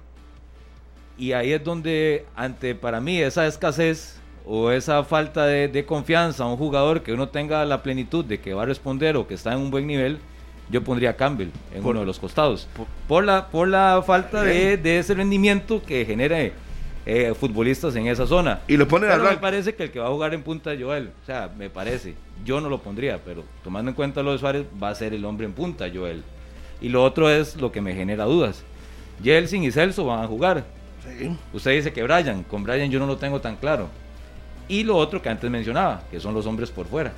[1.18, 6.44] Y ahí es donde, ante para mí, esa escasez o esa falta de, de confianza
[6.44, 9.34] a un jugador que uno tenga la plenitud de que va a responder o que
[9.36, 10.20] está en un buen nivel,
[10.70, 12.68] yo pondría a Campbell en uno de los costados.
[13.08, 16.54] Por, la, por la falta de, de ese rendimiento que genere
[17.06, 18.62] eh, futbolistas en esa zona.
[18.68, 19.42] Y lo pone al Pero me arranque.
[19.42, 21.12] parece que el que va a jugar en punta es Joel.
[21.22, 22.16] O sea, me parece.
[22.46, 25.24] Yo no lo pondría, pero tomando en cuenta lo de Suárez, va a ser el
[25.26, 26.24] hombre en punta, Joel.
[26.82, 28.64] Y lo otro es lo que me genera dudas.
[29.22, 30.64] Jelsin y Celso van a jugar.
[31.06, 31.38] Sí.
[31.52, 33.90] Usted dice que Brian, con Brian yo no lo tengo tan claro.
[34.68, 37.14] Y lo otro que antes mencionaba, que son los hombres por fuera.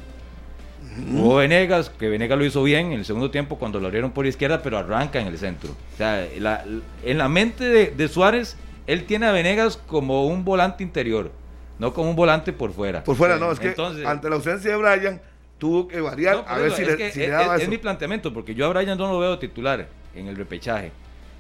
[1.12, 4.26] Hubo Venegas, que Venegas lo hizo bien en el segundo tiempo cuando lo abrieron por
[4.26, 5.72] izquierda, pero arranca en el centro.
[5.72, 6.64] O sea, la-
[7.04, 8.56] en la mente de, de Suárez,
[8.88, 11.32] él tiene a Venegas como un volante interior,
[11.80, 13.04] no como un volante por fuera.
[13.04, 15.22] Por fuera, no, es que Entonces- ante la ausencia de Brian,
[15.58, 17.46] tuvo que variar no, a ver eso, si, es le, que si es, le daba
[17.46, 17.72] es- es eso.
[17.72, 20.92] mi planteamiento, porque yo a Brian no lo veo titular en el repechaje.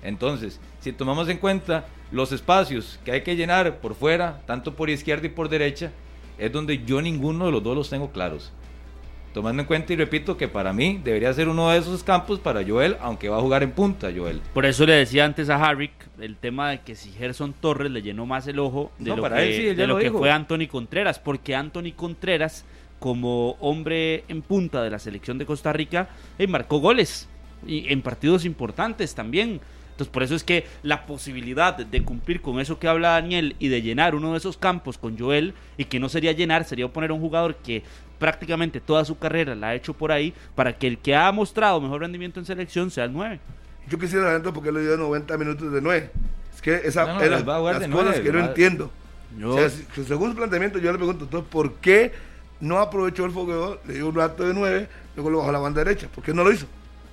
[0.03, 4.89] Entonces, si tomamos en cuenta los espacios que hay que llenar por fuera, tanto por
[4.89, 5.91] izquierda y por derecha,
[6.37, 8.51] es donde yo ninguno de los dos los tengo claros.
[9.33, 12.65] Tomando en cuenta y repito que para mí debería ser uno de esos campos para
[12.65, 14.39] Joel, aunque va a jugar en punta Joel.
[14.53, 15.91] Por eso le decía antes a Harry
[16.21, 19.21] el tema de que si Gerson Torres le llenó más el ojo de No, lo,
[19.21, 22.63] para que, él sí, de lo lo que fue Anthony Contreras, porque Anthony Contreras,
[22.99, 26.07] como hombre en punta de la selección de Costa Rica,
[26.39, 27.27] eh, marcó goles
[27.67, 29.59] y en partidos importantes también.
[29.95, 33.69] Entonces, por eso es que la posibilidad de cumplir con eso que habla Daniel y
[33.69, 37.11] de llenar uno de esos campos con Joel, y que no sería llenar, sería poner
[37.11, 37.81] a un jugador que
[38.19, 41.79] prácticamente toda su carrera la ha hecho por ahí, para que el que ha mostrado
[41.79, 43.39] mejor rendimiento en selección sea el 9.
[43.87, 46.09] Yo quisiera saber por qué le dio 90 minutos de 9.
[46.53, 48.91] Es que esa No, las de cosas nueve, que no va- entiendo.
[49.39, 49.69] Yo- O sea,
[50.05, 52.11] según su planteamiento, yo le pregunto, entonces, ¿por qué
[52.59, 53.79] no aprovechó el fogueo?
[53.87, 56.07] Le dio un rato de 9, luego lo bajó a la banda derecha.
[56.13, 56.65] ¿Por qué no lo hizo?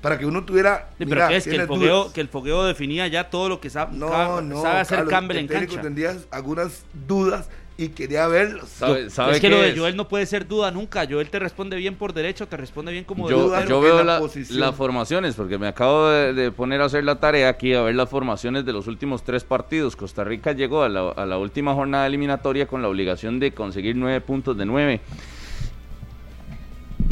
[0.02, 0.90] Para que uno tuviera.
[0.98, 1.44] Sí, mira, pero ¿qué es?
[1.44, 4.60] Que el, fogueo, que el fogueo definía ya todo lo que sabe, No, no.
[4.60, 5.82] sabe hacer Carlos, Campbell el en técnico cancha.
[5.82, 7.48] tendría algunas dudas
[7.78, 8.68] y quería verlos.
[8.68, 9.76] ¿Sabe, sabe es que lo de?
[9.78, 11.06] Joel no puede ser duda nunca.
[11.08, 13.68] Joel te responde bien por derecho, te responde bien como Yo, delantero.
[13.68, 14.58] yo veo la la- posición.
[14.60, 17.94] las formaciones, porque me acabo de, de poner a hacer la tarea aquí, a ver
[17.94, 19.94] las formaciones de los últimos tres partidos.
[19.96, 23.94] Costa Rica llegó a la, a la última jornada eliminatoria con la obligación de conseguir
[23.96, 25.00] nueve puntos de nueve.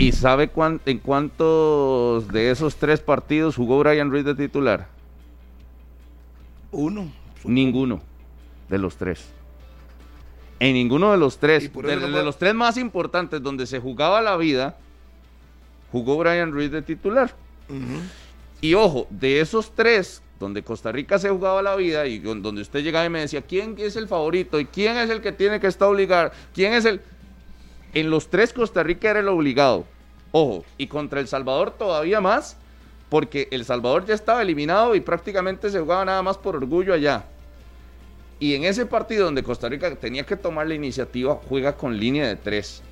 [0.01, 4.89] ¿Y sabe cuán- en cuántos de esos tres partidos jugó Brian Ruiz de titular?
[6.73, 7.13] Uno.
[7.45, 8.01] Ninguno
[8.69, 9.27] de los tres.
[10.59, 14.21] En ninguno de los tres, de, no de los tres más importantes donde se jugaba
[14.23, 14.77] la vida,
[15.93, 17.35] jugó Brian Ruiz de titular.
[18.61, 22.63] Y ojo, de esos tres, donde Costa Rica se jugaba la vida y don- donde
[22.63, 24.61] usted llegaba y me decía, ¿quién es el favorito?
[24.61, 26.31] ¿Y quién es el que tiene que estar obligado?
[26.55, 27.01] ¿Quién es el...?
[27.95, 29.85] En los tres Costa Rica era el obligado.
[30.33, 32.57] Ojo, y contra El Salvador todavía más,
[33.09, 37.25] porque El Salvador ya estaba eliminado y prácticamente se jugaba nada más por orgullo allá.
[38.39, 42.29] Y en ese partido donde Costa Rica tenía que tomar la iniciativa, juega con línea
[42.29, 42.83] de tres.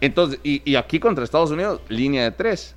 [0.00, 2.74] Entonces, y, y aquí contra Estados Unidos, línea de tres.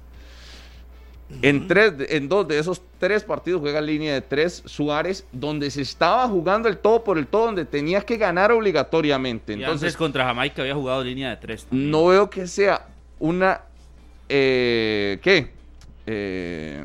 [1.42, 5.82] En, tres, en dos de esos tres partidos juega línea de tres Suárez, donde se
[5.82, 9.54] estaba jugando el todo por el todo, donde tenía que ganar obligatoriamente.
[9.54, 11.66] Y Entonces, antes contra Jamaica había jugado línea de tres.
[11.66, 11.92] también.
[11.92, 12.88] no veo que sea
[13.20, 13.62] una.
[14.30, 15.52] Eh, ¿Qué?
[16.06, 16.84] Eh,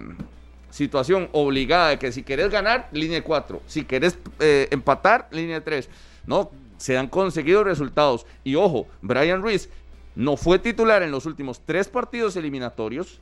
[0.71, 5.89] situación obligada de que si querés ganar, línea 4, si querés eh, empatar, línea 3.
[6.27, 8.27] No, se han conseguido resultados.
[8.45, 9.69] Y ojo, Brian Ruiz
[10.15, 13.21] no fue titular en los últimos tres partidos eliminatorios.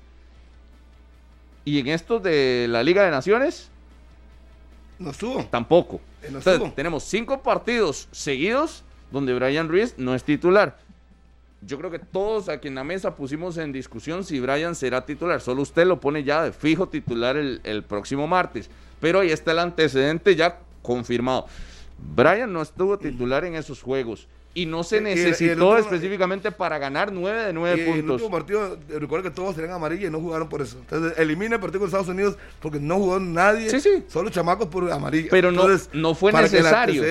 [1.66, 3.68] Y en estos de la Liga de Naciones,
[4.98, 5.44] No estuvo.
[5.50, 5.96] tampoco.
[6.22, 10.78] Eh, Entonces, tenemos cinco partidos seguidos donde Brian Ruiz no es titular.
[11.62, 15.40] Yo creo que todos aquí en la mesa pusimos en discusión si Brian será titular.
[15.40, 18.70] Solo usted lo pone ya de fijo titular el, el próximo martes.
[19.00, 21.46] Pero ahí está el antecedente ya confirmado.
[22.14, 24.28] Brian no estuvo titular en esos juegos.
[24.56, 27.94] Y no se el- el necesitó específicamente para ganar nueve de nueve Y en el
[28.00, 28.22] puntos.
[28.22, 30.78] último partido, eh, recuerda que todos tenían amarilla y no jugaron por eso.
[30.78, 33.68] Entonces, elimina el partido con Estados Unidos porque no jugó nadie.
[33.68, 34.04] Sí, sí.
[34.08, 35.28] Solo chamacos por amarilla.
[35.30, 37.04] Pero no- Entonces, no fue que el necesario.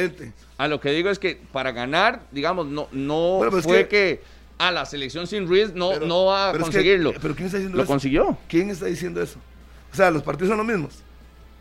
[0.58, 3.84] A lo que digo es que para ganar, digamos, no, no Bueno, pero es fue
[3.84, 4.24] que, que-
[4.58, 7.14] a la selección sin Ruiz no, pero- no va a pero es que- conseguirlo.
[7.22, 7.92] pero ¿quién está diciendo Lo eso?
[7.92, 8.38] consiguió.
[8.50, 9.38] ¿Quién está diciendo eso?
[9.94, 11.04] O sea, los partidos son los mismos.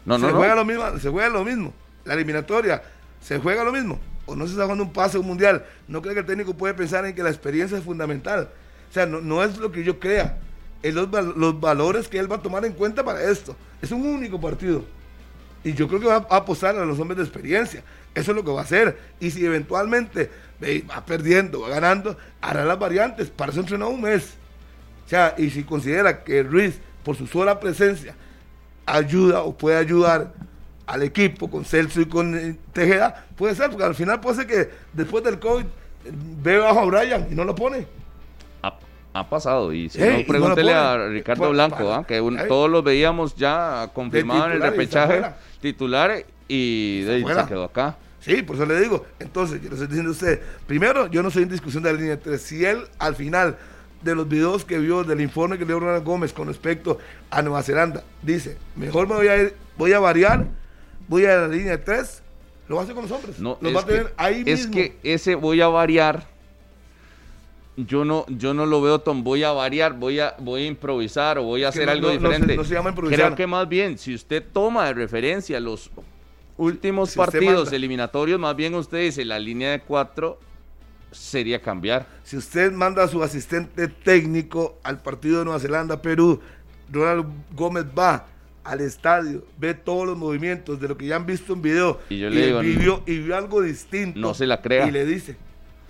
[0.07, 0.39] No, no, se, no.
[0.39, 1.75] Juega lo mismo, se juega lo mismo.
[2.07, 2.83] La eliminatoria,
[3.21, 4.01] se juega lo mismo.
[4.27, 5.65] O no se está jugando un pase, un mundial.
[5.89, 8.49] No creo que el técnico puede pensar en que la experiencia es fundamental.
[8.91, 10.39] O sea, no, no es lo que yo crea.
[10.83, 13.57] Es los, los valores que él va a tomar en cuenta para esto.
[13.83, 14.85] Es un único partido.
[15.63, 17.83] Y yo creo que va a apostar a los hombres de experiencia.
[18.15, 18.99] Eso es lo que va a hacer.
[19.19, 20.31] Y si eventualmente
[20.61, 23.31] ve, va perdiendo, va ganando, hará las variantes.
[23.31, 24.35] Para eso entrenó un mes.
[25.07, 28.15] O sea, y si considera que Ruiz, por su sola presencia,
[28.87, 30.33] ayuda o puede ayudar
[30.87, 34.47] al equipo con Celso y con eh, Tejeda, puede ser, porque al final puede ser
[34.47, 35.67] que después del COVID eh,
[36.43, 37.87] ve bajo a Brian y no lo pone.
[38.63, 38.77] Ha,
[39.15, 39.73] ha pasado.
[39.73, 41.09] Y si Ey, no, pregúntele a.
[41.09, 42.05] Ricardo Pues, Blanco, para- ¿ah?
[42.07, 45.23] que un- todos los veíamos ya confirmado en el repechaje
[45.61, 47.43] titular y de fuera.
[47.45, 47.97] se quedó acá.
[48.21, 49.05] Sí, por eso le digo.
[49.19, 51.99] Entonces, yo le estoy diciendo a usted, primero, yo no soy en discusión de la
[51.99, 52.41] línea 3.
[52.41, 53.57] Si él, al final
[54.03, 56.99] de los videos que vio, del informe que dio Ronald Gómez con respecto
[57.31, 60.47] a Nueva Zelanda, dice, mejor me voy a ir, voy a variar,
[61.09, 62.23] voy a la línea 3,
[62.69, 63.39] lo va a hacer con los hombres.
[63.39, 64.73] No, los es va a tener que, ahí es mismo.
[64.75, 66.27] que ese voy a variar.
[67.77, 71.39] Yo no, yo no lo veo tan voy a variar, voy a, voy a improvisar
[71.39, 72.57] o voy a Es hacer no- algo no- no se- diferente.
[72.57, 73.19] no se llama improvisar.
[73.27, 75.91] Creo que más bien, si usted toma de referencia los
[76.57, 80.39] últimos Si partidos eliminatorios, más bien usted dice la línea de cuatro
[81.11, 82.07] sería cambiar.
[82.23, 86.41] Si usted manda a su asistente técnico al partido de Nueva Zelanda, Perú,
[86.93, 87.27] Ronald
[87.57, 88.27] Gómez va
[88.65, 92.19] al estadio, ve todos los movimientos de lo que ya han visto en video Y
[92.19, 94.19] yo le él digo, vivió, y vio algo distinto.
[94.19, 94.87] no se la crea.
[94.89, 95.37] Y le dice,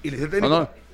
[0.03, 0.85] y le dice No, no.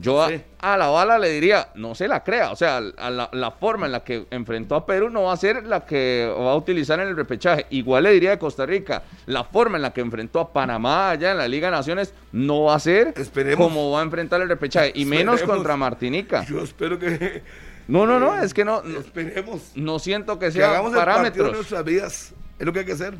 [0.00, 0.40] Yo a, Sí.
[0.60, 2.52] a la bala le diría, no se la crea.
[2.52, 5.36] O sea, a la, la forma en la que enfrentó a Perú no va a
[5.36, 7.66] ser la que va a utilizar en el repechaje.
[7.70, 11.32] Igual le diría de Costa Rica, la forma en la que enfrentó a Panamá allá
[11.32, 13.66] en la Liga de Naciones no va a ser Esperemos.
[13.66, 14.92] como va a enfrentar el repechaje.
[14.94, 15.56] Y menos Esperemos.
[15.56, 16.44] contra Martinica.
[16.46, 17.42] yo espero que
[17.88, 20.98] No, no, no, es que no, no, esperemos no siento que que sean hagamos el
[20.98, 21.52] partido de parámetros.
[21.52, 22.34] nuestras vidas.
[22.58, 23.14] Es lo que hay que hacer.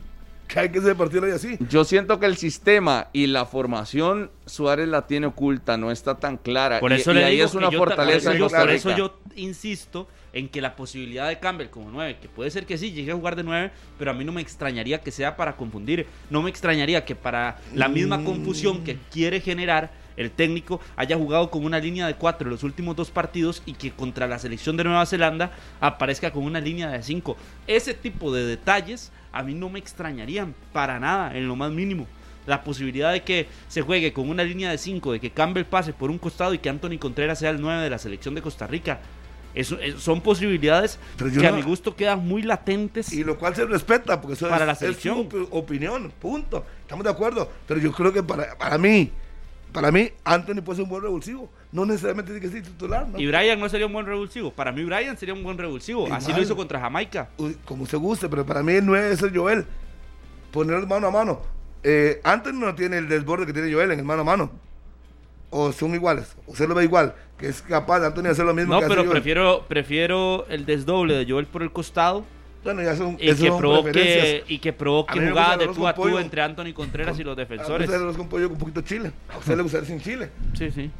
[0.46, 1.58] Que hay que hacer partido hoy así.
[1.68, 6.38] Yo siento que el sistema y la formación Suárez la tiene oculta, no está tan
[6.38, 6.80] clara.
[6.80, 9.18] Por y, eso y le ahí digo es que una fortaleza Por yo, eso yo
[9.36, 13.12] insisto en que la posibilidad de Campbell como 9, que puede ser que sí, llegue
[13.12, 16.06] a jugar de 9, pero a mí no me extrañaría que sea para confundir.
[16.30, 21.50] No me extrañaría que para la misma confusión que quiere generar el técnico haya jugado
[21.50, 24.76] con una línea de 4 en los últimos dos partidos y que contra la selección
[24.76, 27.36] de Nueva Zelanda aparezca con una línea de 5.
[27.66, 32.06] Ese tipo de detalles a mí no me extrañarían para nada, en lo más mínimo
[32.46, 35.92] la posibilidad de que se juegue con una línea de 5, de que Campbell pase
[35.92, 38.66] por un costado y que Anthony Contreras sea el 9 de la selección de Costa
[38.66, 39.00] Rica.
[39.54, 40.98] Eso, es- son posibilidades
[41.38, 43.12] que a mi gusto quedan muy latentes.
[43.12, 45.28] Y lo cual se respeta, porque eso Para es, la es su selección.
[45.28, 46.64] opi- opinión, punto.
[46.80, 47.50] Estamos de acuerdo.
[47.66, 49.10] Pero yo creo que para, para mí,
[49.72, 51.50] para mí, Anthony puede ser un buen revulsivo.
[51.72, 53.18] No necesariamente tiene que ser titular, ¿no?
[53.18, 54.50] Y Brian no sería un buen revulsivo.
[54.50, 56.12] Para mí Brian sería un buen revulsivo.
[56.12, 57.28] Así lo hizo contra Jamaica.
[57.36, 59.66] Uy, como se guste, pero para mí el 9 es el Joel.
[60.50, 61.40] Ponerlos mano a mano.
[61.82, 64.50] Eh, Anthony no tiene el desborde que tiene Joel en el mano a mano.
[65.50, 66.34] O son iguales.
[66.46, 67.14] O se lo ve igual.
[67.36, 69.12] Que es capaz de Anthony de hacer lo mismo No, que hace pero Joel.
[69.12, 72.24] prefiero, prefiero el desdoble de Joel por el costado
[72.64, 76.10] Bueno, ya son, y que, provoque, y que A provoque jugadas de tú a con
[76.10, 77.88] tú entre Anthony Contreras y los A defensores.
[77.88, 79.12] usted los con pollo con un poquito de chile.
[79.32, 80.30] A usted le gusta sin chile.
[80.54, 80.90] Sí, sí.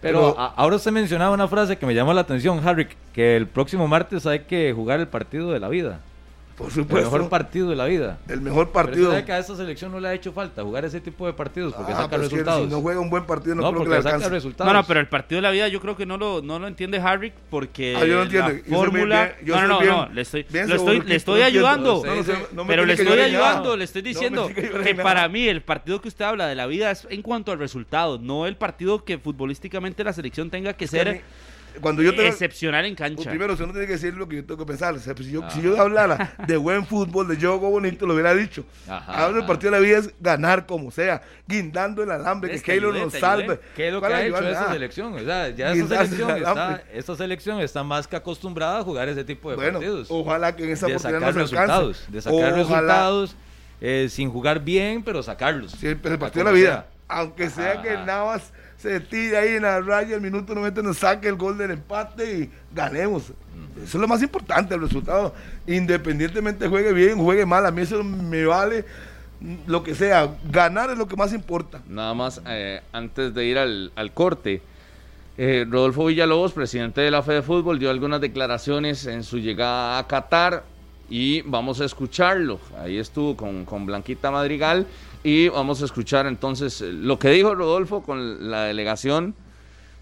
[0.00, 3.36] Pero Pero- a- ahora usted mencionaba una frase que me llamó la atención, Harry, que
[3.36, 6.00] el próximo martes hay que jugar el partido de la vida.
[6.62, 8.18] Por El mejor partido de la vida.
[8.28, 9.10] el mejor Pero partido.
[9.10, 11.74] sabe que a esta selección no le ha hecho falta jugar ese tipo de partidos
[11.74, 12.64] porque Ah, saca pero resultados.
[12.64, 14.34] si no juega un buen partido, no, no, creo que porque le saca alcance.
[14.34, 14.72] resultados.
[14.72, 16.66] No, no, pero el partido de la vida yo creo que no lo, no lo
[16.68, 18.48] entiende Harry porque Ah, yo no entiendo.
[18.50, 19.24] la Yo fórmula...
[19.24, 22.02] bien- yo no, no, no, bien- no, le estoy, bien lo estoy, le estoy ayudando.
[22.04, 25.48] No, no, no, no me pero le estoy ayudando, le estoy diciendo que para mí
[25.48, 28.56] el partido que usted habla de la vida es en cuanto al resultado, no el
[28.56, 31.22] partido que futbolísticamente la selección tenga que ser
[31.80, 33.30] cuando yo tengo, excepcional en pues cancha.
[33.30, 34.94] primero, usted no tiene que decir lo que yo tengo que pensar.
[34.94, 38.14] O sea, pues, si, yo, si yo hablara de buen fútbol, de juego bonito, lo
[38.14, 38.64] hubiera dicho.
[38.88, 42.56] Ajá, Ahora el partido de la vida es ganar como sea, guindando el alambre, que
[42.56, 43.60] Es que Keylor nos salve.
[43.76, 44.72] ¿Qué es lo que ¿Cuál ha hecho esta Nada.
[44.72, 45.14] selección?
[45.14, 49.08] O sea, ya Guindarse selección, el está, esta selección está más que acostumbrada a jugar
[49.08, 50.06] ese tipo de Bueno, partidos.
[50.10, 52.12] ojalá que en esa de oportunidad sacar nos resultados, alcance.
[52.12, 52.56] de sacar Ojalá.
[52.56, 53.36] resultados
[53.80, 55.72] eh, sin jugar bien, pero sacarlos.
[55.72, 56.68] Sí, pero el partido de la vida.
[56.70, 56.86] sea.
[57.08, 58.04] Aunque sea Ajá, que ajá.
[58.06, 58.52] Navas
[58.82, 62.40] se tire ahí en la raya, el minuto 90 nos saque el gol del empate
[62.40, 63.32] y ganemos.
[63.76, 65.32] Eso es lo más importante, el resultado.
[65.68, 68.84] Independientemente juegue bien, juegue mal, a mí eso me vale
[69.66, 70.34] lo que sea.
[70.50, 71.80] Ganar es lo que más importa.
[71.88, 74.62] Nada más, eh, antes de ir al, al corte,
[75.38, 80.08] eh, Rodolfo Villalobos, presidente de la Fede Fútbol, dio algunas declaraciones en su llegada a
[80.08, 80.64] Qatar
[81.08, 82.58] y vamos a escucharlo.
[82.80, 84.88] Ahí estuvo con, con Blanquita Madrigal
[85.24, 89.34] y vamos a escuchar entonces eh, lo que dijo Rodolfo con la delegación,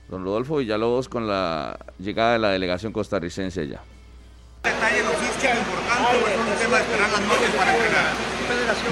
[0.09, 3.81] don Rodolfo Villalobos con la llegada de la delegación costarricense allá.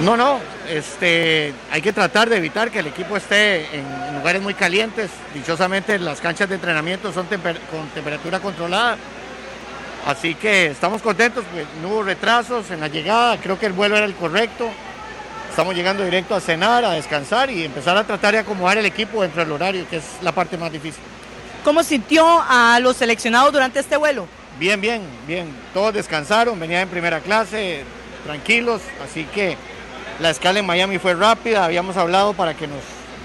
[0.02, 4.54] No, no, este, hay que tratar de evitar que el equipo esté en lugares muy
[4.54, 5.10] calientes.
[5.34, 8.96] Dichosamente las canchas de entrenamiento son temper- con temperatura controlada.
[10.06, 13.96] Así que estamos contentos, pues no hubo retrasos en la llegada, creo que el vuelo
[13.96, 14.70] era el correcto.
[15.58, 19.22] Estamos llegando directo a cenar, a descansar y empezar a tratar de acomodar el equipo
[19.22, 21.02] dentro del horario, que es la parte más difícil.
[21.64, 24.28] ¿Cómo sintió a los seleccionados durante este vuelo?
[24.60, 25.52] Bien, bien, bien.
[25.74, 27.82] Todos descansaron, venían en primera clase,
[28.24, 29.56] tranquilos, así que
[30.20, 32.78] la escala en Miami fue rápida, habíamos hablado para que nos,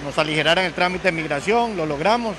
[0.03, 2.35] nos aligeraran el trámite de migración, lo logramos,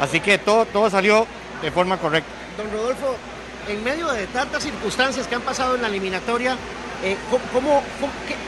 [0.00, 1.24] así que todo, todo salió
[1.62, 2.32] de forma correcta.
[2.56, 3.14] Don Rodolfo,
[3.68, 6.56] en medio de tantas circunstancias que han pasado en la eliminatoria,
[7.04, 7.16] eh,
[7.52, 7.82] ¿cómo-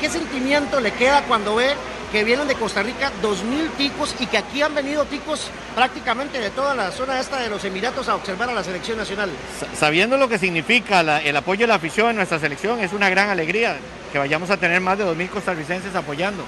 [0.00, 1.74] qué, sentimiento le queda cuando ve
[2.12, 6.50] que vienen de Costa Rica 2.000 ticos y que aquí han venido ticos prácticamente de
[6.50, 9.30] toda la zona esta de los Emiratos a observar a la selección nacional?
[9.60, 13.08] Sa- Sabiendo lo que significa el apoyo de la afición en nuestra selección, es una
[13.10, 13.76] gran alegría
[14.12, 16.44] que vayamos a tener más de 2.000 costarricenses apoyando.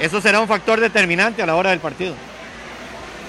[0.00, 2.14] Eso será un factor determinante a la hora del partido.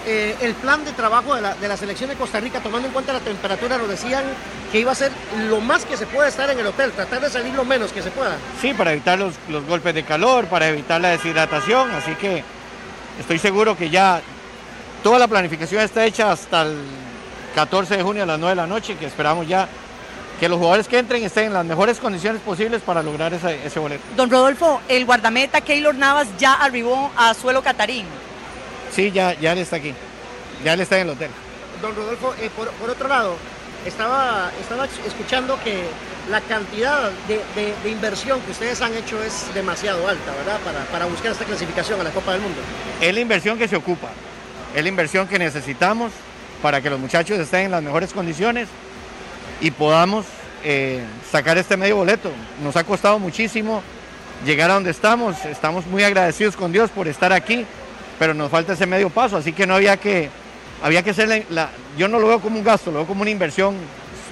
[0.06, 2.94] Eh, el plan de trabajo de la, de la selección de Costa Rica, tomando en
[2.94, 4.23] cuenta la temperatura, nos decían
[4.72, 5.11] que iba a ser
[5.48, 8.02] lo más que se pueda estar en el hotel, tratar de salir lo menos que
[8.02, 8.36] se pueda.
[8.60, 12.44] Sí, para evitar los, los golpes de calor, para evitar la deshidratación, así que
[13.19, 14.22] estoy seguro que ya
[15.03, 16.78] toda la planificación está hecha hasta el
[17.53, 19.68] 14 de junio a las 9 de la noche, que esperamos ya
[20.40, 23.80] que los jugadores que entren estén en las mejores condiciones posibles para lograr ese, ese
[23.80, 24.02] boleto.
[24.18, 28.07] Don Rodolfo, el guardameta Keylor Navas ya arribó a suelo catarín.
[28.94, 29.94] Sí, ya, ya él está aquí,
[30.64, 31.30] ya él está en el hotel.
[31.82, 33.36] Don Rodolfo, eh, por, por otro lado,
[33.86, 35.84] estaba, estaba escuchando que
[36.30, 40.60] la cantidad de, de- de inversión que ustedes han hecho es demasiado alta, ¿verdad?
[40.64, 42.60] Para, para buscar esta clasificación a la Copa del Mundo.
[43.00, 44.10] Es la inversión que se ocupa,
[44.76, 46.12] es la inversión que necesitamos
[46.62, 48.68] para que los muchachos estén en las mejores condiciones
[49.62, 50.26] y podamos
[50.64, 52.32] eh, sacar este medio boleto.
[52.64, 53.82] Nos ha costado muchísimo
[54.46, 57.66] llegar a donde estamos, estamos muy agradecidos con Dios por estar aquí,
[58.22, 60.30] pero nos falta ese medio paso, así que no había que,
[60.84, 63.23] había que hacer la, la- yo no lo veo como un gasto, lo veo como
[63.23, 63.76] una inversión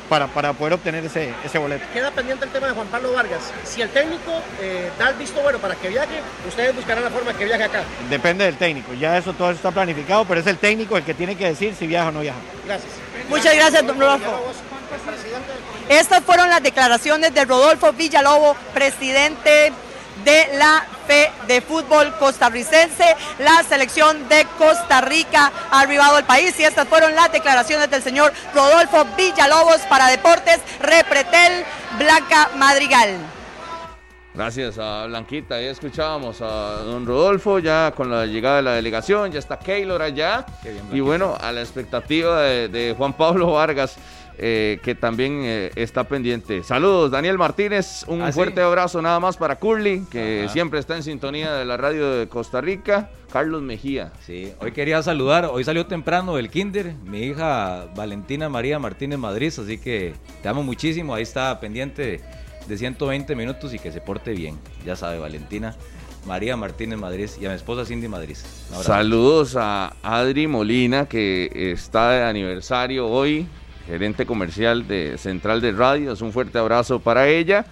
[0.08, 1.84] para, para poder obtener ese, ese boleto.
[1.92, 3.42] Queda pendiente el tema de Juan Pablo Vargas.
[3.64, 7.34] Si el técnico eh, da el visto bueno para que viaje, ustedes buscarán la forma
[7.34, 7.82] que viaje acá.
[8.12, 11.36] Depende del técnico, ya eso todo está planificado, pero es el técnico el que tiene
[11.36, 12.38] que decir si viaja o no viaja.
[12.68, 12.92] Gracias.
[13.28, 14.40] Muchas gracias, don Rodolfo.
[15.90, 19.74] Estas fueron las declaraciones de Rodolfo Villalobos, presidente
[20.24, 23.16] de la De Fútbol costarricense.
[23.40, 28.04] La selección de Costa Rica ha arribado al país y estas fueron las declaraciones del
[28.04, 31.66] señor Rodolfo Villalobos para Deportes Repretel
[31.98, 33.18] Blanca Madrigal.
[34.36, 39.32] Gracias a Blanquita, ahí escuchábamos a don Rodolfo ya con la llegada de la delegación,
[39.32, 43.98] ya está Keylor allá bien, y bueno, a la expectativa de, de Juan Pablo Vargas
[44.42, 46.64] eh, que también eh, está pendiente.
[46.64, 48.36] Saludos, Daniel Martínez, un Ah, ¿sí?
[48.36, 50.54] fuerte abrazo nada más para Curly, que Ajá.
[50.54, 54.12] siempre está en sintonía de la radio de Costa Rica, Carlos Mejía.
[54.26, 59.48] Sí, hoy quería saludar, hoy salió temprano del kinder, mi hija Valentina María Martínez Madrid,
[59.58, 62.22] así que te amo muchísimo, ahí está pendiente
[62.68, 65.76] de 120 minutos y que se porte bien, ya sabe Valentina
[66.28, 68.36] María Martínez Madrid y a mi esposa Cindy Madrid.
[68.82, 73.48] Saludos a Adri Molina, que está de aniversario hoy,
[73.90, 76.22] gerente comercial de Central de Radios.
[76.22, 77.66] Un fuerte abrazo para ella.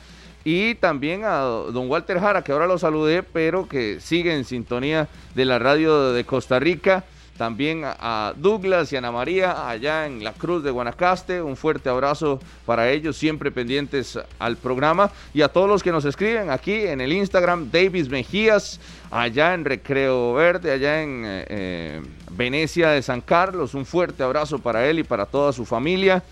[0.43, 5.07] Y también a don Walter Jara, que ahora lo saludé, pero que sigue en sintonía
[5.35, 7.03] de la radio de Costa Rica.
[7.37, 11.41] También a- Douglas y Ana María allá en la Cruz de Guanacaste.
[11.41, 15.11] Un fuerte abrazo para ellos, siempre pendientes al programa.
[15.33, 18.79] Y a todos los que nos escriben aquí en el Instagram, Davis Mejías,
[19.11, 22.01] allá en Recreo Verde, allá en eh, eh,
[22.31, 26.23] Venecia de San Carlos, un fuerte abrazo para él y para toda su familia.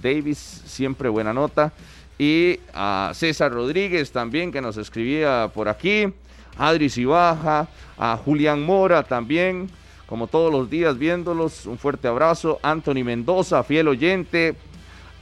[0.00, 1.72] Davis, siempre buena nota.
[2.18, 6.06] Y a César Rodríguez también, que nos escribía por aquí.
[6.56, 7.66] Adri Cibaja,
[7.98, 9.68] a Julián Mora también,
[10.14, 12.60] como todos los días viéndolos, un fuerte abrazo.
[12.62, 14.54] Anthony Mendoza, fiel oyente.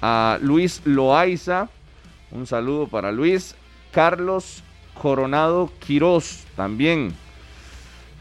[0.03, 1.71] A Luis Loaiza,
[2.31, 3.55] un saludo para Luis.
[3.91, 4.63] Carlos
[5.01, 7.15] Coronado Quirós también.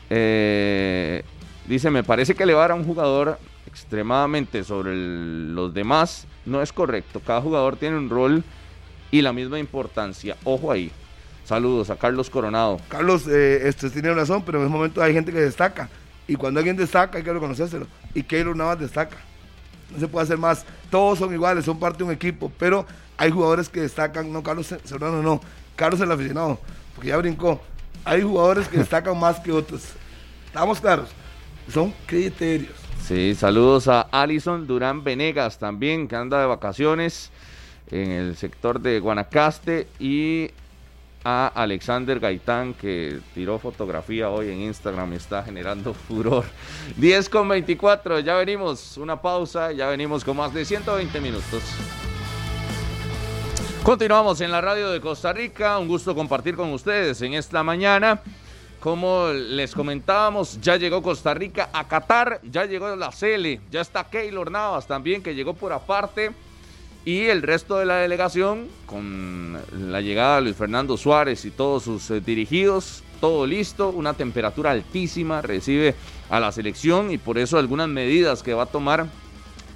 [0.10, 1.24] Eh,
[1.68, 3.38] dice, me parece que elevar a un jugador
[3.68, 7.20] extremadamente sobre los demás no es correcto.
[7.20, 8.46] Cada jugador tiene un rol
[9.12, 10.38] y la misma importancia.
[10.46, 10.90] Ojo ahí.
[11.44, 12.80] Saludos a Carlos Coronado.
[12.88, 15.90] Carlos, eh, este, tiene razón, pero en ese momento hay gente que destaca.
[16.32, 17.88] Y cuando alguien destaca hay que reconocérselo.
[18.14, 19.18] Y Keylor Navas destaca.
[19.92, 20.66] No se puede hacer más.
[20.90, 22.50] Todos son iguales, son parte de un equipo.
[22.58, 22.86] Pero
[23.18, 24.32] hay jugadores que destacan.
[24.32, 25.42] No, Carlos Serrano no.
[25.76, 26.58] Carlos el aficionado.
[26.96, 27.62] Porque ya brincó.
[28.06, 29.82] Hay jugadores que destacan más que otros.
[30.46, 31.10] Estamos claros.
[31.68, 32.76] Son criterios.
[33.06, 37.30] Sí, saludos a Alison Durán Venegas también, que anda de vacaciones
[37.90, 39.90] en el sector de Guanacaste.
[40.00, 40.52] Y
[41.24, 46.46] a Alexander Gaitán que tiró fotografía hoy en Instagram y está generando furor.
[46.98, 51.64] 10 con 24, ya venimos, una pausa, ya venimos con más de 120 minutos.
[53.84, 58.22] Continuamos en la radio de Costa Rica, un gusto compartir con ustedes en esta mañana.
[58.80, 64.04] Como les comentábamos, ya llegó Costa Rica a Qatar, ya llegó la Cele, ya está
[64.04, 66.32] Keylor Navas también que llegó por aparte.
[67.04, 71.84] Y el resto de la delegación, con la llegada de Luis Fernando Suárez y todos
[71.84, 75.96] sus eh, dirigidos, todo listo, una temperatura altísima, recibe
[76.30, 79.08] a la selección y por eso algunas medidas que va a tomar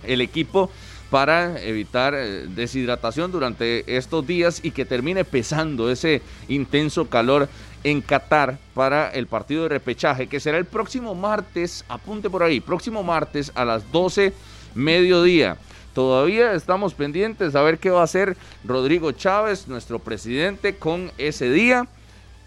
[0.04, 0.70] el equipo
[1.10, 7.50] para evitar eh, deshidratación durante estos días y que termine pesando ese intenso calor
[7.84, 12.60] en Qatar para el partido de repechaje que será el próximo martes, apunte por ahí,
[12.60, 14.32] próximo martes a las 12
[14.76, 15.58] mediodía.
[15.96, 18.36] Todavía estamos pendientes a ver qué va a hacer
[18.66, 21.88] Rodrigo Chávez, nuestro presidente, con ese día.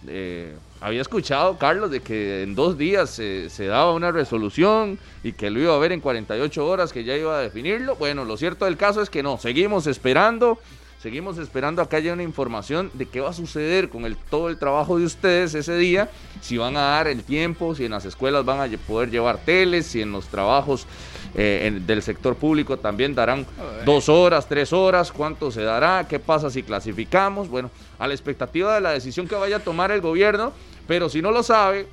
[0.07, 5.33] Eh, había escuchado, Carlos, de que en dos días se, se, daba una resolución y
[5.33, 7.97] que lo iba a ver en 48 horas, que ya iba a definirlo.
[7.97, 10.59] Bueno, lo cierto del caso es que no, seguimos esperando.
[11.01, 14.49] Seguimos esperando a que haya una información de qué va a suceder con el, todo
[14.49, 16.11] el trabajo de ustedes ese día,
[16.41, 19.87] si van a dar el tiempo, si en las escuelas van a poder llevar teles,
[19.87, 20.87] si en los trabajos
[21.37, 23.47] eh, del sector público también darán
[23.85, 27.70] dos horas, tres horas, cuánto se dará, qué pasa si clasificamos, bueno,
[28.01, 30.53] a la expectativa de la decisión que vaya a tomar el gobierno,
[30.89, 31.87] pero si no lo sabe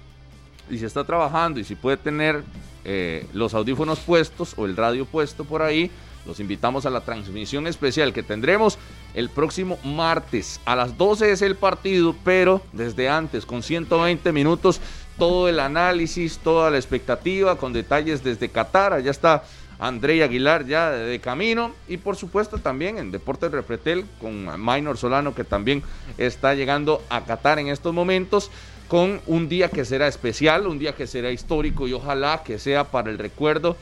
[0.67, 2.43] y si está trabajando y si puede tener
[2.83, 5.91] eh, los audífonos puestos o el radio puesto por ahí,
[6.25, 8.77] los invitamos a la transmisión especial que tendremos
[9.13, 10.59] el próximo martes.
[10.65, 14.81] A las 12 es el partido, pero desde antes, con 120 minutos,
[15.17, 18.93] todo el análisis, toda la expectativa, con detalles desde Qatar.
[18.93, 19.43] Allá está
[19.79, 21.73] André Aguilar ya de, camino.
[21.87, 25.83] Y por supuesto también en Deportes Refretel con Minor Solano, que también
[26.17, 28.51] está llegando a Qatar en estos momentos
[28.87, 32.83] con un día que será especial, un día que será histórico y ojalá que sea
[32.85, 33.77] para el recuerdo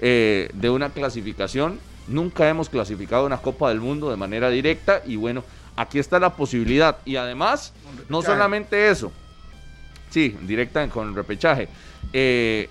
[0.00, 1.78] eh, de una clasificación.
[2.08, 5.44] Nunca hemos clasificado una Copa del Mundo de manera directa y bueno,
[5.76, 6.98] aquí está la posibilidad.
[7.04, 7.72] Y además,
[8.08, 9.12] no solamente eso,
[10.10, 11.68] sí, directa con repechaje.
[12.12, 12.68] Eh,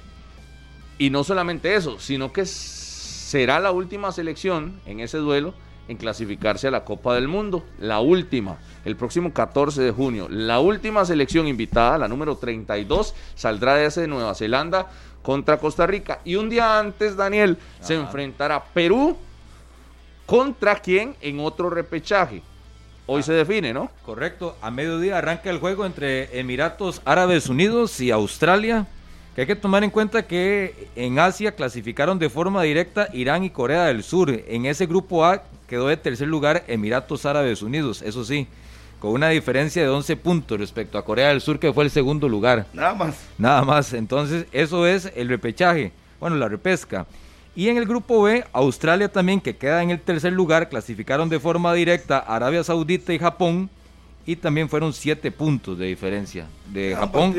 [0.97, 5.53] y no solamente eso, sino que será la última selección en ese duelo
[5.89, 7.65] en clasificarse a la Copa del Mundo.
[7.79, 10.27] La última, el próximo 14 de junio.
[10.29, 14.87] La última selección invitada, la número 32, saldrá de ese de Nueva Zelanda
[15.23, 16.19] contra Costa Rica.
[16.23, 19.17] Y un día antes, Daniel, se enfrentará Perú
[20.25, 22.43] contra quién en otro repechaje.
[23.07, 23.23] Hoy ah.
[23.23, 23.89] se define, ¿no?
[24.05, 24.55] Correcto.
[24.61, 28.85] A mediodía arranca el juego entre Emiratos Árabes Unidos y Australia.
[29.39, 33.49] Que hay que tomar en cuenta que en Asia clasificaron de forma directa Irán y
[33.49, 34.29] Corea del Sur.
[34.29, 38.47] En ese grupo A quedó de tercer lugar Emiratos Árabes Unidos, eso sí
[38.99, 42.27] con una diferencia de 11 puntos respecto a Corea del Sur, que fue el segundo
[42.27, 42.65] lugar.
[42.73, 43.15] Nada más.
[43.37, 43.93] Nada más.
[43.93, 47.05] Entonces, eso es el repechaje, bueno, la repesca.
[47.55, 51.39] Y en el grupo B, Australia también, que queda en el tercer lugar, clasificaron de
[51.39, 53.69] forma directa Arabia Saudita y Japón,
[54.25, 57.33] y también fueron 7 puntos de diferencia de Japón.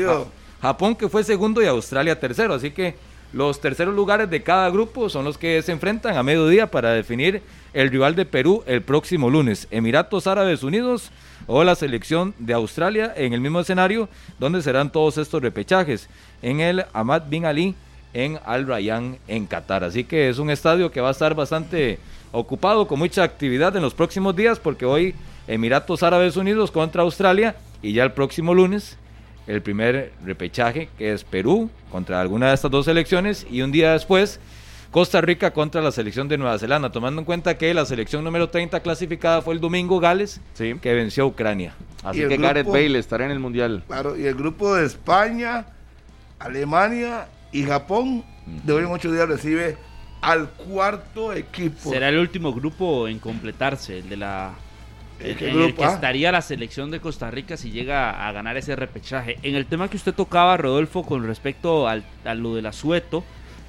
[0.61, 2.95] Japón que fue segundo y Australia tercero, así que
[3.33, 7.41] los terceros lugares de cada grupo son los que se enfrentan a mediodía para definir
[7.73, 9.67] el rival de Perú el próximo lunes.
[9.71, 11.11] Emiratos Árabes Unidos
[11.47, 16.09] o la selección de Australia en el mismo escenario donde serán todos estos repechajes
[16.41, 17.73] en el Ahmad Bin Ali
[18.13, 19.85] en Al Rayyan en Qatar.
[19.85, 21.99] Así que es un estadio que va a estar bastante
[22.33, 25.15] ocupado con mucha actividad en los próximos días porque hoy
[25.47, 28.97] Emiratos Árabes Unidos contra Australia y ya el próximo lunes
[29.47, 33.93] el primer repechaje, que es Perú contra alguna de estas dos selecciones, y un día
[33.93, 34.39] después
[34.91, 38.49] Costa Rica contra la selección de Nueva Zelanda, tomando en cuenta que la selección número
[38.49, 40.75] 30 clasificada fue el domingo Gales, Sí.
[40.81, 41.73] que venció a Ucrania.
[42.03, 43.83] Así que Gareth Bale estará en el Mundial.
[43.87, 45.65] Claro, y el grupo de España,
[46.39, 49.77] Alemania y Japón, de hoy en ocho días recibe
[50.21, 51.89] al cuarto equipo.
[51.91, 54.51] Será el último grupo en completarse, el de la
[55.23, 55.93] ¿En el que ah?
[55.93, 59.37] estaría la selección de Costa Rica si llega a ganar ese repechaje.
[59.43, 63.23] En el tema que usted tocaba, Rodolfo, con respecto al, a lo del asueto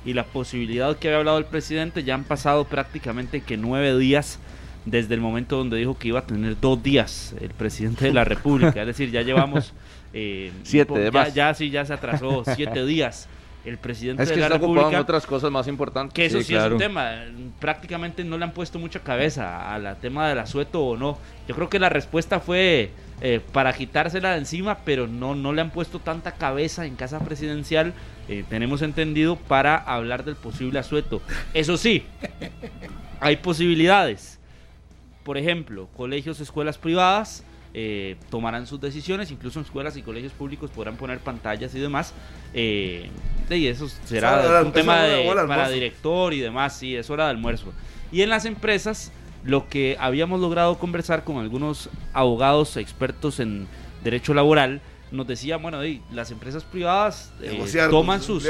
[0.04, 4.38] y la posibilidad que había hablado el presidente, ya han pasado prácticamente que nueve días
[4.84, 8.24] desde el momento donde dijo que iba a tener dos días el presidente de la
[8.24, 8.80] República.
[8.80, 9.72] Es decir, ya llevamos...
[10.12, 13.28] eh, Siete ya, ya sí, ya se atrasó siete días
[13.64, 15.00] el presidente Es que de la está ocupado en República.
[15.02, 16.14] otras cosas más importantes.
[16.14, 17.24] Que eso Sí, sí, es un tema.
[17.60, 21.18] Prácticamente no le han puesto mucha cabeza al tema del asueto o no.
[21.46, 22.90] Yo creo que la respuesta fue
[23.20, 27.20] eh, para quitársela de encima, pero no, no le han puesto tanta cabeza en casa
[27.20, 27.92] presidencial,
[28.28, 31.22] eh, tenemos entendido, para hablar del posible asueto.
[31.54, 32.04] Eso sí,
[33.20, 34.40] hay posibilidades.
[35.22, 40.70] Por ejemplo, colegios, escuelas privadas eh, tomarán sus decisiones, incluso en escuelas y colegios públicos
[40.70, 42.12] podrán poner pantallas y demás.
[42.54, 43.08] Eh,
[43.50, 44.36] y eso será
[44.66, 47.72] un tema de- de para director y demás, sí, es hora de almuerzo.
[48.10, 49.10] Y en las empresas,
[49.44, 53.66] lo que habíamos logrado conversar con algunos abogados expertos en
[54.04, 54.80] derecho laboral,
[55.10, 55.78] nos decían, bueno,
[56.10, 57.58] las empresas privadas eh,
[57.90, 58.42] toman sus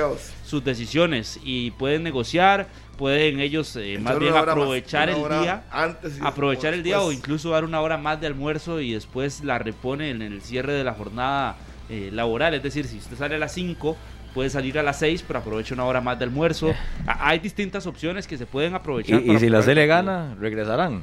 [0.46, 6.18] sus decisiones y pueden negociar, pueden ellos eh, más bien más, aprovechar el día antes
[6.20, 10.10] aprovechar el día o incluso dar una hora más de almuerzo y después la repone
[10.10, 11.56] en el cierre de la jornada
[11.88, 12.54] eh, laboral.
[12.54, 13.96] Es decir, si usted sale a las 5,
[14.34, 16.72] puede salir a las 6, pero aprovecha una hora más de almuerzo.
[17.06, 19.20] A- Hay distintas opciones que se pueden aprovechar.
[19.22, 21.02] y para si la C le gana, regresarán.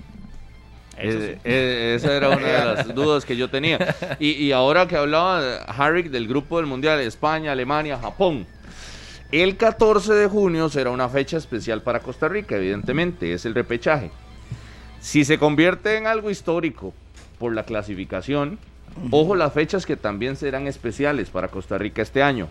[0.98, 1.41] Eso Eh, sí.
[1.45, 3.95] eh, esa era una de las dudas que yo tenía.
[4.20, 8.45] Y, y ahora que hablaba Harry del grupo del Mundial, España, Alemania, Japón.
[9.31, 14.10] El 14 de junio será una fecha especial para Costa Rica, evidentemente, es el repechaje.
[14.99, 16.93] Si se convierte en algo histórico
[17.38, 18.57] por la clasificación,
[19.11, 22.47] ojo las fechas que también serán especiales para Costa Rica este año.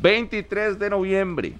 [0.00, 1.54] 23 de noviembre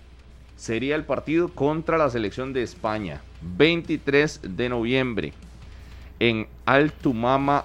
[0.56, 3.22] sería el partido contra la selección de España.
[3.42, 5.32] 23 de noviembre
[6.20, 7.64] en Altumama,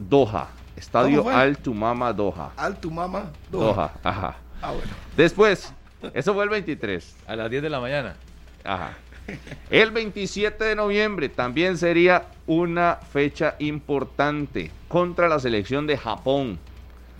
[0.00, 0.48] Doha.
[0.76, 1.28] Estadio.
[1.28, 2.52] Altumama, Doha.
[2.56, 3.30] Alto mama.
[3.52, 4.36] Doha, ajá.
[4.60, 4.90] Ah, bueno.
[5.16, 5.72] Después,
[6.12, 7.16] eso fue el 23.
[7.26, 8.16] A las 10 de la mañana.
[8.64, 8.96] Ajá.
[9.70, 16.58] El 27 de noviembre también sería una fecha importante contra la selección de Japón.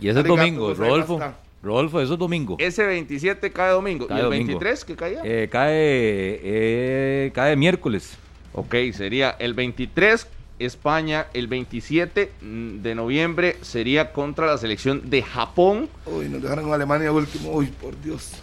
[0.01, 1.21] Y ese es Arigato, domingo, Rodolfo.
[1.63, 2.57] Rodolfo, eso es domingo.
[2.59, 4.07] Ese 27 cae domingo.
[4.07, 4.47] Cae ¿Y el domingo.
[4.59, 5.21] 23 que caía?
[5.25, 8.19] Eh, cae, eh, cae miércoles.
[8.53, 10.29] Ok, sería el 23
[10.59, 15.89] España, el 27 mm, de noviembre sería contra la selección de Japón.
[16.07, 17.51] Uy, nos dejaron en Alemania último.
[17.51, 18.35] Uy, por Dios.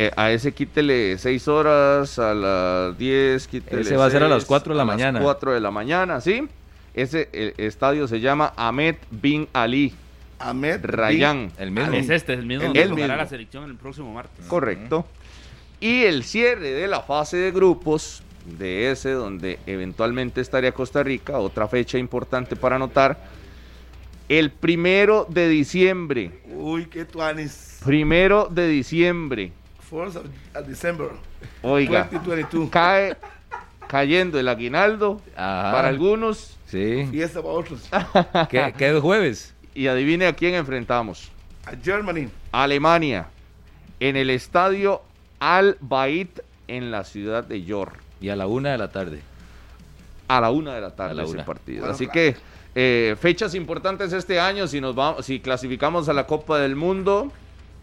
[0.00, 4.28] Eh, a ese quítele 6 horas, a las 10, quítele Ese va a ser a
[4.28, 5.18] las seis, 4 de la a mañana.
[5.18, 6.46] las 4 de la mañana, ¿sí?
[6.94, 9.92] Ese eh, estadio se llama Ahmed Bin Ali
[10.38, 10.80] Ahmed.
[10.84, 11.50] Rayán.
[11.58, 11.92] El mismo.
[11.94, 12.96] Es este, es el mismo El donde mismo.
[12.96, 14.46] jugará la selección el próximo martes.
[14.46, 15.04] Correcto.
[15.80, 18.22] Y el cierre de la fase de grupos,
[18.58, 23.18] de ese donde eventualmente estaría Costa Rica, otra fecha importante para anotar,
[24.28, 26.30] el primero de diciembre.
[26.52, 27.80] Uy, qué tuanis.
[27.84, 29.52] Primero de diciembre.
[29.88, 31.08] Force of of December.
[31.62, 32.68] Oiga, 2022.
[32.70, 33.16] cae
[33.86, 35.72] cayendo el aguinaldo Ajá.
[35.72, 37.06] para algunos Sí.
[37.10, 37.80] Fiesta para otros.
[38.50, 39.54] ¿Qué, qué es jueves?
[39.74, 41.30] y adivine a quién enfrentamos.
[41.64, 42.28] A Germany.
[42.52, 43.28] Alemania
[44.00, 45.02] en el estadio
[45.40, 47.94] Al Bait en la ciudad de York.
[48.20, 49.20] Y a la una de la tarde.
[50.26, 51.44] a la una de la tarde A la ese una.
[51.44, 51.80] partido.
[51.80, 52.12] Bueno, Así claro.
[52.14, 52.36] que
[52.74, 57.32] eh, fechas importantes este año, si nos vamos, si clasificamos a la Copa del Mundo,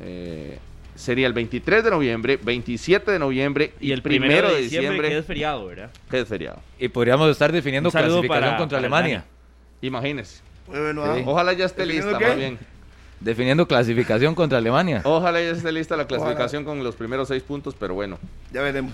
[0.01, 0.59] eh,
[0.95, 5.21] sería el 23 de noviembre, 27 de noviembre Y el primero de diciembre, que es
[5.21, 5.89] que feriado, ¿verdad?
[6.11, 6.59] es feriado.
[6.79, 9.25] Y podríamos estar definiendo clasificación para- contra para Alemania.
[9.81, 10.41] Imagínese.
[10.67, 11.23] Muy bueno, Sí.
[11.25, 12.27] Ojalá ya esté ¿Definiendo lista, qué?
[12.29, 12.57] más bien.
[13.19, 15.01] Definiendo clasificación contra Alemania.
[15.03, 18.17] Ojalá ya esté lista la clasificación con los primeros seis puntos, pero bueno.
[18.51, 18.93] Ya veremos.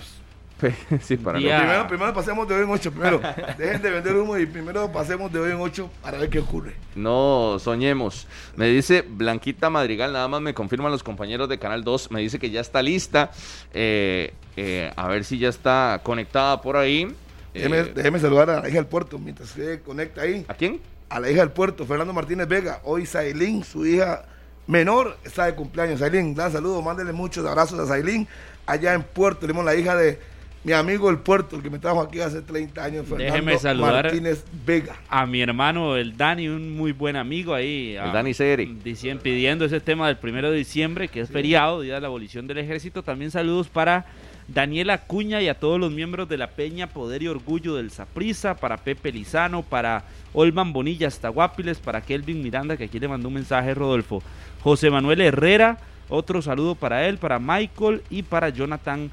[1.02, 2.90] sí, para no- Primero, primero pasemos de hoy en ocho.
[2.92, 3.20] Primero,
[3.58, 6.74] dejen de vender humo y primero pasemos de hoy en ocho para ver qué ocurre.
[6.94, 8.26] No soñemos.
[8.56, 12.10] Me dice Blanquita Madrigal, nada más me confirman los compañeros de Canal 2.
[12.10, 13.30] Me dice que ya está lista.
[13.72, 17.14] Eh, eh, a ver si ya está conectada por ahí.
[17.54, 20.44] Déjeme, Eh, déjeme saludar a la hija del puerto mientras se conecta ahí.
[20.48, 20.80] ¿A quién?
[21.08, 22.80] A la hija del puerto, Fernando Martínez Vega.
[22.84, 24.24] Hoy Sailín, su hija
[24.66, 26.00] menor, está de cumpleaños.
[26.00, 28.26] Sailín, da saludos, mándele muchos abrazos a Sailín.
[28.64, 30.18] Allá en Puerto Limón, la hija de
[30.64, 34.04] mi amigo el puerto, el que me trajo aquí hace 30 años, Déjeme Fernando saludar
[34.04, 34.96] Martínez Vega.
[35.08, 37.94] a mi hermano, el Dani, un muy buen amigo ahí.
[37.96, 38.66] El ah, Dani Seri.
[38.84, 42.46] dicien- pidiendo ese tema del primero de diciembre, que es feriado, día de la abolición
[42.46, 43.02] del ejército.
[43.02, 44.06] También saludos para
[44.48, 48.56] Daniela Cuña y a todos los miembros de la Peña Poder y Orgullo del Saprisa,
[48.56, 53.28] para Pepe Lizano, para Olman Bonilla hasta Guapiles, para Kelvin Miranda, que aquí le mandó
[53.28, 54.22] un mensaje Rodolfo.
[54.62, 55.78] José Manuel Herrera,
[56.08, 59.10] otro saludo para él, para Michael y para Jonathan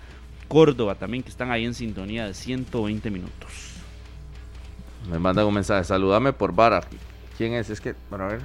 [0.49, 3.75] Córdoba, también que están ahí en sintonía de 120 minutos.
[5.09, 5.83] Me mandan un mensaje.
[5.83, 6.87] Saludame por Barak.
[7.37, 7.69] ¿Quién es?
[7.69, 8.41] Es que, bueno, a ver.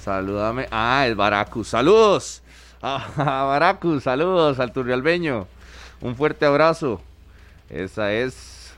[0.00, 0.66] Saludame.
[0.70, 1.68] Ah, el Baracus.
[1.68, 2.42] Saludos.
[2.80, 4.04] A Baracus.
[4.04, 5.46] Saludos al Turrialbeño.
[6.00, 7.02] Un fuerte abrazo.
[7.68, 8.72] Esa es.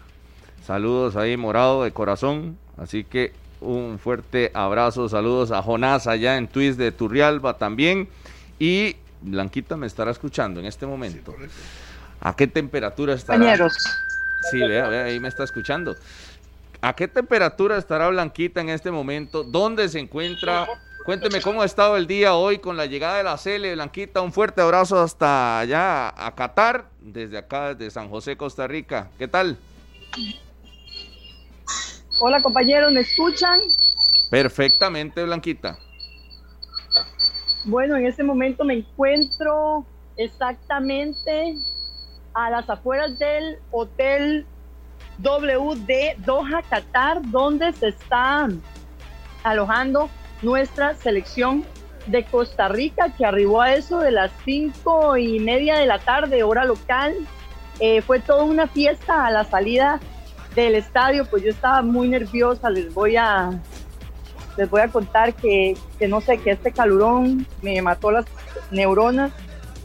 [0.66, 2.58] Saludos ahí, morado de corazón.
[2.76, 5.08] Así que un fuerte abrazo.
[5.08, 8.08] Saludos a Jonás allá en Twist de Turrialba también.
[8.58, 11.34] Y Blanquita me estará escuchando en este momento.
[12.20, 13.38] ¿A qué temperatura estará?
[13.38, 13.74] Compañeros,
[14.50, 15.96] Sí, vea, vea, ahí me está escuchando.
[16.80, 19.44] ¿A qué temperatura estará Blanquita en este momento?
[19.44, 20.66] ¿Dónde se encuentra?
[21.04, 24.20] Cuénteme cómo ha estado el día hoy con la llegada de la Cele, Blanquita.
[24.20, 29.10] Un fuerte abrazo hasta allá a Qatar, desde acá, desde San José, Costa Rica.
[29.18, 29.58] ¿Qué tal?
[32.20, 33.58] hola compañeros, ¿me escuchan?
[34.30, 35.78] Perfectamente, Blanquita.
[37.64, 39.86] Bueno, en este momento me encuentro
[40.16, 41.54] exactamente
[42.34, 44.46] a las afueras del Hotel
[45.18, 48.48] WD Doha, Qatar, donde se está
[49.44, 50.08] alojando
[50.42, 51.64] nuestra selección
[52.06, 56.42] de Costa Rica, que arribó a eso de las cinco y media de la tarde,
[56.42, 57.14] hora local.
[57.78, 60.00] Eh, fue toda una fiesta a la salida
[60.56, 63.50] del estadio, pues yo estaba muy nerviosa, les voy a,
[64.56, 68.26] les voy a contar que, que no sé, que este calurón me mató las
[68.70, 69.32] neuronas.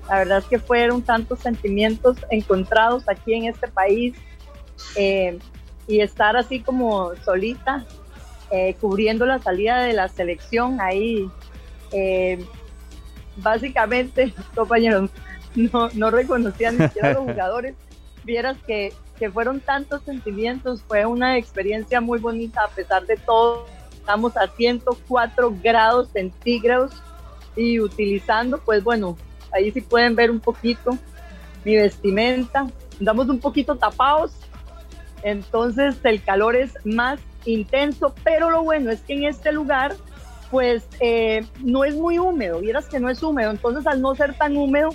[0.10, 4.16] La verdad es que fueron tantos sentimientos encontrados aquí en este país
[4.96, 5.38] eh,
[5.88, 7.86] y estar así como solita,
[8.52, 11.30] eh, cubriendo la salida de la selección ahí.
[11.92, 12.46] eh,
[13.38, 15.10] básicamente, compañeros,
[15.56, 17.76] no, no reconocían ni siquiera a los jugadores.
[18.24, 23.66] Vieras que, que fueron tantos sentimientos, fue una experiencia muy bonita a pesar de todo.
[24.08, 26.94] Estamos a 104 grados centígrados
[27.58, 29.18] y utilizando, pues bueno,
[29.52, 30.98] ahí sí pueden ver un poquito
[31.66, 32.68] mi vestimenta.
[33.02, 34.32] Andamos un poquito tapados,
[35.24, 39.94] entonces el calor es más intenso, pero lo bueno es que en este lugar
[40.52, 44.36] pues eh, no es muy húmedo, vieras que no es húmedo, entonces al no ser
[44.36, 44.92] tan húmedo,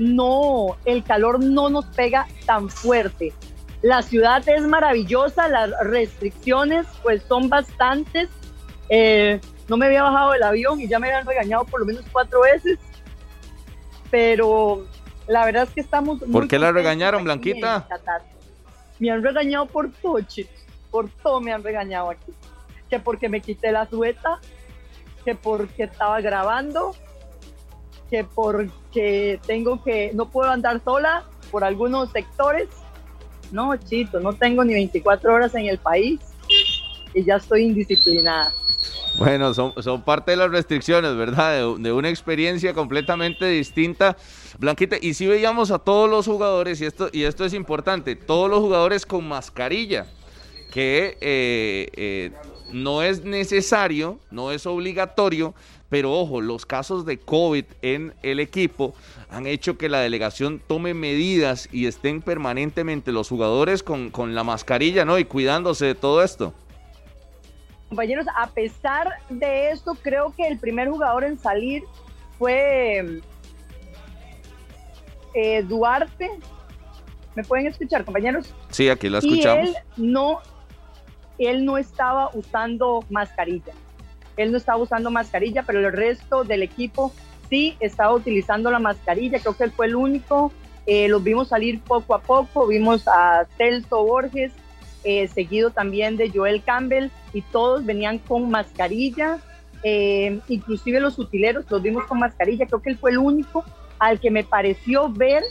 [0.00, 3.32] no, el calor no nos pega tan fuerte.
[3.82, 8.28] La ciudad es maravillosa, las restricciones pues son bastantes.
[8.88, 12.04] Eh, no me había bajado del avión y ya me habían regañado por lo menos
[12.10, 12.78] cuatro veces,
[14.10, 14.86] pero
[15.26, 16.20] la verdad es que estamos...
[16.22, 17.86] muy ¿Por qué la regañaron, Blanquita?
[18.98, 20.54] Me han regañado por todo, chicos,
[20.90, 22.32] por todo me han regañado aquí.
[22.88, 24.40] Que porque me quité la sueta,
[25.24, 26.94] que porque estaba grabando,
[28.10, 32.68] que porque tengo que, no puedo andar sola por algunos sectores.
[33.52, 36.20] No, chito, no tengo ni 24 horas en el país
[37.14, 38.52] y ya estoy indisciplinada.
[39.18, 41.76] Bueno, son, son parte de las restricciones, ¿verdad?
[41.76, 44.16] De, una experiencia completamente distinta.
[44.60, 48.48] Blanquita, y si veíamos a todos los jugadores, y esto, y esto es importante, todos
[48.48, 50.06] los jugadores con mascarilla,
[50.70, 52.30] que eh, eh,
[52.72, 55.52] no es necesario, no es obligatorio,
[55.88, 58.94] pero ojo, los casos de COVID en el equipo
[59.30, 64.44] han hecho que la delegación tome medidas y estén permanentemente los jugadores con, con la
[64.44, 65.18] mascarilla, ¿no?
[65.18, 66.54] Y cuidándose de todo esto.
[67.88, 71.84] Compañeros, a pesar de esto, creo que el primer jugador en salir
[72.38, 73.20] fue
[75.34, 76.28] eh, Duarte.
[77.34, 78.52] ¿Me pueden escuchar, compañeros?
[78.70, 79.68] Sí, aquí Y escuchamos.
[79.68, 80.40] él no,
[81.38, 83.72] él no estaba usando mascarilla.
[84.36, 87.12] Él no estaba usando mascarilla, pero el resto del equipo
[87.48, 89.38] sí estaba utilizando la mascarilla.
[89.40, 90.52] Creo que él fue el único.
[90.86, 92.66] Eh, los vimos salir poco a poco.
[92.66, 94.52] Vimos a Celso Borges,
[95.08, 99.38] eh, seguido también de Joel Campbell, y todos venían con mascarilla.
[99.82, 102.66] Eh, inclusive los utileros los vimos con mascarilla.
[102.66, 103.64] Creo que él fue el único
[103.98, 105.42] al que me pareció ver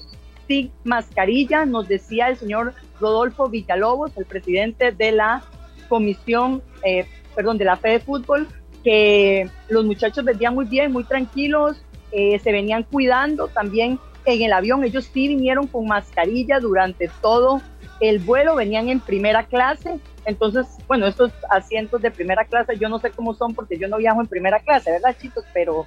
[0.47, 5.43] sin mascarilla, nos decía el señor Rodolfo Villalobos, el presidente de la
[5.89, 8.47] comisión, eh, perdón, de la FED de Fútbol,
[8.83, 11.81] que los muchachos vendían muy bien, muy tranquilos,
[12.11, 14.83] se venían cuidando también en el avión.
[14.83, 17.61] Ellos sí vinieron con mascarilla durante todo
[17.99, 19.99] el vuelo, venían en primera clase.
[20.25, 23.97] Entonces, bueno, estos asientos de primera clase, yo no sé cómo son porque yo no
[23.97, 25.45] viajo en primera clase, ¿verdad, chicos?
[25.53, 25.85] Pero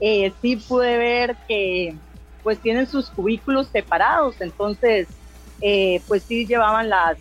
[0.00, 1.94] eh, sí pude ver que
[2.42, 5.08] pues tienen sus cubículos separados, entonces
[5.60, 7.18] eh, pues sí llevaban las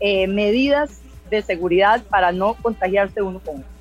[0.00, 3.77] eh, medidas de seguridad para no contagiarse uno con otro.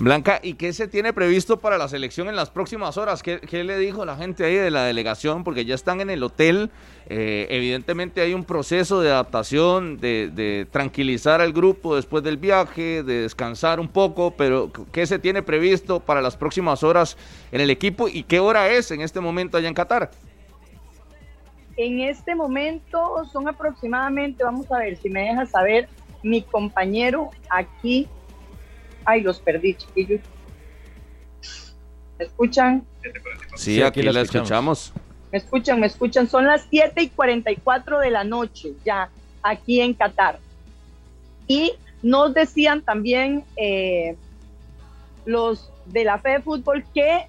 [0.00, 3.20] Blanca, ¿y qué se tiene previsto para la selección en las próximas horas?
[3.20, 5.42] ¿Qué, le dijo la gente ahí de la delegación?
[5.42, 6.70] Porque ya están en el hotel.
[7.08, 13.22] Eh, evidentemente hay un proceso de adaptación, de, tranquilizar al grupo después del viaje, de
[13.22, 17.16] descansar un poco, pero ¿qué se tiene previsto para las próximas horas
[17.50, 20.12] en el equipo y qué hora es en este momento allá en Qatar?
[21.76, 25.88] En este momento son aproximadamente, vamos a ver si me deja saber,
[26.22, 28.08] mi compañero aquí
[29.08, 30.20] Ay, los perdí, chiquillos.
[32.18, 32.84] ¿Me escuchan?
[33.56, 34.92] Sí, aquí, la escuchamos.
[35.32, 36.28] Me escuchan, me escuchan.
[36.28, 39.08] Son las 7 y 44 de la noche ya
[39.42, 40.38] aquí en Qatar.
[41.46, 41.72] Y
[42.02, 44.14] nos decían también eh,
[45.24, 47.28] los de la fe de fútbol que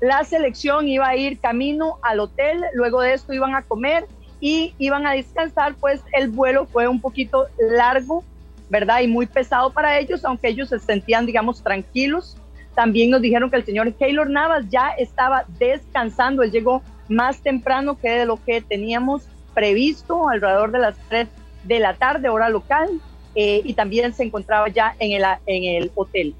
[0.00, 4.06] la selección iba a ir camino al hotel, luego de esto iban a comer
[4.38, 8.22] y iban a descansar, pues el vuelo fue un poquito largo
[8.68, 9.00] ¿verdad?
[9.00, 12.36] Y muy pesado para ellos, aunque ellos se sentían, digamos, tranquilos.
[12.74, 17.98] También nos dijeron que el señor Keylor Navas ya estaba descansando, él llegó más temprano
[17.98, 19.22] que de lo que teníamos
[19.54, 21.28] previsto, alrededor de las 3
[21.64, 23.00] de la tarde, hora local,
[23.34, 26.34] eh, y también se encontraba ya en el, en el hotel.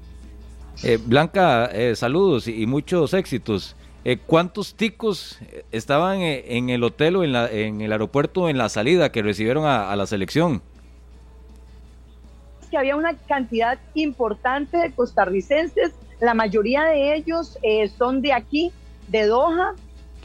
[0.83, 3.75] Eh, Blanca, eh, saludos y, muchos éxitos.
[4.25, 5.37] ¿Cuántos ticos
[5.69, 9.65] estaban en el hotel o en, la, en el aeropuerto en la salida que recibieron
[9.65, 10.61] a la selección?
[12.67, 18.71] Que había una cantidad importante de costarricenses, la mayoría de ellos eh, son de aquí,
[19.07, 19.73] de Doha,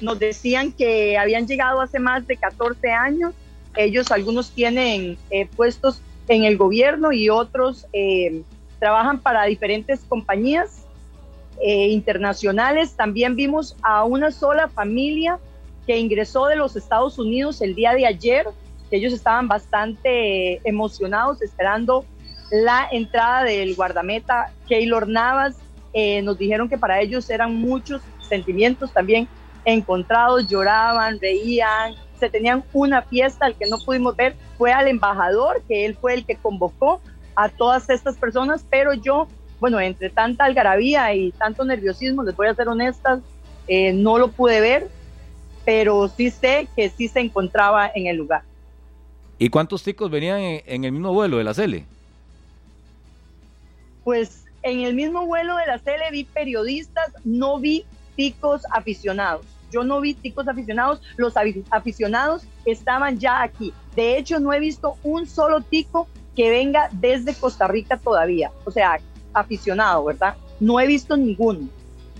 [0.01, 3.35] nos decían que habían llegado hace más de 14 años,
[3.77, 8.43] ellos algunos tienen eh, puestos en el gobierno y otros eh,
[8.79, 10.79] trabajan para diferentes compañías
[11.65, 12.95] internacionales.
[12.97, 15.39] También vimos a una sola familia
[15.87, 18.49] que ingresó de los Estados Unidos el día de ayer,
[18.93, 22.05] ellos estaban bastante emocionados esperando
[22.53, 25.57] la entrada del guardameta Keylor Navas.
[25.95, 29.27] Eh, nos dijeron que para ellos eran muchos sentimientos también
[29.65, 35.63] encontrados, lloraban, reían, se tenían una fiesta, el que no pudimos ver fue al embajador,
[35.67, 37.01] que él fue el que convocó
[37.35, 42.49] a todas estas personas, pero yo, bueno, entre tanta algarabía y tanto nerviosismo, les voy
[42.49, 43.21] a ser honestas,
[43.67, 44.89] eh, no lo pude ver,
[45.65, 48.43] pero sí sé que sí se encontraba en el lugar.
[49.39, 51.87] ¿Y cuántos ticos venían en, el mismo vuelo de la Cele?
[54.05, 57.85] Pues en el mismo vuelo de la tele vi periodistas, no vi
[58.17, 59.47] ticos aficionados.
[59.71, 61.35] Yo no vi ticos aficionados, los
[61.71, 63.73] aficionados estaban ya aquí.
[63.97, 66.07] De hecho, no he visto un solo tico
[66.37, 68.53] que venga desde Costa Rica todavía.
[68.65, 69.01] O sea,
[69.33, 70.37] aficionado, ¿verdad?
[70.61, 71.69] No he visto ninguno.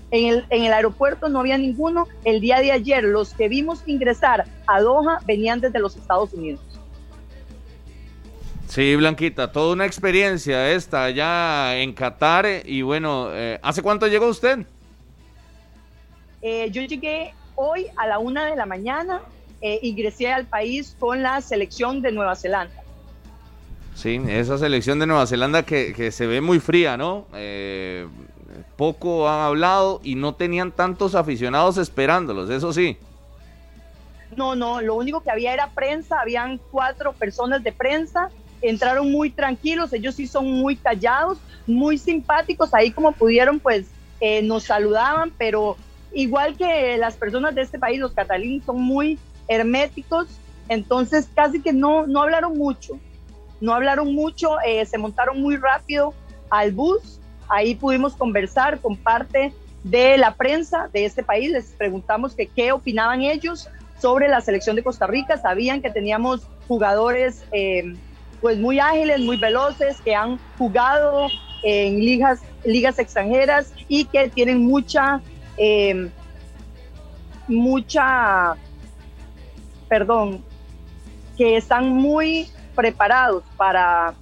[0.09, 2.07] En el, en el aeropuerto no había ninguno.
[2.23, 6.61] El día de ayer, los que vimos ingresar a Doha venían desde los Estados Unidos.
[8.67, 12.45] Sí, Blanquita, toda una experiencia esta allá en Qatar.
[12.65, 14.65] Y bueno, eh, ¿hace cuánto llegó usted?
[16.41, 19.21] Eh, yo llegué hoy a la una de la mañana,
[19.61, 22.81] eh, ingresé al país con la selección de Nueva Zelanda.
[23.95, 27.27] Sí, esa selección de Nueva Zelanda que, que se ve muy fría, ¿no?
[28.75, 32.97] poco han hablado y no tenían tantos aficionados esperándolos, eso sí.
[34.35, 38.29] No, no, lo único que había era prensa, habían cuatro personas de prensa
[38.63, 41.37] entraron muy tranquilos, ellos sí son muy callados,
[41.67, 43.87] muy simpáticos, ahí como pudieron pues
[44.19, 45.77] eh, nos saludaban, pero
[46.13, 50.27] igual que las personas de este país, los catalanes son muy herméticos,
[50.69, 52.99] entonces casi que no, no hablaron mucho,
[53.59, 56.13] no hablaron mucho, eh, se montaron muy rápido
[56.49, 57.19] al bus,
[57.49, 59.53] ahí pudimos conversar con parte
[59.83, 63.67] de la prensa de este país, les preguntamos que qué opinaban ellos
[63.99, 67.95] sobre la selección de Costa Rica, sabían que teníamos jugadores eh,
[68.43, 71.29] pues muy ágiles, muy veloces, que han jugado
[71.63, 75.21] en ligas, ligas extranjeras y que tienen mucha,
[75.55, 76.11] em,
[77.47, 78.55] mucha,
[79.87, 80.43] perdón,
[81.37, 84.13] que están muy preparados para,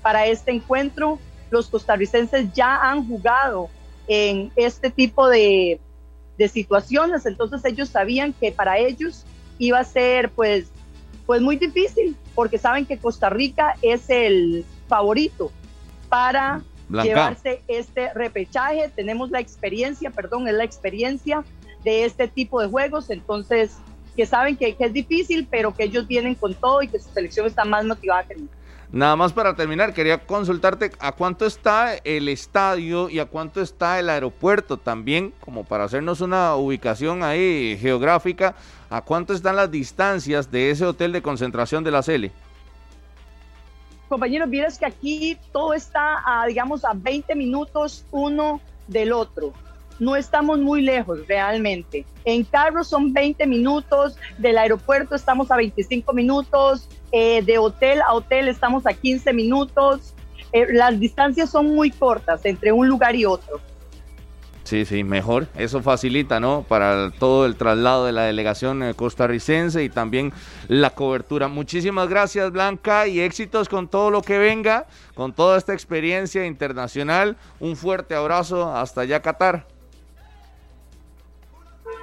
[0.00, 1.18] para este encuentro.
[1.50, 3.68] Los costarricenses ya han jugado
[4.08, 5.78] en este tipo de,
[6.38, 9.26] de situaciones, entonces ellos sabían que para ellos
[9.58, 10.70] iba a ser pues
[11.30, 15.52] pues muy difícil, porque saben que Costa Rica es el favorito
[16.08, 18.90] para llevarse este repechaje.
[18.96, 21.44] Tenemos la experiencia, perdón, es la experiencia
[21.84, 23.76] de este tipo de juegos, entonces
[24.16, 27.46] que saben que, es difícil, pero que ellos vienen con todo y que su selección
[27.46, 28.56] está más motivada que nunca.
[28.92, 34.00] Nada más para terminar, quería consultarte a cuánto está el estadio y a cuánto está
[34.00, 38.56] el aeropuerto también, como para hacernos una ubicación ahí geográfica,
[38.88, 42.32] a cuánto están las distancias de ese hotel de concentración de la CELE.
[44.08, 49.52] Compañeros, vieras que aquí todo está, a, digamos, a 20 minutos uno del otro
[50.00, 52.04] no estamos muy lejos realmente.
[52.24, 58.14] En carro son 20 minutos, del aeropuerto estamos a 25 minutos, eh, de hotel a
[58.14, 60.14] hotel estamos a 15 minutos.
[60.52, 63.60] Eh, las distancias son muy cortas entre un lugar y otro.
[64.64, 65.48] Sí, sí, mejor.
[65.56, 66.62] Eso facilita, ¿no?
[66.62, 70.32] Para todo el traslado de la delegación eh, costarricense y también
[70.68, 71.48] la cobertura.
[71.48, 77.36] Muchísimas gracias, Blanca, y éxitos con todo lo que venga, con toda esta experiencia internacional.
[77.58, 79.66] Un fuerte abrazo hasta allá, Qatar.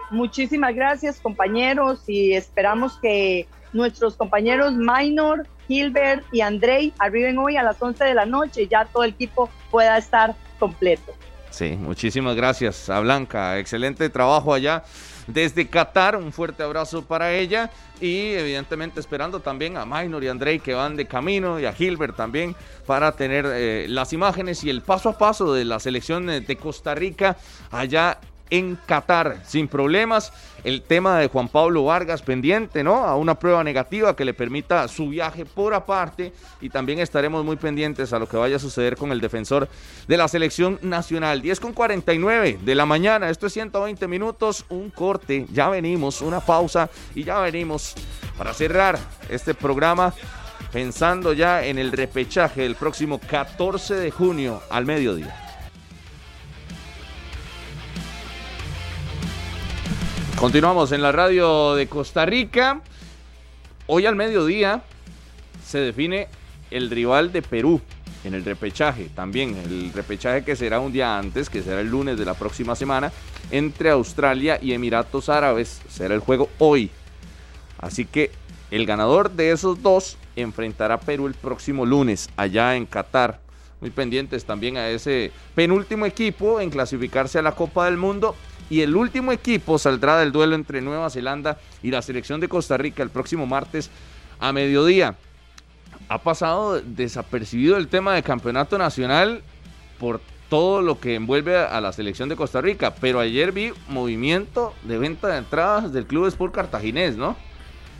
[0.09, 7.63] Muchísimas gracias compañeros y esperamos que nuestros compañeros Minor, Gilbert y Andrei arriben hoy a
[7.63, 11.13] las 11 de la noche y ya todo el equipo pueda estar completo.
[11.49, 13.57] Sí, muchísimas gracias a Blanca.
[13.57, 14.83] Excelente trabajo allá
[15.27, 16.15] desde Qatar.
[16.15, 20.95] Un fuerte abrazo para ella y evidentemente esperando también a Minor y Andrei que van
[20.95, 25.17] de camino y a Gilbert también para tener eh, las imágenes y el paso a
[25.17, 27.37] paso de la selección de Costa Rica
[27.71, 28.19] allá
[28.49, 30.31] en Qatar sin problemas.
[30.63, 32.95] El tema de Juan Pablo Vargas pendiente, ¿no?
[32.95, 37.55] A una prueba negativa que le permita su viaje por aparte y también estaremos muy
[37.55, 39.69] pendientes a lo que vaya a suceder con el defensor
[40.07, 41.41] de la selección nacional.
[41.41, 46.39] 10 con 49 de la mañana, esto es 120 minutos, un corte, ya venimos, una
[46.39, 47.95] pausa y ya venimos
[48.37, 48.99] para cerrar
[49.29, 50.13] este programa
[50.71, 55.46] pensando ya en el repechaje el próximo 14 de junio al mediodía.
[60.37, 62.81] Continuamos en la radio de Costa Rica.
[63.87, 64.83] Hoy al mediodía
[65.65, 66.27] se define
[66.69, 67.81] el rival de Perú
[68.23, 69.09] en el repechaje.
[69.15, 72.75] También el repechaje que será un día antes, que será el lunes de la próxima
[72.75, 73.11] semana,
[73.49, 75.81] entre Australia y Emiratos Árabes.
[75.89, 76.91] Será el juego hoy.
[77.79, 78.29] Así que
[78.69, 83.39] el ganador de esos dos enfrentará a Perú el próximo lunes allá en Qatar.
[83.81, 88.35] Muy pendientes también a ese penúltimo equipo en clasificarse a la Copa del Mundo
[88.69, 92.77] y el último equipo saldrá del duelo entre Nueva Zelanda y la selección de Costa
[92.77, 93.89] Rica el próximo martes
[94.39, 95.15] a mediodía.
[96.09, 99.41] Ha pasado desapercibido el tema de campeonato nacional
[99.99, 104.73] por todo lo que envuelve a la selección de Costa Rica, pero ayer vi movimiento
[104.83, 107.35] de venta de entradas del Club Sport Cartaginés, ¿no?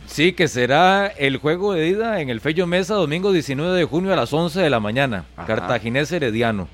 [0.06, 4.12] Sí, que será el juego de ida en el Fello Mesa domingo 19 de junio
[4.14, 5.26] a las 11 de la mañana.
[5.46, 6.68] Cartaginés Herediano.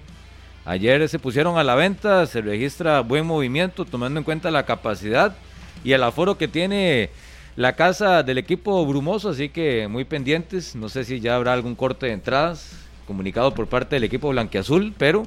[0.65, 5.37] Ayer se pusieron a la venta, se registra buen movimiento tomando en cuenta la capacidad
[5.85, 7.11] y el aforo que tiene
[7.57, 10.75] la casa del equipo brumoso, así que muy pendientes.
[10.75, 12.73] No sé si ya habrá algún corte de entradas
[13.07, 15.27] comunicado por parte del equipo blanquiazul, pero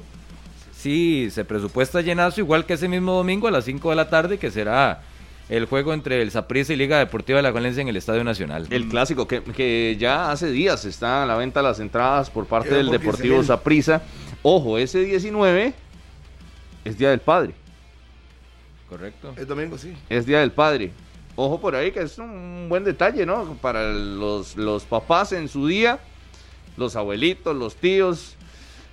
[0.76, 4.38] sí se presupuesta llenazo, igual que ese mismo domingo a las 5 de la tarde,
[4.38, 5.02] que será
[5.48, 8.66] el juego entre el Saprissa y Liga Deportiva de la Valencia en el Estadio Nacional.
[8.70, 12.90] El clásico, que, ya hace días está a la venta las entradas por parte del
[12.90, 14.02] Deportivo Saprissa.
[14.42, 15.74] Ojo, ese 19
[16.84, 17.52] es Día del Padre.
[18.88, 19.34] Correcto.
[19.36, 19.94] Es domingo, sí.
[20.08, 20.92] Es Día del Padre.
[21.36, 23.56] Ojo por ahí que es un buen detalle, ¿no?
[23.60, 26.00] Para los, los papás en su día,
[26.76, 28.36] los abuelitos, los tíos,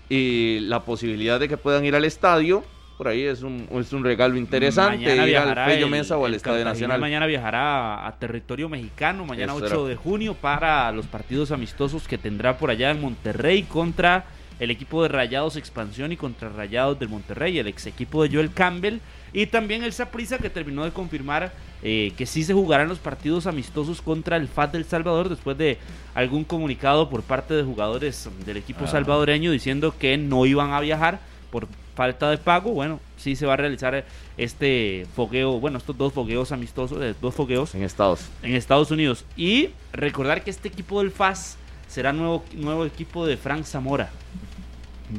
[0.09, 2.63] y la posibilidad de que puedan ir al estadio.
[2.97, 5.37] Por ahí es un, es un regalo interesante mañana ir
[5.83, 7.01] al Mesa o al Estadio Nacional.
[7.01, 12.57] Mañana viajará a, territorio mexicano, mañana 8 de junio, para los partidos amistosos que tendrá
[12.57, 14.25] por allá en Monterrey contra
[14.59, 18.51] el equipo de Rayados Expansión y contra Rayados del Monterrey, el ex equipo de Joel
[18.51, 18.99] Campbell,
[19.33, 21.51] y también el Saprisa que terminó de confirmar
[21.83, 25.77] eh, que sí se jugarán los partidos amistosos contra el FAT del Salvador después de
[26.13, 28.87] algún comunicado por parte de jugadores del equipo ah.
[28.87, 31.19] salvadoreño diciendo que no iban a viajar
[31.51, 32.71] por falta de pago.
[32.71, 34.05] Bueno, sí se va a realizar
[34.37, 39.25] este fogueo, bueno, estos dos fogueos amistosos, eh, dos fogueos en Estados en Estados Unidos
[39.35, 41.57] y recordar que este equipo del FAS
[41.87, 44.09] será nuevo nuevo equipo de Frank Zamora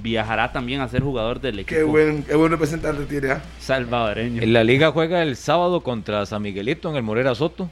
[0.02, 1.78] viajará también a ser jugador del equipo.
[1.78, 3.42] Qué buen, qué buen representante tiene, ¿ah?
[3.58, 4.42] Salvadoreño.
[4.42, 7.70] En la liga juega el sábado contra San Miguelito en el Morera Soto.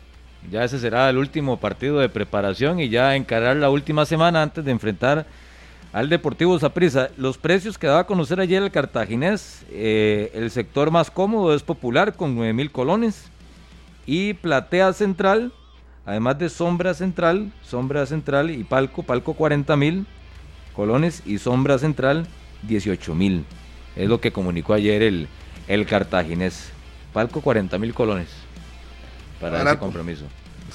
[0.50, 4.64] Ya ese será el último partido de preparación y ya encarar la última semana antes
[4.64, 5.26] de enfrentar
[5.92, 7.10] al Deportivo Zaprisa.
[7.16, 11.62] Los precios que daba a conocer ayer el cartaginés, eh, el sector más cómodo es
[11.62, 13.30] popular con 9 mil colones
[14.04, 15.52] y platea central,
[16.04, 20.06] además de sombra central, sombra central y palco, palco 40 mil
[20.74, 22.26] colones y sombra central
[22.62, 23.44] 18 mil.
[23.96, 25.28] Es lo que comunicó ayer el,
[25.68, 26.70] el cartaginés.
[27.12, 28.28] Palco 40 mil colones
[29.40, 30.24] para ese compromiso.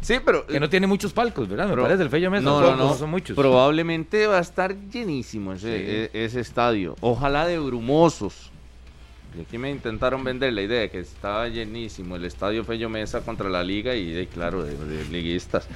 [0.00, 0.46] sí, pero.
[0.46, 1.66] Que no tiene muchos palcos, ¿verdad?
[1.66, 2.44] Me Pero- parece el Fello Mesa.
[2.44, 2.94] No, no, no.
[2.94, 3.36] son muchos.
[3.36, 6.96] Probablemente va a estar llenísimo ese, e- ese estadio.
[7.00, 8.50] Ojalá de brumosos.
[9.36, 13.20] Y aquí me intentaron vender la idea de que estaba llenísimo el estadio Fello Mesa
[13.20, 15.66] contra la liga y, de, claro, de, de liguistas.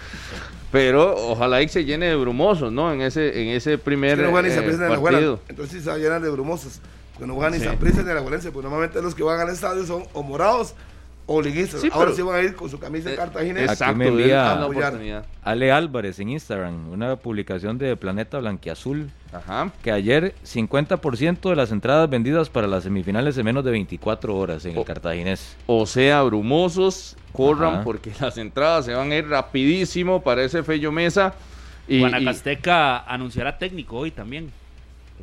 [0.71, 2.93] Pero ojalá y se llene de brumosos, ¿no?
[2.93, 5.41] En ese, en ese primer que no eh, partido.
[5.49, 6.81] Entonces sí se va a llenar de brumosos.
[7.21, 7.61] No juegan Sí.
[7.61, 8.51] ni Saprissa ni la Juelense.
[8.51, 10.75] Pues normalmente los que van al estadio son o morados
[11.27, 11.81] o liguistas.
[11.81, 13.71] Sí, Ahora pero- sí van a ir con su camisa de Eh, cartaginés.
[13.71, 15.25] Exacto, me envía- oportunidad.
[15.43, 19.71] Ale Álvarez en Instagram, una publicación de Planeta Blanquiazul, Ajá.
[19.83, 24.65] que ayer 50% de las entradas vendidas para las semifinales en menos de 24 horas
[24.65, 24.85] en el.
[24.85, 25.57] Cartaginés.
[25.67, 27.85] O sea, brumosos, corran Ajá.
[27.85, 31.35] porque las entradas se van a ir rapidísimo para ese Fello Mesa.
[31.89, 34.51] Y, y Guanacasteca anunciará técnico hoy también.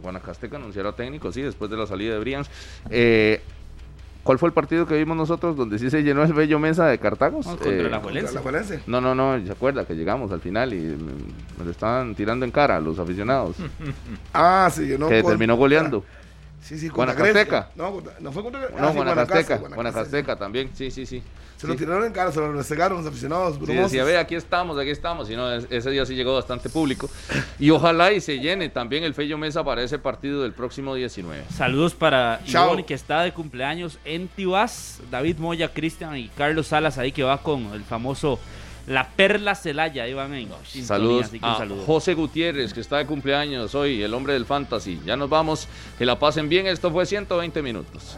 [0.01, 2.49] Guanacasteca anunciará técnico, sí, después de la salida de Brians.
[2.89, 3.41] Eh,
[4.29, 6.99] ¿Cuál fue el partido que vimos nosotros donde sí se llenó el Bello Mesa de
[6.99, 7.47] Cartagos?
[7.47, 8.79] No, contra Eh, la Contra la Juelense.
[8.85, 10.81] No, no, no, se acuerda que llegamos al final y
[11.57, 13.55] me lo estaban tirando en cara los aficionados.
[14.31, 15.09] Ah, sí, no.
[15.09, 16.05] que con- terminó goleando.
[16.61, 17.71] Sí, sí, contra Guanacasteca.
[17.75, 21.23] No, no fue contra No, ah, sí, Guanacasteca, Guanacaste, Guanacasteca también, sí, sí, sí.
[21.59, 23.57] Se lo tiraron en cara, se lo resegaron los aficionados.
[23.65, 25.29] Sí, decía, ve, aquí estamos, aquí estamos.
[25.29, 27.09] Y no, es- ese día sí llegó bastante público.
[27.59, 31.43] Y ojalá y se llene también el Fello Mesa para ese partido del próximo 19.
[31.53, 32.39] Saludos para.
[32.47, 35.01] Ivonne, que está de cumpleaños en Tibás.
[35.11, 38.39] David Moya, Cristian y Carlos Salas ahí que va con el famoso
[38.87, 40.03] La Perla Celaya.
[40.03, 41.83] Ahí van en sintonía, Saludos así que un a saludo.
[41.85, 45.01] José Gutiérrez, que está de cumpleaños hoy, el hombre del fantasy.
[45.05, 45.67] Ya nos vamos,
[45.97, 46.67] que la pasen bien.
[46.67, 48.17] Esto fue 120 minutos.